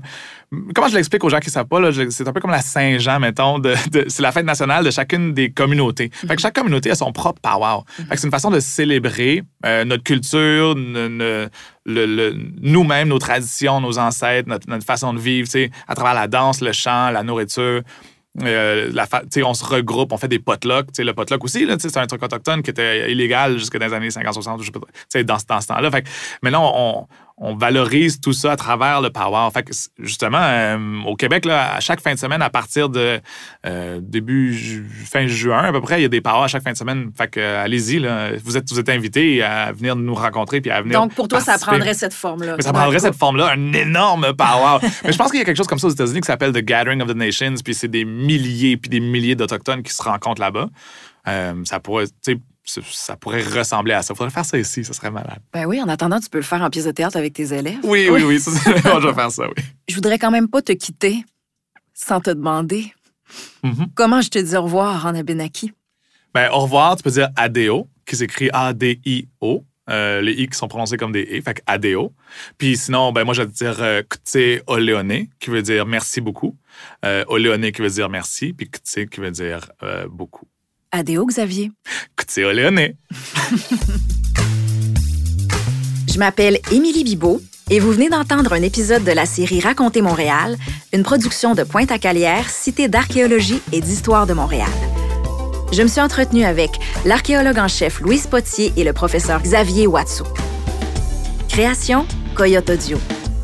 Comment 0.78 0.90
je 0.90 0.94
l'explique 0.94 1.24
aux 1.24 1.28
gens 1.28 1.40
qui 1.40 1.48
ne 1.48 1.50
savent 1.52 1.66
pas? 1.66 1.80
là, 1.80 1.90
C'est 2.10 2.28
un 2.28 2.32
peu 2.32 2.38
comme 2.38 2.52
la 2.52 2.62
Saint-Jean, 2.62 3.18
mettons. 3.18 3.58
De, 3.58 3.74
de- 3.90 4.04
c'est 4.06 4.22
la 4.22 4.30
fête 4.30 4.46
nationale 4.46 4.84
de 4.84 4.92
chacune 4.92 5.34
des 5.34 5.50
communautés. 5.50 6.08
Fait 6.12 6.36
que 6.36 6.40
chaque 6.40 6.54
communauté 6.54 6.88
a 6.92 6.94
son 6.94 7.10
propre 7.10 7.40
power. 7.40 7.78
Fait 7.96 8.10
que 8.10 8.16
c'est 8.20 8.28
une 8.28 8.30
façon 8.30 8.48
de 8.50 8.60
célébrer 8.60 9.42
euh, 9.66 9.84
notre 9.84 10.04
culture, 10.04 10.76
ne- 10.76 11.08
ne- 11.08 11.48
le- 11.84 12.06
le- 12.06 12.36
nous-mêmes, 12.60 13.08
nos 13.08 13.18
traditions, 13.18 13.80
nos 13.80 13.98
ancêtres, 13.98 14.48
notre, 14.48 14.70
notre 14.70 14.84
façon 14.86 15.12
de 15.14 15.18
vivre, 15.18 15.48
à 15.88 15.94
travers 15.96 16.14
la 16.14 16.28
danse, 16.28 16.60
le 16.60 16.70
chant, 16.70 17.10
la 17.10 17.24
nourriture. 17.24 17.80
Euh, 18.42 18.88
la 18.92 19.06
fa- 19.06 19.22
on 19.44 19.54
se 19.54 19.64
regroupe, 19.64 20.12
on 20.12 20.16
fait 20.16 20.28
des 20.28 20.38
potlucks. 20.38 20.90
Le 20.96 21.12
potluck 21.12 21.42
aussi, 21.42 21.66
là, 21.66 21.74
c'est 21.80 21.96
un 21.96 22.06
truc 22.06 22.22
autochtone 22.22 22.62
qui 22.62 22.70
était 22.70 23.10
illégal 23.10 23.58
jusque 23.58 23.76
dans 23.76 23.86
les 23.88 23.92
années 23.94 24.10
50-60, 24.10 24.60
je 24.60 24.66
sais 24.66 24.70
pas, 24.70 24.78
tu 24.78 25.00
sais, 25.08 25.24
dans, 25.24 25.40
ce- 25.40 25.46
dans 25.46 25.60
ce 25.60 25.66
temps-là. 25.66 25.90
Fait 25.90 26.02
que 26.02 26.08
maintenant, 26.40 26.70
on, 26.72 27.06
on 27.40 27.54
valorise 27.54 28.20
tout 28.20 28.32
ça 28.32 28.52
à 28.52 28.56
travers 28.56 29.00
le 29.00 29.10
power. 29.10 29.48
Fait 29.54 29.62
que, 29.62 29.72
justement, 30.00 30.40
euh, 30.42 30.76
au 31.06 31.14
Québec, 31.14 31.44
là, 31.44 31.74
à 31.74 31.80
chaque 31.80 32.00
fin 32.00 32.12
de 32.12 32.18
semaine, 32.18 32.42
à 32.42 32.50
partir 32.50 32.88
de 32.88 33.20
euh, 33.64 34.00
début 34.02 34.52
ju- 34.52 34.84
fin 35.06 35.26
juin, 35.28 35.62
à 35.64 35.72
peu 35.72 35.80
près, 35.80 36.00
il 36.00 36.02
y 36.02 36.06
a 36.06 36.08
des 36.08 36.20
powers 36.20 36.42
à 36.42 36.48
chaque 36.48 36.64
fin 36.64 36.72
de 36.72 36.76
semaine. 36.76 37.12
Fait 37.16 37.28
que, 37.28 37.38
euh, 37.38 37.62
allez-y. 37.62 37.98
Vous 38.42 38.56
êtes, 38.56 38.68
vous 38.70 38.80
êtes 38.80 38.88
invités 38.88 39.42
à 39.42 39.70
venir 39.70 39.94
nous 39.94 40.14
rencontrer 40.14 40.60
puis 40.60 40.70
à 40.72 40.82
venir. 40.82 41.00
Donc, 41.00 41.14
pour 41.14 41.28
toi, 41.28 41.38
ça 41.40 41.58
prendrait 41.58 41.94
cette 41.94 42.12
forme-là. 42.14 42.56
Ça 42.58 42.72
prendrait 42.72 42.98
cette 42.98 43.14
forme-là, 43.16 43.52
un 43.52 43.72
énorme 43.72 44.32
power. 44.36 44.78
Mais 45.04 45.12
je 45.12 45.16
pense 45.18 45.30
qu'il 45.30 45.38
y 45.38 45.42
a 45.42 45.44
quelque 45.44 45.56
chose 45.58 45.68
comme 45.68 45.78
ça 45.78 45.86
aux 45.86 45.90
États-Unis 45.90 46.20
qui 46.22 46.26
s'appelle 46.26 46.52
The 46.52 46.64
Gathering 46.64 47.00
of 47.02 47.08
the 47.08 47.14
Nations, 47.16 47.54
puis 47.64 47.72
c'est 47.74 47.86
des 47.88 48.04
milliers 48.04 48.76
puis 48.76 48.88
des 48.90 49.00
milliers 49.00 49.36
d'Autochtones 49.36 49.82
qui 49.84 49.92
se 49.94 50.02
rencontrent 50.02 50.40
là-bas. 50.40 50.68
Ça, 51.64 51.78
pourrait, 51.80 52.06
tu 52.06 52.12
sais, 52.22 52.38
ça- 52.70 53.16
pourrait 53.16 53.42
ressembler 53.42 53.94
à 53.94 54.02
ça. 54.02 54.14
Il 54.14 54.16
faudrait 54.16 54.32
faire 54.32 54.44
ça 54.44 54.58
ici, 54.58 54.84
ça 54.84 54.92
serait 54.92 55.10
malade. 55.10 55.40
Ben 55.52 55.64
oui, 55.66 55.80
en 55.80 55.88
attendant, 55.88 56.20
tu 56.20 56.28
peux 56.28 56.38
le 56.38 56.44
faire 56.44 56.62
en 56.62 56.70
pièce 56.70 56.84
de 56.84 56.90
théâtre 56.92 57.16
avec 57.16 57.32
tes 57.34 57.52
élèves. 57.52 57.78
Oui, 57.84 58.08
oui, 58.10 58.22
oui, 58.24 58.38
ça, 58.40 58.50
je 59.00 59.06
vais 59.06 59.14
faire 59.14 59.30
ça, 59.30 59.44
oui. 59.48 59.62
Je 59.88 59.94
voudrais 59.94 60.18
quand 60.18 60.30
même 60.30 60.48
pas 60.48 60.62
te 60.62 60.72
quitter 60.72 61.24
sans 61.94 62.20
te 62.20 62.30
demander 62.30 62.92
Mhm. 63.62 63.88
comment 63.94 64.20
je 64.22 64.30
te 64.30 64.38
dis 64.38 64.56
au 64.56 64.62
revoir 64.62 65.04
en 65.04 65.14
Abenaki. 65.14 65.72
Ben, 66.34 66.48
au 66.50 66.60
revoir, 66.60 66.96
tu 66.96 67.02
peux 67.02 67.10
dire 67.10 67.28
ADO, 67.36 67.86
qui 68.06 68.16
s'écrit 68.16 68.48
A-D-I-O. 68.52 69.64
Euh, 69.90 70.20
les 70.20 70.32
I 70.32 70.48
qui 70.48 70.56
sont 70.58 70.68
prononcés 70.68 70.98
comme 70.98 71.12
des 71.12 71.24
E, 71.24 71.40
fait 71.40 71.54
que 71.54 71.62
ADO. 71.66 72.12
Puis 72.58 72.76
sinon, 72.76 73.10
ben 73.10 73.24
moi, 73.24 73.32
je 73.32 73.40
vais 73.42 73.48
te 73.48 73.54
dire 73.54 73.76
euh, 73.80 74.02
K'tse 74.02 74.62
Oleone, 74.66 75.26
qui 75.40 75.48
veut 75.48 75.62
dire 75.62 75.86
merci 75.86 76.20
beaucoup. 76.20 76.56
Euh, 77.06 77.24
Oleone 77.28 77.72
qui 77.72 77.80
veut 77.80 77.88
dire 77.88 78.10
merci, 78.10 78.52
puis 78.52 78.68
K'tse 78.68 79.06
qui 79.10 79.20
veut 79.20 79.30
dire 79.30 79.70
euh, 79.82 80.06
beaucoup. 80.06 80.46
Adéo, 80.92 81.26
Xavier. 81.26 81.70
Je 86.08 86.18
m'appelle 86.18 86.58
Émilie 86.72 87.04
Bibot 87.04 87.40
et 87.70 87.80
vous 87.80 87.92
venez 87.92 88.08
d'entendre 88.08 88.54
un 88.54 88.62
épisode 88.62 89.04
de 89.04 89.12
la 89.12 89.26
série 89.26 89.60
Raconter 89.60 90.00
Montréal, 90.00 90.56
une 90.92 91.02
production 91.02 91.54
de 91.54 91.62
Pointe-à-Calière, 91.62 92.48
Cité 92.48 92.88
d'archéologie 92.88 93.60
et 93.72 93.80
d'histoire 93.80 94.26
de 94.26 94.32
Montréal. 94.32 94.70
Je 95.72 95.82
me 95.82 95.88
suis 95.88 96.00
entretenue 96.00 96.44
avec 96.44 96.70
l'archéologue 97.04 97.58
en 97.58 97.68
chef 97.68 98.00
Louise 98.00 98.26
Potier 98.26 98.72
et 98.76 98.84
le 98.84 98.94
professeur 98.94 99.42
Xavier 99.42 99.86
Watsu. 99.86 100.22
Création, 101.48 102.06
Coyote 102.34 102.70
Audio. 102.70 102.98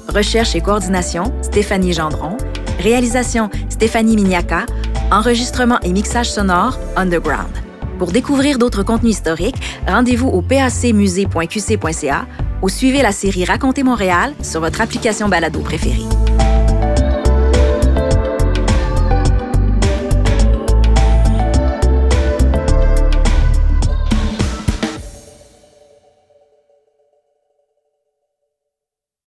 Recherche 0.09 0.55
et 0.55 0.61
coordination, 0.63 1.25
Stéphanie 1.43 1.93
Gendron. 1.93 2.39
Réalisation, 2.79 3.51
Stéphanie 3.69 4.17
Miniaca. 4.17 4.65
Enregistrement 5.11 5.79
et 5.83 5.93
mixage 5.93 6.31
sonore, 6.31 6.79
Underground. 6.97 7.51
Pour 7.99 8.11
découvrir 8.11 8.59
d'autres 8.59 8.83
contenus 8.83 9.17
historiques, 9.17 9.61
rendez-vous 9.87 10.29
au 10.29 10.43
pacmusée.qc.ca 10.43 12.27
ou 12.63 12.69
suivez 12.69 13.03
la 13.03 13.13
série 13.13 13.45
Raconter 13.45 13.83
Montréal 13.83 14.35
sur 14.43 14.61
votre 14.61 14.81
application 14.81 15.29
balado 15.29 15.61
préférée. 15.61 16.05